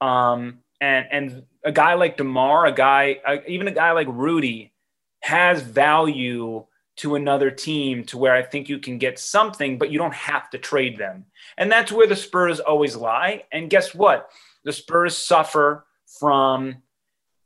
Um, 0.00 0.60
and 0.80 1.06
and 1.10 1.42
a 1.64 1.72
guy 1.72 1.94
like 1.94 2.16
DeMar, 2.16 2.66
a 2.66 2.72
guy, 2.72 3.20
uh, 3.26 3.36
even 3.46 3.68
a 3.68 3.72
guy 3.72 3.92
like 3.92 4.08
Rudy, 4.10 4.72
has 5.20 5.62
value 5.62 6.64
to 6.96 7.14
another 7.14 7.50
team 7.50 8.04
to 8.04 8.18
where 8.18 8.34
I 8.34 8.42
think 8.42 8.68
you 8.68 8.78
can 8.78 8.98
get 8.98 9.18
something, 9.18 9.78
but 9.78 9.90
you 9.90 9.98
don't 9.98 10.14
have 10.14 10.48
to 10.50 10.58
trade 10.58 10.96
them. 10.96 11.26
And 11.58 11.70
that's 11.70 11.92
where 11.92 12.06
the 12.06 12.16
Spurs 12.16 12.58
always 12.60 12.96
lie. 12.96 13.44
And 13.52 13.68
guess 13.68 13.94
what? 13.94 14.30
The 14.64 14.72
Spurs 14.72 15.16
suffer 15.16 15.86
from 16.18 16.76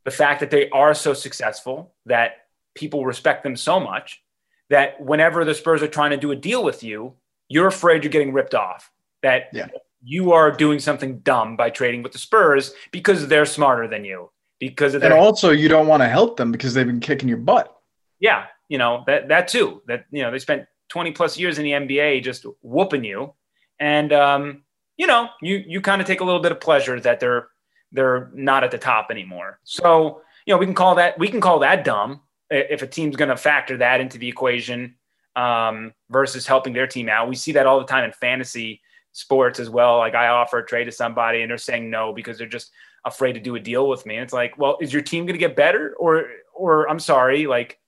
the 0.05 0.11
fact 0.11 0.41
that 0.41 0.51
they 0.51 0.71
are 0.71 0.95
so 0.95 1.15
successful 1.15 1.93
that 2.07 2.47
people 2.75 3.05
respect 3.05 3.43
them 3.43 3.57
so 3.57 3.81
much 3.81 4.23
that 4.69 5.01
whenever 5.01 5.45
the 5.45 5.55
Spurs 5.55 5.83
are 5.83 5.89
trying 5.89 6.11
to 6.11 6.17
do 6.17 6.31
a 6.31 6.37
deal 6.37 6.63
with 6.63 6.83
you, 6.85 7.15
you're 7.49 7.67
afraid 7.67 8.05
you're 8.05 8.13
getting 8.13 8.33
ripped 8.33 8.55
off. 8.55 8.91
That 9.23 9.49
yeah 9.53 9.67
you 10.03 10.33
are 10.33 10.51
doing 10.51 10.79
something 10.79 11.19
dumb 11.19 11.57
by 11.57 11.69
trading 11.69 12.03
with 12.03 12.13
the 12.13 12.19
Spurs 12.19 12.73
because 12.91 13.29
they're 13.29 13.45
smarter 13.45 13.87
than 13.87 14.03
you. 14.05 14.31
Because 14.59 14.95
of 14.95 15.03
their- 15.03 15.11
and 15.13 15.21
also 15.21 15.51
you 15.51 15.69
don't 15.69 15.87
want 15.87 16.03
to 16.03 16.09
help 16.09 16.39
them 16.39 16.51
because 16.53 16.73
they've 16.73 16.87
been 16.87 17.01
kicking 17.01 17.29
your 17.29 17.37
butt. 17.39 17.77
Yeah, 18.19 18.47
you 18.71 18.79
know 18.79 19.05
that 19.07 19.29
that 19.29 19.49
too. 19.49 19.83
That 19.87 20.07
you 20.11 20.23
know 20.23 20.31
they 20.31 20.39
spent 20.39 20.65
20 20.89 21.13
plus 21.13 21.39
years 21.39 21.59
in 21.59 21.65
the 21.65 21.73
NBA 21.73 22.23
just 22.23 22.47
whooping 22.63 23.05
you, 23.05 23.35
and 23.79 24.13
um, 24.15 24.63
you 24.97 25.07
know 25.07 25.29
you 25.43 25.63
you 25.67 25.83
kind 25.83 26.01
of 26.01 26.07
take 26.07 26.21
a 26.21 26.25
little 26.25 26.41
bit 26.41 26.53
of 26.53 26.61
pleasure 26.61 26.99
that 27.01 27.21
they're 27.21 27.49
they're 27.93 28.31
not 28.33 28.65
at 28.65 28.71
the 28.71 28.79
top 28.79 29.09
anymore. 29.11 29.59
So 29.65 30.23
you 30.47 30.55
know 30.55 30.59
we 30.59 30.65
can 30.65 30.75
call 30.75 30.95
that 30.95 31.19
we 31.19 31.29
can 31.29 31.41
call 31.43 31.59
that 31.59 31.85
dumb 31.85 32.21
if 32.49 32.81
a 32.83 32.87
team's 32.87 33.17
going 33.17 33.29
to 33.29 33.37
factor 33.37 33.77
that 33.77 34.01
into 34.01 34.19
the 34.19 34.29
equation 34.29 34.95
um, 35.37 35.93
versus 36.09 36.47
helping 36.47 36.73
their 36.73 36.87
team 36.87 37.09
out. 37.09 37.29
We 37.29 37.37
see 37.37 37.53
that 37.53 37.67
all 37.67 37.81
the 37.81 37.87
time 37.87 38.05
in 38.05 38.13
fantasy 38.13 38.81
sports 39.13 39.59
as 39.59 39.69
well. 39.69 39.99
Like 39.99 40.15
I 40.15 40.29
offer 40.29 40.59
a 40.59 40.67
trade 40.67 40.85
to 40.85 40.93
somebody 40.93 41.43
and 41.43 41.51
they're 41.51 41.59
saying 41.59 41.91
no 41.91 42.13
because 42.13 42.39
they're 42.39 42.47
just 42.47 42.71
afraid 43.05 43.33
to 43.33 43.41
do 43.41 43.57
a 43.57 43.61
deal 43.61 43.89
with 43.89 44.07
me. 44.07 44.17
And 44.17 44.25
it's 44.25 44.33
like, 44.33 44.59
well, 44.59 44.79
is 44.81 44.93
your 44.93 45.03
team 45.03 45.27
going 45.27 45.35
to 45.35 45.39
get 45.39 45.57
better 45.57 45.95
or, 45.99 46.27
or 46.55 46.89
I'm 46.89 46.99
sorry, 46.99 47.47
like, 47.47 47.80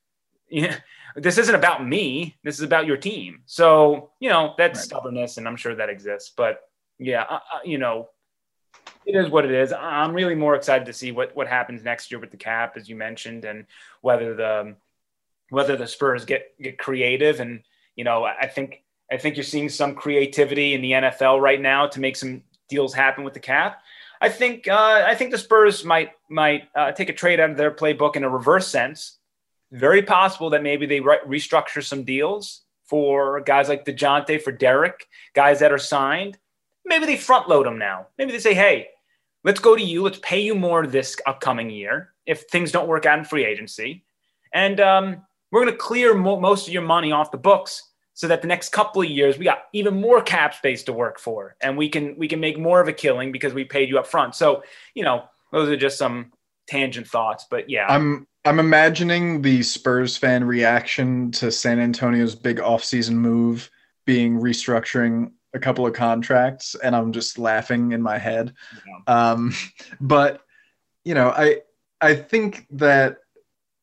yeah, 0.52 0.76
this 1.16 1.38
isn't 1.38 1.54
about 1.54 1.86
me. 1.86 2.36
This 2.44 2.56
is 2.56 2.62
about 2.62 2.86
your 2.86 2.96
team. 2.96 3.42
So, 3.46 4.10
you 4.20 4.28
know, 4.28 4.54
that's 4.58 4.78
right. 4.78 4.84
stubbornness 4.84 5.38
and 5.38 5.48
I'm 5.48 5.56
sure 5.56 5.74
that 5.74 5.88
exists, 5.88 6.32
but 6.36 6.60
yeah, 6.98 7.22
uh, 7.28 7.40
you 7.64 7.78
know, 7.78 8.08
it 9.06 9.16
is 9.16 9.30
what 9.30 9.44
it 9.44 9.50
is. 9.50 9.72
I'm 9.72 10.12
really 10.12 10.34
more 10.34 10.54
excited 10.54 10.86
to 10.86 10.92
see 10.92 11.10
what, 11.10 11.34
what 11.34 11.48
happens 11.48 11.82
next 11.82 12.10
year 12.10 12.20
with 12.20 12.30
the 12.30 12.36
cap, 12.36 12.74
as 12.76 12.88
you 12.88 12.94
mentioned, 12.94 13.44
and 13.44 13.66
whether 14.00 14.34
the, 14.34 14.76
whether 15.50 15.76
the 15.76 15.86
Spurs 15.86 16.24
get, 16.24 16.52
get 16.60 16.78
creative. 16.78 17.40
And, 17.40 17.62
you 17.96 18.04
know, 18.04 18.24
I 18.24 18.46
think 18.46 18.82
I 19.12 19.18
think 19.18 19.36
you're 19.36 19.44
seeing 19.44 19.68
some 19.68 19.94
creativity 19.94 20.72
in 20.74 20.80
the 20.80 20.92
NFL 20.92 21.40
right 21.40 21.60
now 21.60 21.86
to 21.86 22.00
make 22.00 22.16
some 22.16 22.42
deals 22.68 22.94
happen 22.94 23.24
with 23.24 23.34
the 23.34 23.40
cap. 23.40 23.82
I 24.22 24.30
think 24.30 24.68
uh, 24.68 25.04
I 25.06 25.14
think 25.14 25.32
the 25.32 25.38
Spurs 25.38 25.84
might 25.84 26.12
might 26.30 26.68
uh, 26.74 26.92
take 26.92 27.10
a 27.10 27.12
trade 27.12 27.40
out 27.40 27.50
of 27.50 27.56
their 27.56 27.70
playbook 27.70 28.16
in 28.16 28.24
a 28.24 28.28
reverse 28.28 28.68
sense. 28.68 29.18
Very 29.72 30.02
possible 30.02 30.50
that 30.50 30.62
maybe 30.62 30.86
they 30.86 31.00
re- 31.00 31.18
restructure 31.26 31.82
some 31.82 32.04
deals 32.04 32.62
for 32.84 33.40
guys 33.40 33.68
like 33.68 33.84
Dejounte, 33.84 34.40
for 34.42 34.52
Derrick, 34.52 35.08
guys 35.34 35.58
that 35.60 35.72
are 35.72 35.78
signed. 35.78 36.38
Maybe 36.84 37.06
they 37.06 37.16
front 37.16 37.48
load 37.48 37.66
them 37.66 37.78
now. 37.78 38.06
Maybe 38.18 38.32
they 38.32 38.38
say, 38.38 38.54
"Hey, 38.54 38.88
let's 39.44 39.60
go 39.60 39.74
to 39.74 39.82
you. 39.82 40.02
Let's 40.02 40.18
pay 40.22 40.40
you 40.40 40.54
more 40.54 40.86
this 40.86 41.16
upcoming 41.26 41.70
year 41.70 42.12
if 42.26 42.42
things 42.42 42.70
don't 42.70 42.88
work 42.88 43.06
out 43.06 43.18
in 43.18 43.24
free 43.24 43.44
agency, 43.44 44.04
and 44.52 44.78
um, 44.80 45.22
we're 45.50 45.62
going 45.62 45.72
to 45.72 45.78
clear 45.78 46.14
mo- 46.14 46.38
most 46.38 46.68
of 46.68 46.72
your 46.72 46.82
money 46.82 47.12
off 47.12 47.30
the 47.30 47.38
books." 47.38 47.88
so 48.14 48.28
that 48.28 48.42
the 48.42 48.48
next 48.48 48.70
couple 48.70 49.02
of 49.02 49.08
years 49.08 49.38
we 49.38 49.44
got 49.44 49.64
even 49.72 50.00
more 50.00 50.20
cap 50.20 50.54
space 50.54 50.82
to 50.84 50.92
work 50.92 51.18
for 51.18 51.56
and 51.60 51.76
we 51.76 51.88
can 51.88 52.16
we 52.18 52.28
can 52.28 52.40
make 52.40 52.58
more 52.58 52.80
of 52.80 52.88
a 52.88 52.92
killing 52.92 53.32
because 53.32 53.54
we 53.54 53.64
paid 53.64 53.88
you 53.88 53.98
up 53.98 54.06
front 54.06 54.34
so 54.34 54.62
you 54.94 55.02
know 55.02 55.24
those 55.50 55.68
are 55.68 55.76
just 55.76 55.98
some 55.98 56.32
tangent 56.66 57.06
thoughts 57.06 57.46
but 57.50 57.68
yeah 57.68 57.86
i'm 57.88 58.26
i'm 58.44 58.58
imagining 58.58 59.42
the 59.42 59.62
spurs 59.62 60.16
fan 60.16 60.44
reaction 60.44 61.30
to 61.30 61.50
san 61.50 61.78
antonio's 61.78 62.34
big 62.34 62.58
offseason 62.58 63.14
move 63.14 63.70
being 64.04 64.38
restructuring 64.38 65.30
a 65.54 65.58
couple 65.58 65.86
of 65.86 65.92
contracts 65.92 66.74
and 66.82 66.96
i'm 66.96 67.12
just 67.12 67.38
laughing 67.38 67.92
in 67.92 68.02
my 68.02 68.18
head 68.18 68.54
yeah. 68.86 69.30
um 69.30 69.52
but 70.00 70.42
you 71.04 71.14
know 71.14 71.30
i 71.30 71.58
i 72.00 72.14
think 72.14 72.66
that 72.70 73.18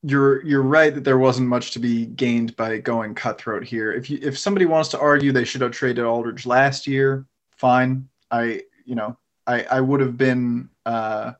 you're 0.03 0.45
you're 0.45 0.61
right 0.61 0.95
that 0.95 1.03
there 1.03 1.17
wasn't 1.17 1.47
much 1.47 1.71
to 1.71 1.79
be 1.79 2.05
gained 2.05 2.55
by 2.55 2.77
going 2.77 3.13
cutthroat 3.13 3.63
here. 3.63 3.91
If 3.91 4.09
you 4.09 4.19
if 4.21 4.37
somebody 4.37 4.65
wants 4.65 4.89
to 4.89 4.99
argue 4.99 5.31
they 5.31 5.43
should 5.43 5.61
have 5.61 5.71
traded 5.71 6.05
Aldridge 6.05 6.45
last 6.45 6.87
year, 6.87 7.25
fine. 7.57 8.07
I 8.31 8.63
you 8.85 8.95
know 8.95 9.17
I 9.45 9.63
I 9.63 9.81
would 9.81 9.99
have 9.99 10.17
been 10.17 10.69
uh, 10.85 11.33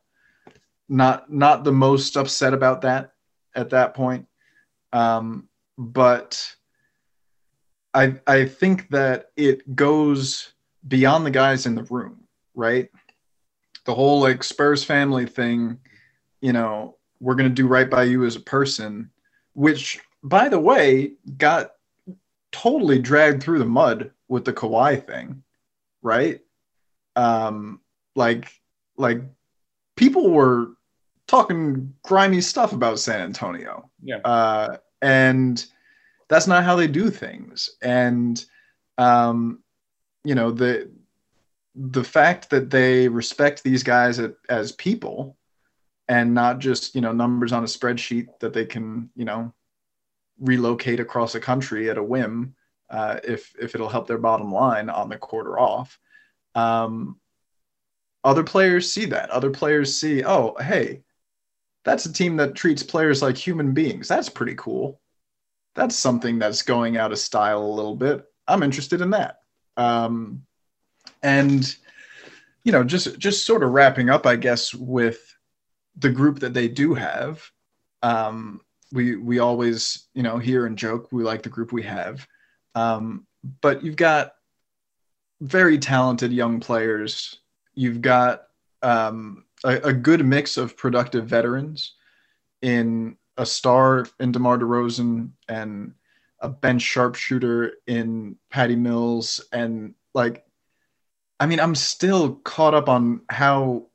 not 0.90 1.32
not 1.32 1.64
the 1.64 1.72
most 1.72 2.18
upset 2.18 2.54
about 2.54 2.82
that 2.82 3.14
at 3.56 3.70
that 3.70 3.94
point. 3.94 4.28
Um, 4.92 5.48
but 5.78 6.56
I 7.94 8.16
I 8.28 8.46
think 8.46 8.90
that 8.90 9.32
it 9.38 9.76
goes 9.76 10.54
beyond 10.88 11.26
the 11.26 11.32
guys 11.32 11.66
in 11.66 11.76
the 11.76 11.84
room, 11.84 12.24
right? 12.56 12.90
The 13.86 13.94
whole 13.94 14.20
like 14.20 14.44
Spurs 14.44 14.84
family 14.84 15.26
thing, 15.26 15.80
you 16.42 16.54
know, 16.54 16.98
we're 17.20 17.36
going 17.36 17.50
to 17.50 17.56
do 17.56 17.68
right 17.68 17.90
by 17.90 18.04
you 18.04 18.26
as 18.26 18.36
a 18.36 18.42
person, 18.42 19.12
which, 19.54 20.00
by 20.24 20.50
the 20.50 20.60
way, 20.60 21.14
got 21.38 21.72
totally 22.52 23.00
dragged 23.00 23.44
through 23.44 23.60
the 23.60 23.66
mud 23.66 24.12
with 24.28 24.46
the 24.46 24.54
Kawhi 24.54 25.06
thing, 25.06 25.44
right? 26.02 26.40
Um, 27.16 27.82
like, 28.16 28.52
like 28.98 29.22
people 29.96 30.30
were 30.30 30.70
talking 31.30 31.94
grimy 32.04 32.42
stuff 32.42 32.74
about 32.74 33.00
San 33.00 33.22
Antonio. 33.22 33.90
Yeah. 34.04 34.18
Uh, 34.26 34.78
and 35.02 35.64
that's 36.28 36.48
not 36.48 36.64
how 36.64 36.76
they 36.76 36.88
do 36.88 37.10
things. 37.12 37.70
And, 37.82 38.44
um, 38.98 39.64
you 40.24 40.34
know, 40.36 40.52
the, 40.52 40.90
the 41.76 42.04
fact 42.04 42.50
that 42.50 42.72
they 42.72 43.08
respect 43.08 43.64
these 43.64 43.84
guys 43.84 44.20
as 44.50 44.72
people 44.74 45.38
and 46.08 46.34
not 46.34 46.58
just 46.60 46.96
you 46.96 47.02
know 47.02 47.14
numbers 47.14 47.54
on 47.54 47.64
a 47.64 47.68
spreadsheet 47.68 48.28
that 48.40 48.52
they 48.52 48.66
can 48.66 49.10
you 49.16 49.24
know 49.24 49.54
relocate 50.40 51.00
across 51.00 51.34
the 51.34 51.40
country 51.40 51.90
at 51.90 52.00
a 52.00 52.04
whim 52.04 52.56
uh, 52.90 53.20
if 53.24 53.54
if 53.62 53.76
it'll 53.76 53.88
help 53.88 54.08
their 54.08 54.18
bottom 54.18 54.52
line 54.52 54.90
on 54.90 55.08
the 55.08 55.18
quarter 55.18 55.60
off. 55.60 56.00
Um, 56.56 57.20
other 58.24 58.44
players 58.44 58.92
see 58.92 59.06
that. 59.06 59.30
Other 59.30 59.50
players 59.50 59.96
see, 59.96 60.26
oh, 60.26 60.56
hey, 60.60 61.04
that's 61.86 62.06
a 62.06 62.14
team 62.14 62.38
that 62.38 62.56
treats 62.56 62.84
players 62.84 63.22
like 63.22 63.38
human 63.38 63.74
beings. 63.74 64.08
That's 64.08 64.30
pretty 64.30 64.56
cool. 64.56 65.00
That's 65.76 65.96
something 65.96 66.40
that's 66.40 66.62
going 66.62 66.98
out 66.98 67.12
of 67.12 67.20
style 67.20 67.62
a 67.62 67.68
little 67.68 67.96
bit. 67.96 68.26
I'm 68.48 68.64
interested 68.64 69.02
in 69.02 69.12
that. 69.12 69.40
Um, 69.78 70.44
and 71.24 71.76
you 72.64 72.72
know, 72.72 72.84
just 72.84 73.18
just 73.18 73.46
sort 73.46 73.64
of 73.64 73.72
wrapping 73.72 74.10
up, 74.10 74.26
I 74.26 74.36
guess, 74.36 74.74
with 74.74 75.20
the 75.98 76.10
group 76.10 76.40
that 76.40 76.54
they 76.54 76.68
do 76.68 76.94
have. 76.94 77.42
Um, 78.04 78.62
we 78.92 79.16
we 79.16 79.40
always 79.40 80.08
you 80.14 80.24
know 80.24 80.38
hear 80.38 80.66
and 80.66 80.78
joke 80.78 81.10
we 81.12 81.24
like 81.24 81.44
the 81.44 81.50
group 81.50 81.72
we 81.72 81.84
have, 81.84 82.28
um, 82.76 83.26
but 83.62 83.84
you've 83.84 83.96
got 83.96 84.34
very 85.42 85.78
talented 85.78 86.34
young 86.34 86.60
players. 86.60 87.40
You've 87.74 88.02
got 88.02 88.44
um, 88.82 89.46
a, 89.64 89.78
a, 89.89 89.93
good 89.93 90.26
mix 90.26 90.57
of 90.57 90.78
productive 90.78 91.26
veterans 91.26 91.95
in 92.62 93.18
a 93.38 93.45
star 93.45 94.05
in 94.20 94.32
DeMar 94.32 94.57
DeRozan 94.57 95.32
and 95.47 95.93
a 96.39 96.49
bench 96.49 96.82
sharpshooter 96.82 97.74
in 97.88 98.38
Patty 98.49 98.76
Mills. 98.76 99.45
And 99.51 99.95
like, 100.14 100.45
I 101.39 101.45
mean, 101.45 101.60
I'm 101.60 101.76
still 101.76 102.36
caught 102.36 102.74
up 102.74 102.89
on 102.89 103.22
how 103.30 103.88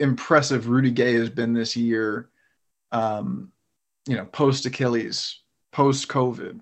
impressive 0.00 0.68
Rudy 0.68 0.90
Gay 0.90 1.14
has 1.14 1.30
been 1.30 1.52
this 1.52 1.76
year. 1.76 2.28
Um, 2.90 3.52
you 4.06 4.16
know, 4.16 4.26
post 4.26 4.66
Achilles, 4.66 5.40
post 5.70 6.08
COVID. 6.08 6.60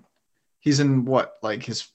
He's 0.59 0.79
in 0.79 1.05
what, 1.05 1.33
like 1.41 1.63
his 1.63 1.87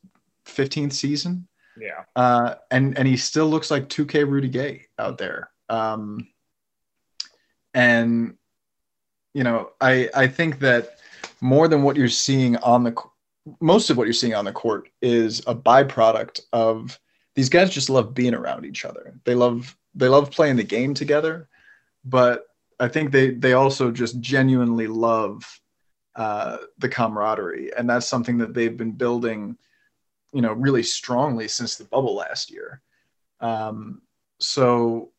15th 0.47 0.93
season? 0.93 1.49
Yeah. 1.79 2.05
Uh, 2.15 2.55
and 2.71 2.97
and 2.99 3.07
he 3.07 3.17
still 3.17 3.49
looks 3.49 3.71
like 3.71 3.89
2K 3.89 4.29
Rudy 4.29 4.49
Gay 4.49 4.87
out 4.99 5.19
there. 5.19 5.51
Um, 5.69 6.29
and 7.75 8.37
you 9.35 9.45
know, 9.45 9.71
I 9.81 10.09
I 10.15 10.27
think 10.27 10.61
that 10.61 10.99
more 11.41 11.69
than 11.69 11.83
what 11.83 11.97
you're 11.97 12.09
seeing 12.09 12.57
on 12.59 12.85
the 12.85 12.95
most 13.61 13.91
of 13.91 13.97
what 13.97 14.05
you're 14.05 14.13
seeing 14.15 14.35
on 14.35 14.45
the 14.45 14.53
court 14.53 14.89
is 15.03 15.41
a 15.47 15.55
byproduct 15.55 16.41
of 16.53 16.99
these 17.35 17.49
guys 17.49 17.71
just 17.71 17.91
love 17.91 18.15
being 18.15 18.35
around 18.35 18.65
each 18.65 18.85
other. 18.85 19.15
They 19.25 19.35
love 19.35 19.77
they 19.95 20.09
love 20.09 20.31
playing 20.31 20.57
the 20.57 20.65
game 20.65 20.95
together, 20.95 21.49
but 22.05 22.47
I 22.81 22.89
think 22.89 23.13
they 23.13 23.31
they 23.31 23.53
also 23.53 23.91
just 23.91 24.21
genuinely 24.21 24.87
love 24.87 25.61
uh, 26.15 26.59
the 26.79 26.89
camaraderie, 26.89 27.73
and 27.77 27.89
that's 27.89 28.07
something 28.07 28.39
that 28.39 28.55
they've 28.55 28.77
been 28.77 28.93
building 28.93 29.59
you 30.37 30.43
know, 30.43 30.53
really 30.53 30.83
strongly 30.83 31.49
since 31.49 31.77
the 31.77 31.85
bubble 31.85 32.15
last 32.15 32.51
year. 32.51 32.83
Um, 33.41 34.03
so 34.39 35.11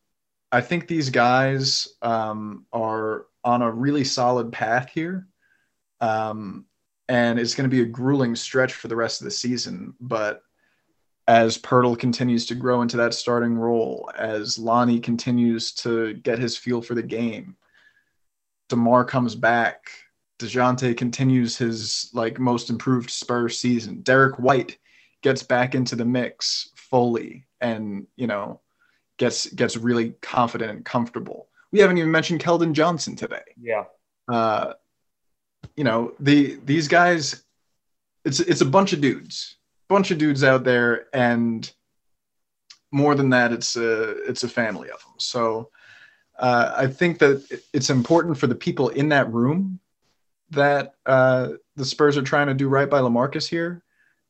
I 0.51 0.61
think 0.61 0.87
these 0.87 1.09
guys 1.09 1.87
um, 2.01 2.65
are 2.71 3.25
on 3.43 3.61
a 3.61 3.71
really 3.71 4.03
solid 4.03 4.51
path 4.51 4.89
here. 4.93 5.27
Um, 5.99 6.65
and 7.09 7.39
it's 7.39 7.55
going 7.55 7.69
to 7.69 7.75
be 7.75 7.81
a 7.81 7.85
grueling 7.85 8.35
stretch 8.35 8.73
for 8.73 8.87
the 8.87 8.95
rest 8.95 9.21
of 9.21 9.25
the 9.25 9.31
season. 9.31 9.93
But 9.99 10.41
as 11.27 11.57
Poeltl 11.57 11.99
continues 11.99 12.45
to 12.47 12.55
grow 12.55 12.81
into 12.81 12.97
that 12.97 13.13
starting 13.13 13.55
role, 13.55 14.09
as 14.17 14.57
Lonnie 14.57 14.99
continues 14.99 15.71
to 15.73 16.13
get 16.15 16.39
his 16.39 16.57
feel 16.57 16.81
for 16.81 16.95
the 16.95 17.03
game, 17.03 17.55
DeMar 18.69 19.05
comes 19.05 19.35
back, 19.35 19.89
Dejounte 20.39 20.95
continues 20.97 21.57
his 21.57 22.09
like 22.13 22.39
most 22.39 22.69
improved 22.69 23.09
Spurs 23.09 23.59
season. 23.59 24.01
Derrick 24.01 24.37
White 24.37 24.77
gets 25.23 25.43
back 25.43 25.73
into 25.75 25.95
the 25.95 26.05
mix 26.05 26.69
fully 26.75 27.47
and 27.59 28.05
you 28.15 28.27
know 28.27 28.61
gets 29.17 29.47
gets 29.47 29.75
really 29.77 30.11
confident 30.21 30.71
and 30.71 30.85
comfortable. 30.85 31.47
We 31.71 31.79
haven't 31.79 31.97
even 31.97 32.11
mentioned 32.11 32.41
Keldon 32.41 32.73
Johnson 32.73 33.15
today. 33.15 33.43
Yeah. 33.59 33.85
Uh, 34.27 34.73
you 35.75 35.83
know 35.83 36.13
the 36.19 36.59
these 36.65 36.87
guys, 36.87 37.43
it's 38.25 38.39
it's 38.39 38.61
a 38.61 38.65
bunch 38.65 38.93
of 38.93 39.01
dudes, 39.01 39.57
bunch 39.87 40.11
of 40.11 40.17
dudes 40.17 40.43
out 40.43 40.63
there, 40.63 41.07
and 41.13 41.71
more 42.91 43.15
than 43.15 43.29
that, 43.31 43.51
it's 43.51 43.75
a 43.75 44.11
it's 44.23 44.43
a 44.43 44.49
family 44.49 44.89
of 44.89 45.01
them. 45.03 45.13
So 45.17 45.69
uh, 46.39 46.73
I 46.75 46.87
think 46.87 47.19
that 47.19 47.61
it's 47.73 47.89
important 47.89 48.37
for 48.37 48.47
the 48.47 48.55
people 48.55 48.89
in 48.89 49.09
that 49.09 49.31
room 49.31 49.79
that 50.51 50.95
uh, 51.05 51.53
the 51.75 51.85
Spurs 51.85 52.17
are 52.17 52.21
trying 52.21 52.47
to 52.47 52.53
do 52.53 52.69
right 52.69 52.89
by 52.89 53.01
LaMarcus 53.01 53.47
here 53.47 53.83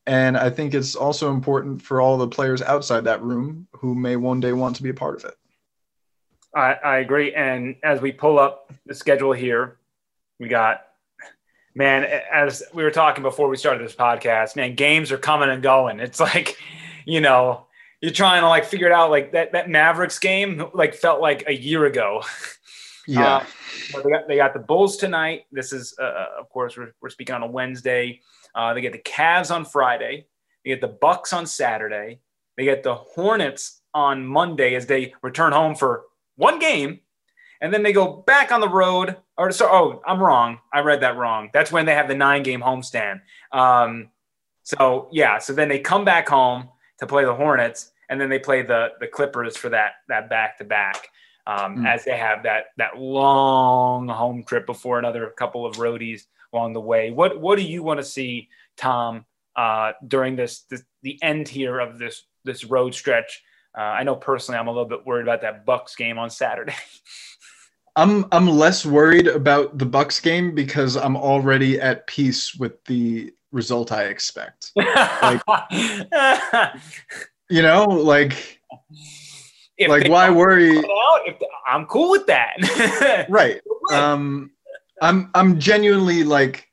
and 0.07 0.37
I 0.37 0.49
think 0.49 0.73
it's 0.73 0.95
also 0.95 1.31
important 1.31 1.81
for 1.81 1.99
all 1.99 2.17
the 2.17 2.27
players 2.27 2.61
outside 2.61 3.03
that 3.03 3.21
room 3.21 3.67
who 3.73 3.93
may 3.93 4.15
one 4.15 4.39
day 4.39 4.53
want 4.53 4.77
to 4.77 4.83
be 4.83 4.89
a 4.89 4.93
part 4.93 5.17
of 5.17 5.25
it. 5.25 5.35
I, 6.55 6.73
I 6.73 6.97
agree. 6.99 7.33
And 7.35 7.75
as 7.83 7.99
we 7.99 8.13
pull 8.13 8.39
up 8.39 8.71
the 8.85 8.95
schedule 8.95 9.33
here, 9.33 9.77
we 10.39 10.47
got, 10.47 10.85
man, 11.75 12.05
as 12.31 12.63
we 12.73 12.83
were 12.83 12.91
talking 12.91 13.21
before 13.21 13.49
we 13.49 13.57
started 13.57 13.85
this 13.85 13.95
podcast, 13.95 14.55
man, 14.55 14.75
games 14.75 15.11
are 15.11 15.17
coming 15.17 15.49
and 15.49 15.61
going. 15.61 15.99
It's 15.99 16.21
like, 16.21 16.57
you 17.05 17.19
know, 17.19 17.67
you're 17.99 18.11
trying 18.11 18.41
to 18.41 18.47
like 18.47 18.63
figure 18.63 18.87
it 18.87 18.93
out. 18.93 19.11
Like 19.11 19.33
that, 19.33 19.51
that 19.51 19.69
Mavericks 19.69 20.19
game, 20.19 20.67
like 20.73 20.95
felt 20.95 21.19
like 21.19 21.43
a 21.47 21.53
year 21.53 21.85
ago. 21.85 22.23
Yeah. 23.09 23.45
Uh, 23.95 24.01
they, 24.03 24.09
got, 24.09 24.27
they 24.27 24.35
got 24.35 24.53
the 24.53 24.59
Bulls 24.59 24.97
tonight. 24.97 25.45
This 25.49 25.71
is, 25.71 25.95
uh, 25.97 26.03
uh, 26.03 26.27
of 26.37 26.49
course, 26.49 26.75
we're, 26.75 26.93
we're 27.01 27.09
speaking 27.09 27.35
on 27.35 27.41
a 27.41 27.47
Wednesday. 27.47 28.19
Uh, 28.57 28.73
they 28.73 28.81
get 28.81 28.91
the 28.91 28.97
Cavs 28.97 29.53
on 29.53 29.63
Friday. 29.63 30.25
They 30.65 30.71
get 30.71 30.81
the 30.81 30.87
Bucks 30.87 31.31
on 31.31 31.45
Saturday. 31.45 32.19
They 32.57 32.65
get 32.65 32.81
the 32.81 32.95
Hornets 32.95 33.81
on 33.93 34.25
Monday 34.25 34.73
as 34.73 34.87
they 34.87 35.13
return 35.21 35.53
home 35.53 35.75
for 35.75 36.05
one 36.35 36.57
game, 36.57 37.01
and 37.61 37.71
then 37.71 37.83
they 37.83 37.93
go 37.93 38.23
back 38.25 38.51
on 38.51 38.59
the 38.59 38.67
road. 38.67 39.15
Or 39.37 39.51
so, 39.51 39.67
oh, 39.71 40.01
I'm 40.07 40.19
wrong. 40.19 40.57
I 40.73 40.79
read 40.79 41.01
that 41.01 41.17
wrong. 41.17 41.51
That's 41.53 41.71
when 41.71 41.85
they 41.85 41.93
have 41.93 42.07
the 42.07 42.15
nine-game 42.15 42.61
homestand. 42.61 43.21
Um, 43.51 44.09
so 44.63 45.07
yeah, 45.11 45.37
so 45.37 45.53
then 45.53 45.69
they 45.69 45.79
come 45.79 46.03
back 46.03 46.27
home 46.27 46.69
to 46.99 47.05
play 47.05 47.25
the 47.25 47.35
Hornets, 47.35 47.91
and 48.09 48.19
then 48.19 48.29
they 48.29 48.39
play 48.39 48.63
the 48.63 48.89
the 48.99 49.07
Clippers 49.07 49.55
for 49.55 49.69
that 49.69 49.91
that 50.09 50.29
back-to-back. 50.29 51.09
Um, 51.45 51.77
mm. 51.77 51.87
As 51.87 52.03
they 52.03 52.17
have 52.17 52.43
that 52.43 52.65
that 52.77 52.97
long 52.97 54.07
home 54.07 54.43
trip 54.43 54.65
before 54.65 54.97
another 54.97 55.31
couple 55.37 55.63
of 55.63 55.75
roadies 55.75 56.25
along 56.53 56.73
the 56.73 56.81
way. 56.81 57.11
What 57.11 57.39
what 57.39 57.57
do 57.57 57.63
you 57.63 57.83
want 57.83 57.99
to 57.99 58.03
see, 58.03 58.49
Tom, 58.77 59.25
uh, 59.55 59.93
during 60.07 60.35
this, 60.35 60.61
this, 60.69 60.83
the 61.03 61.19
end 61.21 61.47
here 61.47 61.79
of 61.79 61.99
this 61.99 62.23
this 62.43 62.63
road 62.63 62.93
stretch? 62.93 63.43
Uh, 63.77 63.81
I 63.81 64.03
know 64.03 64.15
personally, 64.15 64.59
I'm 64.59 64.67
a 64.67 64.71
little 64.71 64.85
bit 64.85 65.05
worried 65.05 65.23
about 65.23 65.41
that 65.41 65.65
Bucks 65.65 65.95
game 65.95 66.17
on 66.17 66.29
Saturday. 66.29 66.75
I'm 67.95 68.25
I'm 68.31 68.47
less 68.47 68.85
worried 68.85 69.27
about 69.27 69.79
the 69.79 69.85
Bucks 69.85 70.19
game 70.19 70.53
because 70.53 70.95
I'm 70.95 71.17
already 71.17 71.81
at 71.81 72.05
peace 72.05 72.53
with 72.53 72.83
the 72.85 73.33
result 73.51 73.91
I 73.91 74.03
expect. 74.03 74.71
Like, 74.75 75.41
you 77.49 77.63
know, 77.63 77.85
like 77.85 78.61
if 79.77 79.89
like 79.89 80.09
why 80.09 80.29
worry? 80.29 80.77
Out, 80.77 81.21
I'm 81.67 81.85
cool 81.85 82.11
with 82.11 82.27
that. 82.27 83.25
right. 83.29 83.61
Um, 83.91 84.51
I'm 85.01 85.29
I'm 85.33 85.59
genuinely 85.59 86.23
like 86.23 86.67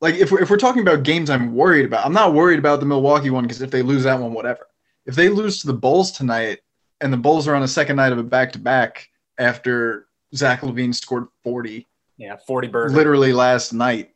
like 0.00 0.16
if 0.16 0.30
we're, 0.30 0.42
if 0.42 0.50
we're 0.50 0.56
talking 0.56 0.82
about 0.82 1.04
games 1.04 1.30
I'm 1.30 1.54
worried 1.54 1.86
about, 1.86 2.04
I'm 2.04 2.12
not 2.12 2.34
worried 2.34 2.58
about 2.58 2.80
the 2.80 2.86
Milwaukee 2.86 3.30
one 3.30 3.44
because 3.44 3.62
if 3.62 3.70
they 3.70 3.82
lose 3.82 4.02
that 4.02 4.18
one, 4.18 4.34
whatever. 4.34 4.66
If 5.06 5.14
they 5.14 5.28
lose 5.28 5.60
to 5.60 5.66
the 5.68 5.72
Bulls 5.72 6.12
tonight 6.12 6.60
and 7.00 7.12
the 7.12 7.16
Bulls 7.16 7.48
are 7.48 7.54
on 7.54 7.62
a 7.62 7.68
second 7.68 7.96
night 7.96 8.12
of 8.12 8.18
a 8.18 8.22
back 8.22 8.52
to 8.52 8.58
back 8.58 9.08
after 9.38 10.06
Zach 10.34 10.60
LaVine 10.60 10.94
scored 10.94 11.26
40. 11.42 11.86
Yeah, 12.16 12.36
40 12.46 12.68
birds. 12.68 12.94
Literally 12.94 13.32
last 13.32 13.72
night. 13.72 14.12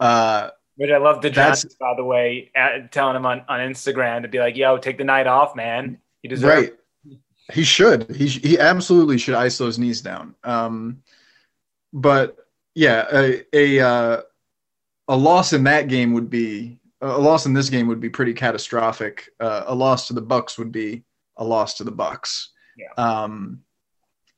Uh, 0.00 0.50
Which 0.76 0.90
I 0.90 0.98
love 0.98 1.22
the 1.22 1.30
Johnson, 1.30 1.70
by 1.78 1.94
the 1.96 2.04
way, 2.04 2.50
at, 2.54 2.92
telling 2.92 3.16
him 3.16 3.26
on, 3.26 3.44
on 3.48 3.60
Instagram 3.60 4.22
to 4.22 4.28
be 4.28 4.38
like, 4.38 4.56
yo, 4.56 4.78
take 4.78 4.98
the 4.98 5.04
night 5.04 5.26
off, 5.26 5.54
man. 5.54 5.98
He 6.22 6.28
deserves 6.28 6.54
right. 6.54 6.74
It. 7.06 7.18
He 7.52 7.64
should. 7.64 8.14
He, 8.14 8.28
he 8.28 8.58
absolutely 8.58 9.18
should 9.18 9.34
ice 9.34 9.58
those 9.58 9.78
knees 9.78 10.00
down. 10.00 10.34
Um, 10.44 11.02
but 11.92 12.36
yeah, 12.74 13.06
a 13.12 13.44
a, 13.52 13.80
uh, 13.80 14.22
a 15.08 15.16
loss 15.16 15.52
in 15.52 15.64
that 15.64 15.88
game 15.88 16.12
would 16.12 16.30
be 16.30 16.78
a 17.00 17.18
loss 17.18 17.46
in 17.46 17.52
this 17.52 17.68
game 17.68 17.88
would 17.88 18.00
be 18.00 18.08
pretty 18.08 18.32
catastrophic. 18.32 19.28
Uh, 19.40 19.64
a 19.66 19.74
loss 19.74 20.06
to 20.06 20.12
the 20.12 20.22
Bucks 20.22 20.56
would 20.58 20.72
be 20.72 21.04
a 21.36 21.44
loss 21.44 21.74
to 21.74 21.84
the 21.84 21.90
Bucks. 21.90 22.50
Yeah. 22.76 22.92
Um, 22.96 23.62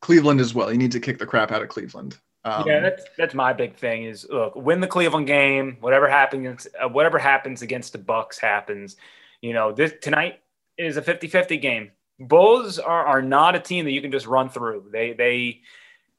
Cleveland 0.01 0.41
as 0.41 0.55
well. 0.55 0.73
You 0.73 0.79
need 0.79 0.93
to 0.93 1.01
kick 1.01 1.19
the 1.19 1.27
crap 1.27 1.53
out 1.53 1.63
of 1.63 1.69
Cleveland. 1.69 2.19
Um, 2.45 2.67
yeah, 2.67 2.81
that's 2.81 3.05
that's 3.17 3.35
my 3.35 3.53
big 3.53 3.75
thing. 3.75 4.05
Is 4.05 4.27
look, 4.29 4.55
win 4.55 4.81
the 4.81 4.87
Cleveland 4.87 5.27
game. 5.27 5.79
Whatever 5.81 6.09
happens, 6.09 6.69
uh, 6.83 6.89
whatever 6.89 7.19
happens 7.19 7.63
against 7.63 7.93
the 7.93 7.99
Bucks 7.99 8.39
happens. 8.39 8.97
You 9.41 9.55
know, 9.55 9.73
this 9.73 9.93
tonight 10.03 10.41
is 10.77 10.97
a 10.97 11.03
50-50 11.03 11.61
game. 11.61 11.91
Bulls 12.19 12.79
are, 12.79 13.05
are 13.05 13.23
not 13.23 13.55
a 13.55 13.61
team 13.61 13.85
that 13.85 13.93
you 13.93 14.01
can 14.01 14.13
just 14.13 14.27
run 14.27 14.49
through. 14.49 14.89
They 14.93 15.13
they 15.15 15.63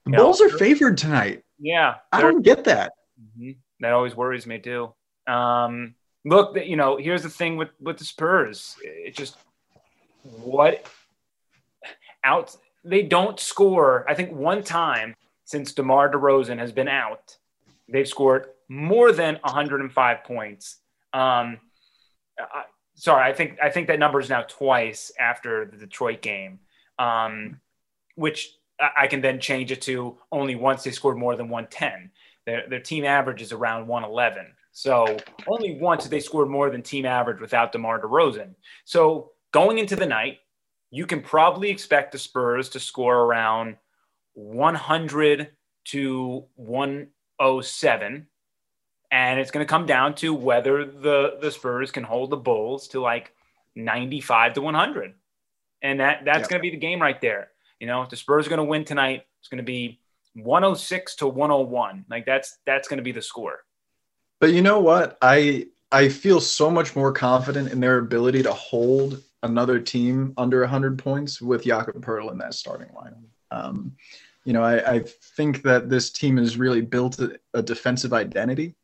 Bulls 0.06 0.40
know, 0.40 0.48
are 0.48 0.58
favored 0.58 0.98
tonight. 0.98 1.44
Yeah, 1.60 1.96
I 2.12 2.22
don't 2.22 2.42
get 2.42 2.66
that. 2.66 2.94
Mm-hmm. 3.22 3.52
That 3.80 3.94
always 3.94 4.16
worries 4.16 4.46
me 4.46 4.60
too. 4.60 4.94
Um, 5.28 5.96
look, 6.24 6.58
you 6.58 6.76
know, 6.76 6.98
here's 6.98 7.24
the 7.24 7.30
thing 7.30 7.58
with 7.58 7.70
with 7.80 7.98
the 7.98 8.06
Spurs. 8.06 8.76
It 8.84 9.16
just 9.16 9.38
what 10.24 10.86
out 12.24 12.56
they 12.84 13.04
don't 13.04 13.40
score. 13.40 14.06
I 14.10 14.14
think 14.14 14.32
one 14.32 14.64
time 14.64 15.16
since 15.46 15.74
DeMar 15.74 16.12
DeRozan 16.12 16.60
has 16.60 16.72
been 16.72 16.88
out, 16.88 17.38
they've 17.88 18.08
scored 18.08 18.48
more 18.68 19.12
than 19.12 19.36
105 19.44 20.24
points. 20.24 20.78
Um, 21.14 21.60
I, 22.40 22.64
sorry, 22.96 23.30
I 23.30 23.34
think 23.34 23.58
I 23.62 23.70
think 23.70 23.88
that 23.88 24.00
number 24.00 24.20
is 24.20 24.30
now 24.30 24.42
twice 24.42 25.12
after 25.20 25.66
the 25.66 25.78
Detroit 25.78 26.22
game, 26.22 26.60
um, 27.00 27.60
which 28.16 28.56
I 28.80 29.08
can 29.08 29.22
then 29.22 29.40
change 29.40 29.72
it 29.72 29.82
to 29.84 30.18
only 30.32 30.56
once 30.56 30.84
they 30.84 30.92
scored 30.92 31.18
more 31.18 31.36
than 31.36 31.50
110. 31.50 32.12
Their, 32.46 32.68
their 32.70 32.80
team 32.80 33.06
average 33.06 33.42
is 33.42 33.52
around 33.52 33.88
111. 33.88 34.48
So 34.72 35.18
only 35.48 35.80
once 35.80 36.06
they 36.08 36.20
scored 36.20 36.50
more 36.50 36.70
than 36.70 36.82
team 36.82 37.06
average 37.06 37.40
without 37.40 37.72
DeMar 37.72 38.02
DeRozan. 38.02 38.56
So 38.84 39.32
going 39.52 39.78
into 39.78 39.96
the 39.96 40.06
night, 40.06 40.40
you 40.92 41.06
can 41.06 41.22
probably 41.22 41.70
expect 41.70 42.12
the 42.12 42.20
Spurs 42.20 42.70
to 42.70 42.80
score 42.80 43.20
around 43.20 43.78
100 44.34 45.52
to 45.86 46.46
107. 46.56 48.28
And 49.12 49.40
it's 49.40 49.52
going 49.52 49.66
to 49.66 49.70
come 49.70 49.86
down 49.86 50.16
to 50.16 50.34
whether 50.34 50.86
the, 50.86 51.38
the 51.40 51.52
Spurs 51.52 51.92
can 51.92 52.04
hold 52.04 52.30
the 52.30 52.38
Bulls 52.38 52.90
to 52.90 53.00
like 53.00 53.34
95 53.76 54.54
to 54.54 54.62
100. 54.62 55.14
And 55.82 56.00
that, 56.00 56.26
that's 56.26 56.48
going 56.48 56.60
to 56.60 56.64
be 56.64 56.72
the 56.72 56.78
game 56.78 57.02
right 57.02 57.20
there. 57.22 57.50
You 57.80 57.88
know, 57.88 58.06
the 58.10 58.16
Spurs 58.16 58.48
are 58.48 58.50
going 58.50 58.58
to 58.58 58.64
win 58.64 58.86
tonight, 58.86 59.24
it's 59.40 59.50
going 59.50 59.58
to 59.58 59.64
be 59.64 60.00
106 60.34 61.16
to 61.16 61.28
101. 61.28 62.06
Like 62.10 62.26
that's 62.26 62.58
that's 62.66 62.88
going 62.88 62.98
to 62.98 63.04
be 63.04 63.12
the 63.12 63.22
score. 63.22 63.60
But 64.40 64.54
you 64.54 64.62
know 64.62 64.80
what? 64.80 65.18
I 65.22 65.68
I 65.92 66.10
feel 66.10 66.42
so 66.42 66.70
much 66.70 66.96
more 66.96 67.12
confident 67.12 67.72
in 67.72 67.80
their 67.80 68.00
ability 68.00 68.44
to 68.44 68.54
hold 68.54 69.22
another 69.44 69.80
team 69.80 70.34
under 70.38 70.62
100 70.62 70.98
points 70.98 71.42
with 71.42 71.64
Jakob 71.64 72.04
Poeltl 72.04 72.32
in 72.32 72.38
that 72.40 72.54
starting 72.54 72.90
line. 72.96 73.16
Um, 73.52 73.96
you 74.44 74.54
know, 74.54 74.64
I, 74.64 74.96
I, 74.96 75.04
think 75.36 75.62
that 75.64 75.90
this 75.90 76.10
team 76.12 76.38
has 76.38 76.58
really 76.58 76.82
built 76.82 77.20
a, 77.20 77.40
a 77.54 77.64
defensive 77.64 78.14
identity, 78.14 78.76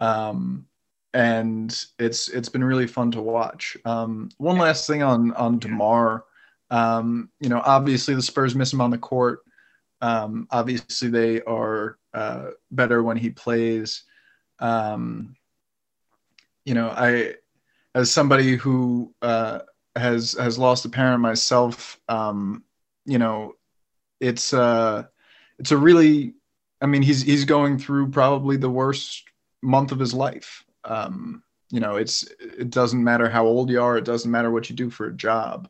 um, 0.00 0.66
and 1.12 1.86
it's 1.98 2.28
it's 2.28 2.48
been 2.48 2.64
really 2.64 2.86
fun 2.86 3.10
to 3.12 3.20
watch. 3.20 3.76
Um, 3.84 4.30
one 4.38 4.58
last 4.58 4.86
thing 4.86 5.02
on 5.02 5.32
on 5.34 5.58
DeMar, 5.58 6.24
um, 6.70 7.30
you 7.40 7.48
know, 7.48 7.62
obviously 7.64 8.14
the 8.14 8.22
Spurs 8.22 8.54
miss 8.54 8.72
him 8.72 8.80
on 8.80 8.90
the 8.90 8.98
court. 8.98 9.40
Um, 10.00 10.46
obviously, 10.50 11.08
they 11.08 11.42
are 11.42 11.98
uh, 12.14 12.50
better 12.70 13.02
when 13.02 13.16
he 13.16 13.30
plays. 13.30 14.04
Um, 14.60 15.36
you 16.64 16.74
know, 16.74 16.88
I, 16.88 17.34
as 17.94 18.10
somebody 18.10 18.56
who 18.56 19.14
uh, 19.22 19.60
has 19.96 20.32
has 20.38 20.58
lost 20.58 20.84
a 20.84 20.88
parent 20.88 21.20
myself, 21.20 21.98
um, 22.08 22.62
you 23.06 23.18
know, 23.18 23.54
it's 24.20 24.52
uh, 24.52 25.04
it's 25.58 25.72
a 25.72 25.76
really, 25.76 26.34
I 26.80 26.86
mean, 26.86 27.02
he's 27.02 27.22
he's 27.22 27.44
going 27.44 27.78
through 27.78 28.10
probably 28.10 28.56
the 28.56 28.70
worst 28.70 29.24
month 29.62 29.92
of 29.92 29.98
his 29.98 30.14
life. 30.14 30.64
Um, 30.84 31.42
you 31.70 31.80
know, 31.80 31.96
it's 31.96 32.22
it 32.40 32.70
doesn't 32.70 33.02
matter 33.02 33.28
how 33.28 33.46
old 33.46 33.70
you 33.70 33.82
are, 33.82 33.98
it 33.98 34.04
doesn't 34.04 34.30
matter 34.30 34.50
what 34.50 34.70
you 34.70 34.76
do 34.76 34.90
for 34.90 35.06
a 35.06 35.12
job, 35.12 35.68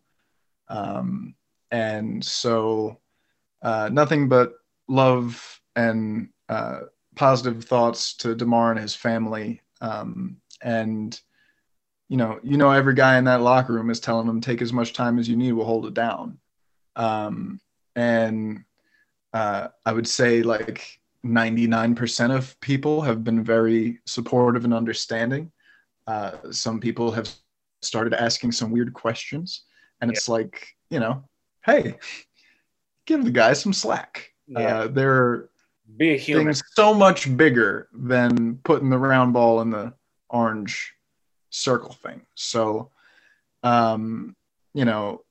um, 0.68 1.34
and 1.70 2.24
so 2.24 2.98
uh, 3.62 3.88
nothing 3.92 4.28
but 4.28 4.54
love 4.88 5.60
and 5.76 6.28
uh, 6.48 6.80
positive 7.16 7.64
thoughts 7.64 8.14
to 8.14 8.34
DeMar 8.34 8.72
and 8.72 8.80
his 8.80 8.94
family. 8.94 9.60
Um, 9.80 10.38
and 10.62 11.18
you 12.08 12.16
know, 12.16 12.40
you 12.42 12.56
know, 12.56 12.70
every 12.70 12.94
guy 12.94 13.18
in 13.18 13.24
that 13.24 13.42
locker 13.42 13.74
room 13.74 13.90
is 13.90 14.00
telling 14.00 14.26
him, 14.26 14.40
"Take 14.40 14.62
as 14.62 14.72
much 14.72 14.94
time 14.94 15.18
as 15.18 15.28
you 15.28 15.36
need. 15.36 15.52
We'll 15.52 15.66
hold 15.66 15.86
it 15.86 15.94
down." 15.94 16.38
Um, 16.96 17.60
and 17.94 18.64
uh, 19.32 19.68
I 19.84 19.92
would 19.92 20.08
say 20.08 20.42
like 20.42 21.00
99% 21.24 22.34
of 22.34 22.58
people 22.60 23.02
have 23.02 23.24
been 23.24 23.44
very 23.44 24.00
supportive 24.06 24.64
and 24.64 24.72
understanding. 24.72 25.52
Uh, 26.06 26.32
some 26.50 26.80
people 26.80 27.10
have 27.10 27.30
started 27.82 28.14
asking 28.14 28.52
some 28.52 28.70
weird 28.70 28.92
questions, 28.94 29.64
and 30.00 30.10
it's 30.10 30.28
yeah. 30.28 30.34
like, 30.34 30.68
you 30.90 31.00
know, 31.00 31.24
hey, 31.64 31.96
give 33.06 33.24
the 33.24 33.30
guy 33.30 33.52
some 33.52 33.72
slack. 33.72 34.32
Yeah. 34.46 34.58
Uh, 34.58 34.88
there 34.88 35.12
are 35.12 35.50
Be 35.96 36.14
a 36.14 36.16
human. 36.16 36.46
things 36.46 36.62
so 36.72 36.94
much 36.94 37.36
bigger 37.36 37.88
than 37.92 38.56
putting 38.64 38.90
the 38.90 38.98
round 38.98 39.32
ball 39.32 39.60
in 39.60 39.70
the 39.70 39.92
orange 40.30 40.94
circle 41.50 41.92
thing. 41.92 42.22
So, 42.34 42.90
um, 43.62 44.34
you 44.74 44.84
know, 44.84 45.22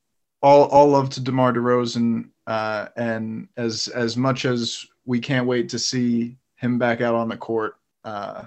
all 0.42 0.66
all 0.66 0.88
love 0.88 1.10
to 1.12 1.22
DeMar 1.22 1.54
DeRozan, 1.54 2.30
uh, 2.46 2.88
and 2.96 3.48
as 3.58 3.88
as 3.88 4.16
much 4.18 4.46
as 4.46 4.86
we 5.06 5.20
can't 5.20 5.48
wait 5.48 5.70
to 5.70 5.80
see 5.80 6.38
him 6.58 6.78
back 6.78 7.02
out 7.02 7.16
on 7.16 7.30
the 7.30 7.38
court, 7.38 7.76
uh, 8.04 8.44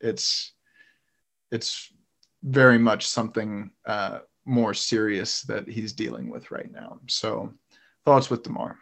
it's 0.00 0.52
it's 1.52 1.92
very 2.42 2.78
much 2.78 3.06
something 3.06 3.70
uh, 3.86 4.18
more 4.44 4.74
serious 4.74 5.42
that 5.42 5.68
he's 5.68 5.92
dealing 5.92 6.30
with 6.30 6.50
right 6.50 6.70
now. 6.70 6.98
So 7.06 7.52
thoughts 8.04 8.30
with 8.30 8.42
DeMar. 8.42 8.78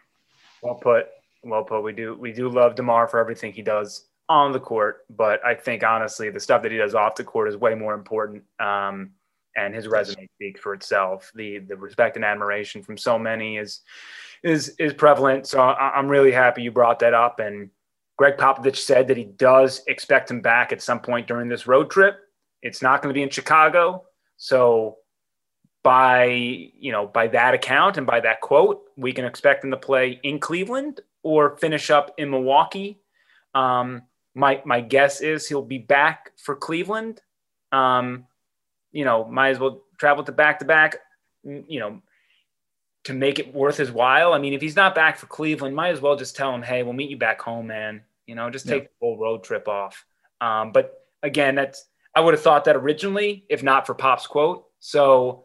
Well 0.61 0.75
put. 0.75 1.07
Well 1.43 1.63
put. 1.63 1.83
We 1.83 1.93
do 1.93 2.15
we 2.15 2.31
do 2.31 2.49
love 2.49 2.75
DeMar 2.75 3.07
for 3.07 3.19
everything 3.19 3.53
he 3.53 3.61
does 3.61 4.07
on 4.29 4.51
the 4.51 4.59
court, 4.59 5.01
but 5.09 5.43
I 5.45 5.53
think 5.53 5.83
honestly 5.83 6.29
the 6.29 6.39
stuff 6.39 6.63
that 6.63 6.71
he 6.71 6.77
does 6.77 6.95
off 6.95 7.15
the 7.15 7.23
court 7.23 7.49
is 7.49 7.57
way 7.57 7.75
more 7.75 7.93
important. 7.93 8.43
Um, 8.59 9.11
and 9.55 9.75
his 9.75 9.87
resume 9.87 10.27
speaks 10.35 10.59
for 10.61 10.73
itself. 10.73 11.31
The 11.35 11.59
the 11.59 11.75
respect 11.75 12.15
and 12.15 12.25
admiration 12.25 12.81
from 12.81 12.97
so 12.97 13.19
many 13.19 13.57
is 13.57 13.81
is 14.43 14.69
is 14.79 14.93
prevalent. 14.93 15.47
So 15.47 15.59
I, 15.59 15.97
am 15.97 16.07
really 16.07 16.31
happy 16.31 16.63
you 16.63 16.71
brought 16.71 16.99
that 16.99 17.13
up. 17.13 17.39
And 17.39 17.69
Gregg 18.17 18.37
Popovich 18.37 18.77
said 18.77 19.07
that 19.07 19.17
he 19.17 19.25
does 19.25 19.81
expect 19.87 20.31
him 20.31 20.41
back 20.41 20.71
at 20.71 20.81
some 20.81 20.99
point 20.99 21.27
during 21.27 21.49
this 21.49 21.67
road 21.67 21.89
trip. 21.89 22.19
It's 22.61 22.81
not 22.81 23.01
going 23.01 23.13
to 23.13 23.17
be 23.17 23.23
in 23.23 23.29
Chicago, 23.29 24.05
so 24.37 24.97
by 25.83 26.25
you 26.25 26.91
know 26.91 27.05
by 27.05 27.27
that 27.27 27.53
account 27.53 27.97
and 27.97 28.07
by 28.07 28.21
that 28.21 28.41
quote, 28.41 28.83
we 28.95 29.11
can 29.11 29.25
expect 29.25 29.63
him 29.63 29.71
to 29.71 29.77
play 29.77 30.19
in 30.23 30.39
Cleveland 30.39 31.01
or 31.21 31.57
finish 31.57 31.89
up 31.89 32.13
in 32.17 32.31
Milwaukee. 32.31 32.99
Um, 33.53 34.03
my 34.33 34.61
my 34.65 34.81
guess 34.81 35.21
is 35.21 35.47
he'll 35.47 35.61
be 35.61 35.77
back 35.77 36.31
for 36.37 36.55
Cleveland. 36.55 37.21
Um, 37.71 38.25
you 38.91 39.05
know, 39.05 39.25
might 39.25 39.49
as 39.49 39.59
well 39.59 39.83
travel 39.97 40.23
to 40.23 40.31
back 40.31 40.59
to 40.59 40.65
back. 40.65 40.97
You 41.43 41.79
know, 41.79 42.01
to 43.03 43.13
make 43.13 43.37
it 43.37 43.53
worth 43.53 43.77
his 43.77 43.91
while. 43.91 44.33
I 44.33 44.39
mean, 44.39 44.53
if 44.53 44.61
he's 44.61 44.77
not 44.77 44.95
back 44.95 45.17
for 45.17 45.27
Cleveland, 45.27 45.75
might 45.75 45.89
as 45.89 45.99
well 45.99 46.15
just 46.15 46.35
tell 46.35 46.55
him, 46.55 46.61
"Hey, 46.61 46.83
we'll 46.83 46.93
meet 46.93 47.09
you 47.09 47.17
back 47.17 47.41
home, 47.41 47.67
man." 47.67 48.03
You 48.25 48.35
know, 48.35 48.49
just 48.49 48.67
take 48.67 48.83
yeah. 48.83 48.87
the 48.87 49.05
whole 49.05 49.17
road 49.17 49.43
trip 49.43 49.67
off. 49.67 50.05
Um, 50.39 50.71
but 50.71 51.05
again, 51.21 51.55
that's 51.55 51.85
I 52.15 52.21
would 52.21 52.33
have 52.33 52.43
thought 52.43 52.65
that 52.65 52.75
originally, 52.75 53.45
if 53.49 53.63
not 53.63 53.85
for 53.85 53.93
Pop's 53.93 54.27
quote. 54.27 54.65
So 54.79 55.42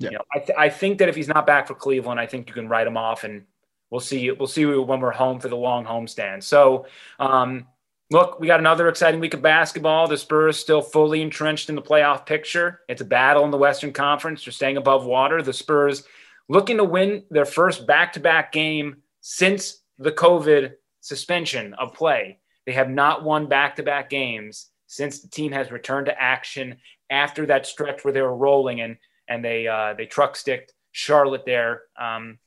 yeah. 0.00 0.10
You 0.10 0.16
know, 0.16 0.24
I, 0.34 0.38
th- 0.38 0.58
I 0.58 0.68
think 0.68 0.98
that 0.98 1.08
if 1.08 1.14
he's 1.14 1.28
not 1.28 1.46
back 1.46 1.68
for 1.68 1.74
Cleveland, 1.74 2.18
I 2.18 2.26
think 2.26 2.48
you 2.48 2.54
can 2.54 2.68
write 2.68 2.86
him 2.86 2.96
off, 2.96 3.22
and 3.22 3.44
we'll 3.90 4.00
see. 4.00 4.30
We'll 4.30 4.48
see 4.48 4.66
when 4.66 5.00
we're 5.00 5.12
home 5.12 5.38
for 5.38 5.48
the 5.48 5.56
long 5.56 5.84
homestand. 5.84 6.42
So, 6.42 6.86
um, 7.18 7.66
look, 8.10 8.40
we 8.40 8.46
got 8.46 8.58
another 8.58 8.88
exciting 8.88 9.20
week 9.20 9.34
of 9.34 9.42
basketball. 9.42 10.08
The 10.08 10.16
Spurs 10.16 10.58
still 10.58 10.82
fully 10.82 11.22
entrenched 11.22 11.68
in 11.68 11.76
the 11.76 11.82
playoff 11.82 12.26
picture. 12.26 12.80
It's 12.88 13.02
a 13.02 13.04
battle 13.04 13.44
in 13.44 13.50
the 13.50 13.58
Western 13.58 13.92
Conference. 13.92 14.44
They're 14.44 14.52
staying 14.52 14.78
above 14.78 15.04
water. 15.04 15.42
The 15.42 15.52
Spurs 15.52 16.02
looking 16.48 16.78
to 16.78 16.84
win 16.84 17.24
their 17.30 17.44
first 17.44 17.86
back-to-back 17.86 18.50
game 18.50 19.02
since 19.20 19.82
the 19.98 20.10
COVID 20.10 20.72
suspension 21.00 21.74
of 21.74 21.94
play. 21.94 22.38
They 22.66 22.72
have 22.72 22.90
not 22.90 23.22
won 23.22 23.46
back-to-back 23.46 24.10
games 24.10 24.66
since 24.86 25.20
the 25.20 25.28
team 25.28 25.52
has 25.52 25.70
returned 25.70 26.06
to 26.06 26.20
action 26.20 26.78
after 27.10 27.46
that 27.46 27.66
stretch 27.66 28.04
where 28.04 28.12
they 28.12 28.22
were 28.22 28.36
rolling 28.36 28.80
and 28.80 28.96
and 29.30 29.42
they 29.42 29.66
uh, 29.66 29.94
they 29.94 30.04
truck 30.04 30.36
sticked 30.36 30.74
Charlotte 30.92 31.46
there 31.46 31.82
um, 31.98 32.38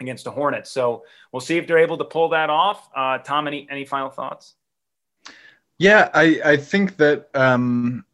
against 0.00 0.24
the 0.24 0.30
Hornets. 0.30 0.70
So 0.70 1.02
we'll 1.32 1.40
see 1.40 1.58
if 1.58 1.66
they're 1.66 1.78
able 1.78 1.98
to 1.98 2.04
pull 2.04 2.30
that 2.30 2.48
off. 2.48 2.88
Uh, 2.96 3.18
Tom, 3.18 3.46
any 3.46 3.66
any 3.70 3.84
final 3.84 4.08
thoughts? 4.08 4.54
Yeah, 5.78 6.08
I 6.14 6.40
I 6.44 6.56
think 6.56 6.96
that 6.96 7.28
um, 7.34 8.06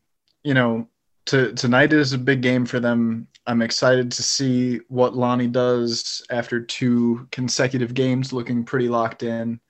you 0.43 0.55
know 0.55 0.89
to, 1.27 1.53
tonight 1.53 1.93
is 1.93 2.13
a 2.13 2.19
big 2.19 2.41
game 2.41 2.67
for 2.67 2.81
them. 2.81 3.29
I'm 3.49 3.63
excited 3.63 4.11
to 4.11 4.23
see 4.25 4.81
what 4.89 5.15
Lonnie 5.15 5.47
does 5.47 6.25
after 6.31 6.61
two 6.61 7.29
consecutive 7.31 7.95
games, 7.95 8.33
looking 8.33 8.65
pretty 8.65 8.89
locked 8.89 9.23
in. 9.23 9.61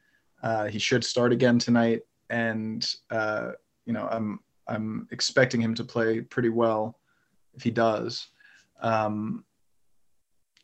Uh, 0.42 0.66
he 0.66 0.78
should 0.78 1.04
start 1.04 1.32
again 1.32 1.58
tonight, 1.58 2.02
and 2.30 2.94
uh, 3.10 3.52
you 3.86 3.92
know 3.92 4.08
I'm 4.10 4.40
I'm 4.68 5.08
expecting 5.10 5.60
him 5.60 5.74
to 5.74 5.84
play 5.84 6.20
pretty 6.20 6.48
well 6.48 6.98
if 7.54 7.62
he 7.62 7.70
does. 7.70 8.28
Um, 8.80 9.44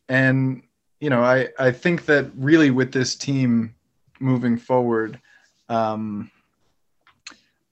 and 0.08 0.62
you 1.00 1.10
know, 1.10 1.22
I 1.22 1.48
I 1.58 1.72
think 1.72 2.06
that 2.06 2.30
really 2.36 2.70
with 2.70 2.92
this 2.92 3.16
team 3.16 3.74
moving 4.20 4.56
forward, 4.56 5.20
um, 5.68 6.30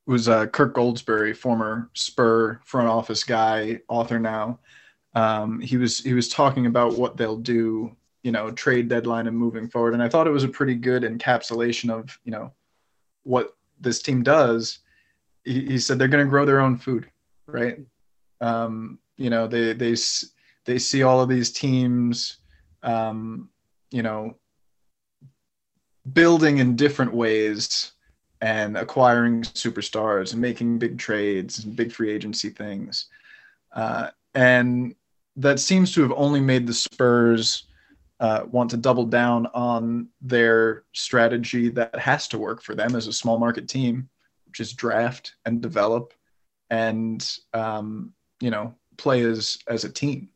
was 0.07 0.29
uh, 0.29 0.47
Kirk 0.47 0.75
Goldsberry, 0.75 1.37
former 1.37 1.91
Spur 1.95 2.61
front 2.65 2.89
office 2.89 3.23
guy, 3.23 3.81
author 3.89 4.19
now. 4.19 4.59
Um, 5.15 5.61
he 5.61 5.77
was 5.77 6.01
he 6.01 6.15
was 6.15 6.29
talking 6.29 6.67
about 6.67 6.95
what 6.95 7.17
they'll 7.17 7.37
do 7.37 7.95
you 8.23 8.33
know 8.33 8.51
trade 8.51 8.89
deadline 8.89 9.27
and 9.27 9.37
moving 9.37 9.69
forward. 9.69 9.95
And 9.95 10.03
I 10.03 10.09
thought 10.09 10.27
it 10.27 10.33
was 10.33 10.45
a 10.45 10.49
pretty 10.49 10.75
good 10.75 11.03
encapsulation 11.03 11.91
of 11.91 12.19
you 12.25 12.33
know 12.33 12.53
what 13.23 13.57
this 13.81 14.03
team 14.03 14.23
does. 14.23 14.81
He, 15.45 15.65
he 15.67 15.79
said 15.79 15.99
they're 15.99 16.09
going 16.09 16.25
to 16.25 16.31
grow 16.31 16.45
their 16.45 16.61
own 16.61 16.77
food, 16.77 17.09
right? 17.47 17.79
Um, 18.41 18.99
you 19.21 19.29
know 19.29 19.47
they 19.47 19.75
they 19.75 19.95
they 20.65 20.79
see 20.79 21.03
all 21.03 21.21
of 21.21 21.29
these 21.29 21.53
teams, 21.53 22.39
um, 22.83 23.51
you 23.91 24.03
know, 24.03 24.35
building 26.13 26.59
in 26.59 26.75
different 26.75 27.13
ways 27.13 27.93
and 28.41 28.79
acquiring 28.79 29.43
superstars 29.43 30.33
and 30.33 30.41
making 30.41 30.79
big 30.79 30.99
trades 30.99 31.65
and 31.65 31.77
big 31.77 31.93
free 31.93 32.11
agency 32.11 32.49
things. 32.49 33.07
Uh, 33.73 34.09
and 34.35 34.95
that 35.37 35.61
seems 35.61 35.93
to 35.93 36.01
have 36.01 36.13
only 36.17 36.41
made 36.41 36.67
the 36.67 36.73
Spurs 36.73 37.65
uh, 38.21 38.45
want 38.51 38.71
to 38.71 38.79
double 38.79 39.05
down 39.05 39.47
on 39.49 40.09
their 40.23 40.85
strategy 40.93 41.69
that 41.69 41.95
has 41.99 42.27
to 42.29 42.39
work 42.39 42.63
for 42.63 42.75
them 42.75 42.97
as 42.97 43.07
a 43.07 43.13
small 43.13 43.39
market 43.39 43.69
team, 43.69 44.09
which 44.47 44.61
is 44.61 44.73
draft 44.73 45.35
and 45.45 45.61
develop 45.61 46.15
and, 46.71 47.37
um, 47.53 48.15
you 48.41 48.51
know, 48.51 48.75
play 49.03 49.23
as, 49.23 49.59
as 49.67 49.85
a 49.85 49.93
team. 50.03 50.29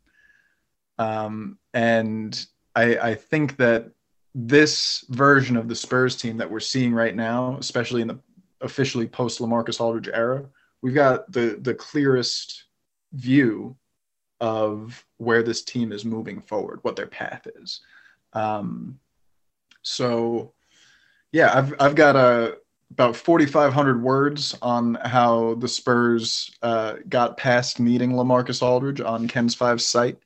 Um, 0.99 1.59
and 1.73 2.47
I, 2.75 2.87
I 3.11 3.15
think 3.15 3.57
that 3.57 3.91
this 4.35 5.05
version 5.11 5.57
of 5.57 5.69
the 5.69 5.75
Spurs 5.75 6.17
team 6.17 6.37
that 6.39 6.51
we're 6.51 6.61
seeing 6.61 6.93
right 6.93 7.15
now, 7.15 7.57
especially 7.59 8.03
in 8.03 8.09
the 8.09 8.19
officially 8.61 9.07
post 9.07 9.41
LaMarcus 9.41 9.81
Aldridge 9.81 10.11
era, 10.13 10.45
we've 10.83 10.95
got 10.95 11.31
the 11.31 11.59
the 11.61 11.75
clearest 11.75 12.65
view 13.13 13.77
of 14.41 15.05
where 15.19 15.43
this 15.43 15.63
team 15.63 15.93
is 15.93 16.05
moving 16.05 16.41
forward, 16.41 16.81
what 16.83 16.97
their 16.97 17.07
path 17.07 17.47
is. 17.63 17.81
Um, 18.33 18.99
so, 19.83 20.53
yeah, 21.33 21.57
I've 21.57 21.75
I've 21.79 21.95
got 21.95 22.17
a 22.17 22.59
about 22.91 23.17
4,500 23.17 24.03
words 24.03 24.57
on 24.63 24.95
how 24.95 25.55
the 25.55 25.69
Spurs 25.69 26.51
uh, 26.63 26.95
got 27.09 27.37
past 27.37 27.81
meeting 27.81 28.13
LaMarcus 28.13 28.63
Aldridge 28.63 29.01
on 29.01 29.29
Ken's 29.29 29.55
Five 29.55 29.83
site. 29.83 30.19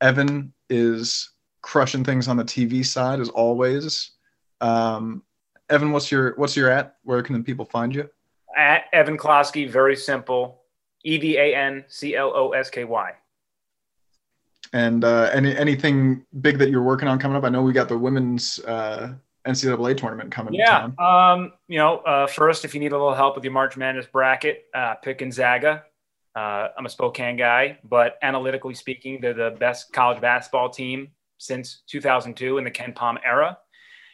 Evan 0.00 0.52
is 0.70 1.30
crushing 1.62 2.04
things 2.04 2.28
on 2.28 2.36
the 2.36 2.44
TV 2.44 2.84
side 2.84 3.20
as 3.20 3.28
always. 3.28 4.12
Um, 4.60 5.22
Evan, 5.68 5.92
what's 5.92 6.10
your 6.10 6.34
what's 6.36 6.56
your 6.56 6.70
at? 6.70 6.96
Where 7.02 7.22
can 7.22 7.42
people 7.42 7.64
find 7.64 7.94
you? 7.94 8.08
At 8.56 8.84
Evan 8.92 9.18
Closky, 9.18 9.68
very 9.68 9.96
simple. 9.96 10.62
E 11.04 11.18
V 11.18 11.36
A 11.36 11.54
N 11.54 11.84
C 11.88 12.16
L 12.16 12.32
O 12.34 12.50
S 12.50 12.70
K 12.70 12.84
Y. 12.84 13.12
And 14.72 15.04
uh, 15.04 15.30
any 15.32 15.56
anything 15.56 16.24
big 16.40 16.58
that 16.58 16.70
you're 16.70 16.82
working 16.82 17.08
on 17.08 17.18
coming 17.18 17.36
up? 17.36 17.44
I 17.44 17.48
know 17.48 17.62
we 17.62 17.72
got 17.72 17.88
the 17.88 17.98
women's 17.98 18.58
uh, 18.60 19.14
NCAA 19.46 19.96
tournament 19.96 20.30
coming. 20.30 20.54
Yeah. 20.54 20.90
Um, 20.98 21.52
you 21.68 21.78
know, 21.78 21.98
uh, 21.98 22.26
first, 22.26 22.64
if 22.64 22.74
you 22.74 22.80
need 22.80 22.92
a 22.92 22.98
little 22.98 23.14
help 23.14 23.36
with 23.36 23.44
your 23.44 23.52
March 23.52 23.76
Madness 23.76 24.06
bracket, 24.06 24.64
uh, 24.74 24.94
pick 24.96 25.18
Gonzaga. 25.18 25.84
Uh, 26.34 26.68
I'm 26.76 26.84
a 26.84 26.90
Spokane 26.90 27.36
guy, 27.36 27.78
but 27.82 28.18
analytically 28.22 28.74
speaking, 28.74 29.20
they're 29.20 29.32
the 29.32 29.56
best 29.58 29.92
college 29.92 30.20
basketball 30.20 30.68
team 30.68 31.08
since 31.38 31.82
2002 31.86 32.58
in 32.58 32.64
the 32.64 32.70
KenPom 32.70 33.18
era. 33.24 33.58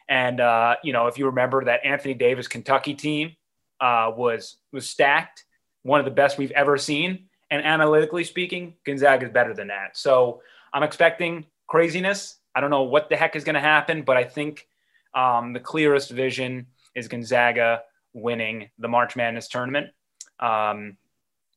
And 0.08 0.40
uh, 0.40 0.76
you 0.84 0.92
know, 0.92 1.06
if 1.06 1.18
you 1.18 1.26
remember 1.26 1.64
that 1.64 1.84
Anthony 1.84 2.14
Davis 2.14 2.46
Kentucky 2.46 2.94
team 2.94 3.36
uh, 3.80 4.12
was 4.14 4.56
was 4.72 4.88
stacked, 4.88 5.44
one 5.82 5.98
of 5.98 6.04
the 6.04 6.12
best 6.12 6.38
we've 6.38 6.50
ever 6.52 6.78
seen. 6.78 7.28
And 7.50 7.64
analytically 7.64 8.24
speaking, 8.24 8.74
Gonzaga 8.86 9.26
is 9.26 9.32
better 9.32 9.52
than 9.52 9.68
that. 9.68 9.96
So 9.96 10.42
I'm 10.72 10.82
expecting 10.82 11.46
craziness. 11.66 12.38
I 12.54 12.60
don't 12.60 12.70
know 12.70 12.82
what 12.82 13.08
the 13.08 13.16
heck 13.16 13.36
is 13.36 13.44
going 13.44 13.54
to 13.54 13.60
happen, 13.60 14.02
but 14.02 14.16
I 14.16 14.24
think 14.24 14.66
um, 15.14 15.52
the 15.52 15.60
clearest 15.60 16.10
vision 16.10 16.66
is 16.94 17.08
Gonzaga 17.08 17.82
winning 18.12 18.70
the 18.78 18.88
March 18.88 19.16
Madness 19.16 19.48
tournament. 19.48 19.88
Um, 20.40 20.96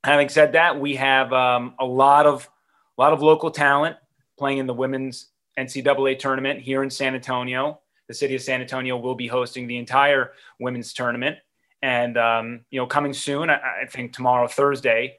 having 0.04 0.30
said 0.30 0.54
that, 0.54 0.80
we 0.80 0.96
have 0.96 1.34
um, 1.34 1.76
a 1.80 1.86
lot 1.86 2.26
of 2.26 2.50
a 2.98 3.02
lot 3.02 3.14
of 3.14 3.22
local 3.22 3.52
talent 3.52 3.98
playing 4.38 4.60
in 4.60 4.68
the 4.68 4.74
women's 4.74 5.28
NCAA 5.58 6.18
tournament 6.20 6.62
here 6.62 6.84
in 6.84 6.90
San 6.90 7.16
Antonio. 7.16 7.80
The 8.08 8.14
city 8.14 8.36
of 8.36 8.42
San 8.42 8.62
Antonio 8.62 8.98
will 8.98 9.16
be 9.16 9.28
hosting 9.28 9.68
the 9.68 9.78
entire 9.78 10.32
women's 10.60 10.94
tournament. 10.94 11.38
And, 11.82 12.18
um, 12.18 12.62
you 12.70 12.80
know, 12.80 12.86
coming 12.88 13.14
soon, 13.14 13.50
I, 13.50 13.84
I 13.84 13.86
think 13.90 14.14
tomorrow, 14.14 14.48
Thursday, 14.48 15.18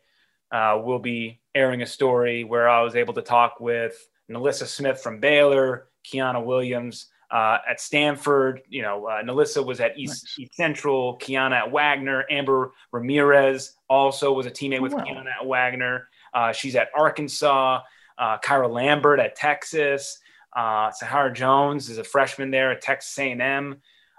uh, 0.50 0.80
we'll 0.82 0.98
be 0.98 1.40
airing 1.54 1.82
a 1.82 1.86
story 1.86 2.44
where 2.44 2.68
I 2.68 2.82
was 2.82 2.96
able 2.96 3.14
to 3.14 3.22
talk 3.22 3.60
with 3.60 4.08
NaLyssa 4.30 4.66
Smith 4.66 5.00
from 5.00 5.20
Baylor, 5.20 5.88
Kiana 6.04 6.44
Williams 6.44 7.08
uh, 7.30 7.58
at 7.68 7.80
Stanford. 7.80 8.62
You 8.68 8.82
know, 8.82 9.06
uh, 9.06 9.22
NaLyssa 9.22 9.64
was 9.64 9.80
at 9.80 9.98
East, 9.98 10.24
nice. 10.24 10.38
East, 10.38 10.54
Central, 10.54 11.18
Kiana 11.18 11.56
at 11.62 11.72
Wagner, 11.72 12.24
Amber 12.30 12.72
Ramirez 12.92 13.74
also 13.88 14.32
was 14.32 14.46
a 14.46 14.50
teammate 14.50 14.80
with 14.80 14.92
wow. 14.92 15.04
Kiana 15.04 15.30
at 15.40 15.46
Wagner. 15.46 16.08
Uh, 16.32 16.52
she's 16.52 16.76
at 16.76 16.88
Arkansas. 16.96 17.80
Uh, 18.18 18.38
Kyra 18.38 18.70
Lambert 18.70 19.20
at 19.20 19.36
Texas. 19.36 20.18
Uh, 20.54 20.90
Sahara 20.90 21.32
Jones 21.32 21.90
is 21.90 21.98
a 21.98 22.04
freshman 22.04 22.50
there 22.50 22.72
at 22.72 22.80
Texas 22.80 23.18
A&M. 23.18 23.76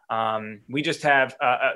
Um, 0.09 0.61
we 0.69 0.83
just 0.83 1.01
have 1.01 1.35
uh, 1.41 1.45
uh, 1.45 1.71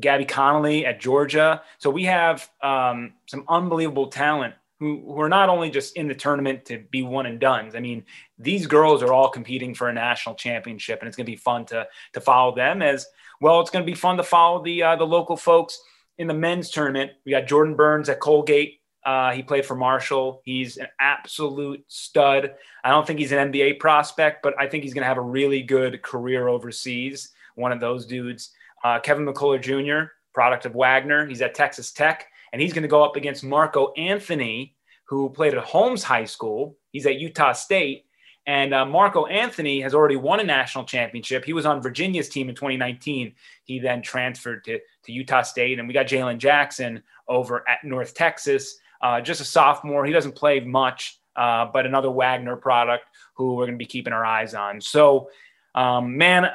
Gabby 0.00 0.24
Connally 0.24 0.84
at 0.84 1.00
Georgia. 1.00 1.62
So 1.78 1.88
we 1.88 2.04
have 2.04 2.50
um, 2.62 3.14
some 3.26 3.44
unbelievable 3.48 4.08
talent 4.08 4.54
who, 4.80 5.20
are 5.20 5.28
not 5.28 5.48
only 5.48 5.70
just 5.70 5.96
in 5.96 6.08
the 6.08 6.14
tournament 6.14 6.64
to 6.64 6.82
be 6.90 7.02
one 7.02 7.26
and 7.26 7.38
done. 7.38 7.70
I 7.76 7.80
mean, 7.80 8.04
these 8.38 8.66
girls 8.66 9.02
are 9.02 9.12
all 9.12 9.28
competing 9.28 9.74
for 9.74 9.88
a 9.88 9.92
national 9.92 10.34
championship, 10.34 11.00
and 11.00 11.06
it's 11.06 11.16
going 11.16 11.26
to 11.26 11.32
be 11.32 11.36
fun 11.36 11.66
to 11.66 11.86
to 12.14 12.20
follow 12.20 12.54
them 12.56 12.82
as 12.82 13.06
well. 13.40 13.60
It's 13.60 13.70
going 13.70 13.84
to 13.84 13.90
be 13.90 13.94
fun 13.94 14.16
to 14.16 14.22
follow 14.22 14.64
the 14.64 14.82
uh, 14.82 14.96
the 14.96 15.06
local 15.06 15.36
folks 15.36 15.80
in 16.18 16.26
the 16.26 16.34
men's 16.34 16.70
tournament. 16.70 17.12
We 17.24 17.32
got 17.32 17.46
Jordan 17.46 17.76
Burns 17.76 18.08
at 18.08 18.20
Colgate. 18.20 18.80
Uh, 19.04 19.32
he 19.32 19.42
played 19.42 19.64
for 19.64 19.76
Marshall. 19.76 20.42
He's 20.44 20.76
an 20.76 20.88
absolute 20.98 21.84
stud. 21.88 22.54
I 22.84 22.90
don't 22.90 23.06
think 23.06 23.18
he's 23.18 23.32
an 23.32 23.52
NBA 23.52 23.78
prospect, 23.78 24.42
but 24.42 24.54
I 24.58 24.66
think 24.66 24.84
he's 24.84 24.92
going 24.92 25.02
to 25.02 25.08
have 25.08 25.16
a 25.16 25.22
really 25.22 25.62
good 25.62 26.02
career 26.02 26.48
overseas. 26.48 27.32
One 27.54 27.72
of 27.72 27.80
those 27.80 28.06
dudes. 28.06 28.50
Uh, 28.84 28.98
Kevin 29.00 29.26
McCullar 29.26 29.60
Jr., 29.60 30.12
product 30.32 30.66
of 30.66 30.74
Wagner. 30.74 31.26
He's 31.26 31.42
at 31.42 31.54
Texas 31.54 31.92
Tech, 31.92 32.26
and 32.52 32.60
he's 32.60 32.72
going 32.72 32.82
to 32.82 32.88
go 32.88 33.02
up 33.02 33.16
against 33.16 33.44
Marco 33.44 33.92
Anthony, 33.92 34.76
who 35.04 35.30
played 35.30 35.54
at 35.54 35.64
Holmes 35.64 36.02
High 36.02 36.24
School. 36.24 36.76
He's 36.90 37.06
at 37.06 37.18
Utah 37.18 37.52
State. 37.52 38.06
And 38.46 38.72
uh, 38.74 38.86
Marco 38.86 39.26
Anthony 39.26 39.80
has 39.82 39.94
already 39.94 40.16
won 40.16 40.40
a 40.40 40.44
national 40.44 40.84
championship. 40.84 41.44
He 41.44 41.52
was 41.52 41.66
on 41.66 41.82
Virginia's 41.82 42.28
team 42.28 42.48
in 42.48 42.54
2019. 42.54 43.34
He 43.64 43.78
then 43.78 44.02
transferred 44.02 44.64
to, 44.64 44.80
to 45.04 45.12
Utah 45.12 45.42
State. 45.42 45.78
And 45.78 45.86
we 45.86 45.94
got 45.94 46.06
Jalen 46.06 46.38
Jackson 46.38 47.02
over 47.28 47.68
at 47.68 47.84
North 47.84 48.14
Texas 48.14 48.78
uh, 49.00 49.20
just 49.20 49.40
a 49.40 49.44
sophomore. 49.44 50.04
He 50.04 50.12
doesn't 50.12 50.34
play 50.34 50.60
much, 50.60 51.20
uh, 51.36 51.66
but 51.72 51.86
another 51.86 52.10
Wagner 52.10 52.56
product 52.56 53.04
who 53.34 53.54
we're 53.54 53.64
going 53.64 53.74
to 53.74 53.78
be 53.78 53.86
keeping 53.86 54.12
our 54.12 54.24
eyes 54.24 54.54
on. 54.54 54.80
So, 54.80 55.30
um, 55.74 56.16
man, 56.16 56.46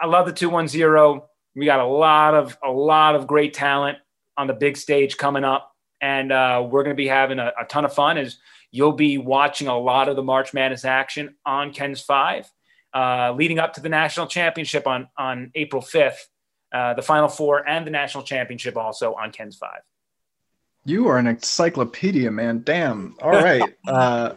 I 0.00 0.06
love 0.06 0.26
the 0.26 0.32
210. 0.32 1.22
We 1.56 1.64
got 1.64 1.80
a 1.80 1.86
lot 1.86 2.34
of 2.34 2.56
a 2.64 2.70
lot 2.70 3.16
of 3.16 3.26
great 3.26 3.52
talent 3.52 3.98
on 4.38 4.46
the 4.46 4.54
big 4.54 4.76
stage 4.76 5.18
coming 5.18 5.44
up, 5.44 5.72
and 6.00 6.32
uh, 6.32 6.66
we're 6.70 6.84
going 6.84 6.96
to 6.96 7.00
be 7.00 7.08
having 7.08 7.38
a, 7.38 7.52
a, 7.60 7.64
ton 7.66 7.84
of 7.84 7.92
fun. 7.92 8.16
As 8.16 8.38
you'll 8.70 8.92
be 8.92 9.18
watching 9.18 9.68
a 9.68 9.76
lot 9.76 10.08
of 10.08 10.16
the 10.16 10.22
March 10.22 10.54
Madness 10.54 10.84
action 10.84 11.34
on 11.44 11.72
Ken's 11.72 12.00
Five, 12.00 12.50
uh, 12.94 13.34
leading 13.36 13.58
up 13.58 13.74
to 13.74 13.80
the 13.82 13.88
national 13.90 14.28
championship 14.28 14.86
on 14.86 15.08
on 15.18 15.50
April 15.54 15.82
5th, 15.82 16.16
uh, 16.72 16.94
the 16.94 17.02
Final 17.02 17.28
Four, 17.28 17.68
and 17.68 17.86
the 17.86 17.90
national 17.90 18.24
championship 18.24 18.76
also 18.76 19.14
on 19.14 19.32
Ken's 19.32 19.56
Five. 19.56 19.80
You 20.84 21.08
are 21.08 21.18
an 21.18 21.26
encyclopedia, 21.26 22.30
man. 22.30 22.62
Damn. 22.64 23.16
All 23.20 23.32
right. 23.32 23.62
Uh, 23.86 24.34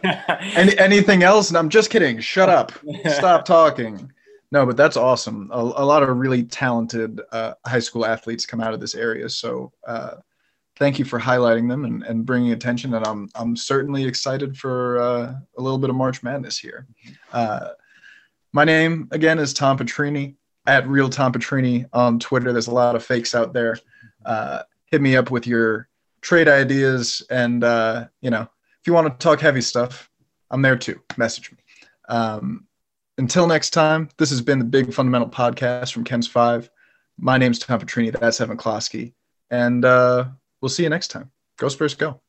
any, 0.54 0.76
anything 0.78 1.22
else? 1.22 1.50
And 1.50 1.58
I'm 1.58 1.68
just 1.68 1.90
kidding. 1.90 2.20
Shut 2.20 2.48
up. 2.48 2.72
Stop 3.06 3.44
talking. 3.44 4.10
No, 4.52 4.66
but 4.66 4.76
that's 4.76 4.98
awesome. 4.98 5.48
A, 5.50 5.60
a 5.60 5.84
lot 5.84 6.02
of 6.02 6.14
really 6.14 6.42
talented 6.44 7.22
uh, 7.32 7.54
high 7.64 7.78
school 7.80 8.04
athletes 8.04 8.44
come 8.44 8.60
out 8.60 8.74
of 8.74 8.80
this 8.80 8.94
area. 8.94 9.30
So 9.30 9.72
uh, 9.86 10.16
thank 10.76 10.98
you 10.98 11.06
for 11.06 11.18
highlighting 11.18 11.70
them 11.70 11.86
and, 11.86 12.02
and 12.02 12.26
bringing 12.26 12.52
attention. 12.52 12.92
And 12.92 13.06
I'm, 13.06 13.30
I'm 13.34 13.56
certainly 13.56 14.04
excited 14.04 14.54
for 14.58 15.00
uh, 15.00 15.34
a 15.56 15.62
little 15.62 15.78
bit 15.78 15.88
of 15.88 15.96
March 15.96 16.22
Madness 16.22 16.58
here. 16.58 16.86
Uh, 17.32 17.70
my 18.52 18.64
name, 18.64 19.08
again, 19.10 19.38
is 19.38 19.54
Tom 19.54 19.78
Petrini 19.78 20.36
at 20.66 20.86
Real 20.86 21.08
Tom 21.08 21.32
Petrini 21.32 21.86
on 21.94 22.18
Twitter. 22.18 22.52
There's 22.52 22.66
a 22.66 22.74
lot 22.74 22.94
of 22.94 23.02
fakes 23.02 23.34
out 23.34 23.54
there. 23.54 23.78
Uh, 24.22 24.64
hit 24.84 25.00
me 25.00 25.16
up 25.16 25.30
with 25.30 25.46
your 25.46 25.88
trade 26.20 26.46
ideas, 26.46 27.22
and 27.30 27.64
uh, 27.64 28.06
you 28.20 28.28
know, 28.28 28.42
if 28.42 28.86
you 28.86 28.92
want 28.92 29.08
to 29.08 29.24
talk 29.24 29.40
heavy 29.40 29.62
stuff, 29.62 30.10
I'm 30.50 30.60
there 30.60 30.76
too. 30.76 31.00
Message 31.16 31.50
me. 31.50 31.58
Um, 32.10 32.66
until 33.18 33.46
next 33.46 33.70
time, 33.70 34.08
this 34.18 34.30
has 34.30 34.40
been 34.40 34.58
the 34.58 34.64
Big 34.64 34.92
Fundamental 34.92 35.28
Podcast 35.28 35.92
from 35.92 36.04
Ken's 36.04 36.26
Five. 36.26 36.70
My 37.18 37.38
name's 37.38 37.58
Tom 37.58 37.80
Petrini. 37.80 38.12
That's 38.18 38.40
Evan 38.40 38.56
Closky, 38.56 39.14
and 39.50 39.84
uh, 39.84 40.26
we'll 40.60 40.68
see 40.68 40.82
you 40.82 40.88
next 40.88 41.08
time. 41.08 41.30
Go 41.58 41.68
Spurs, 41.68 41.94
go! 41.94 42.20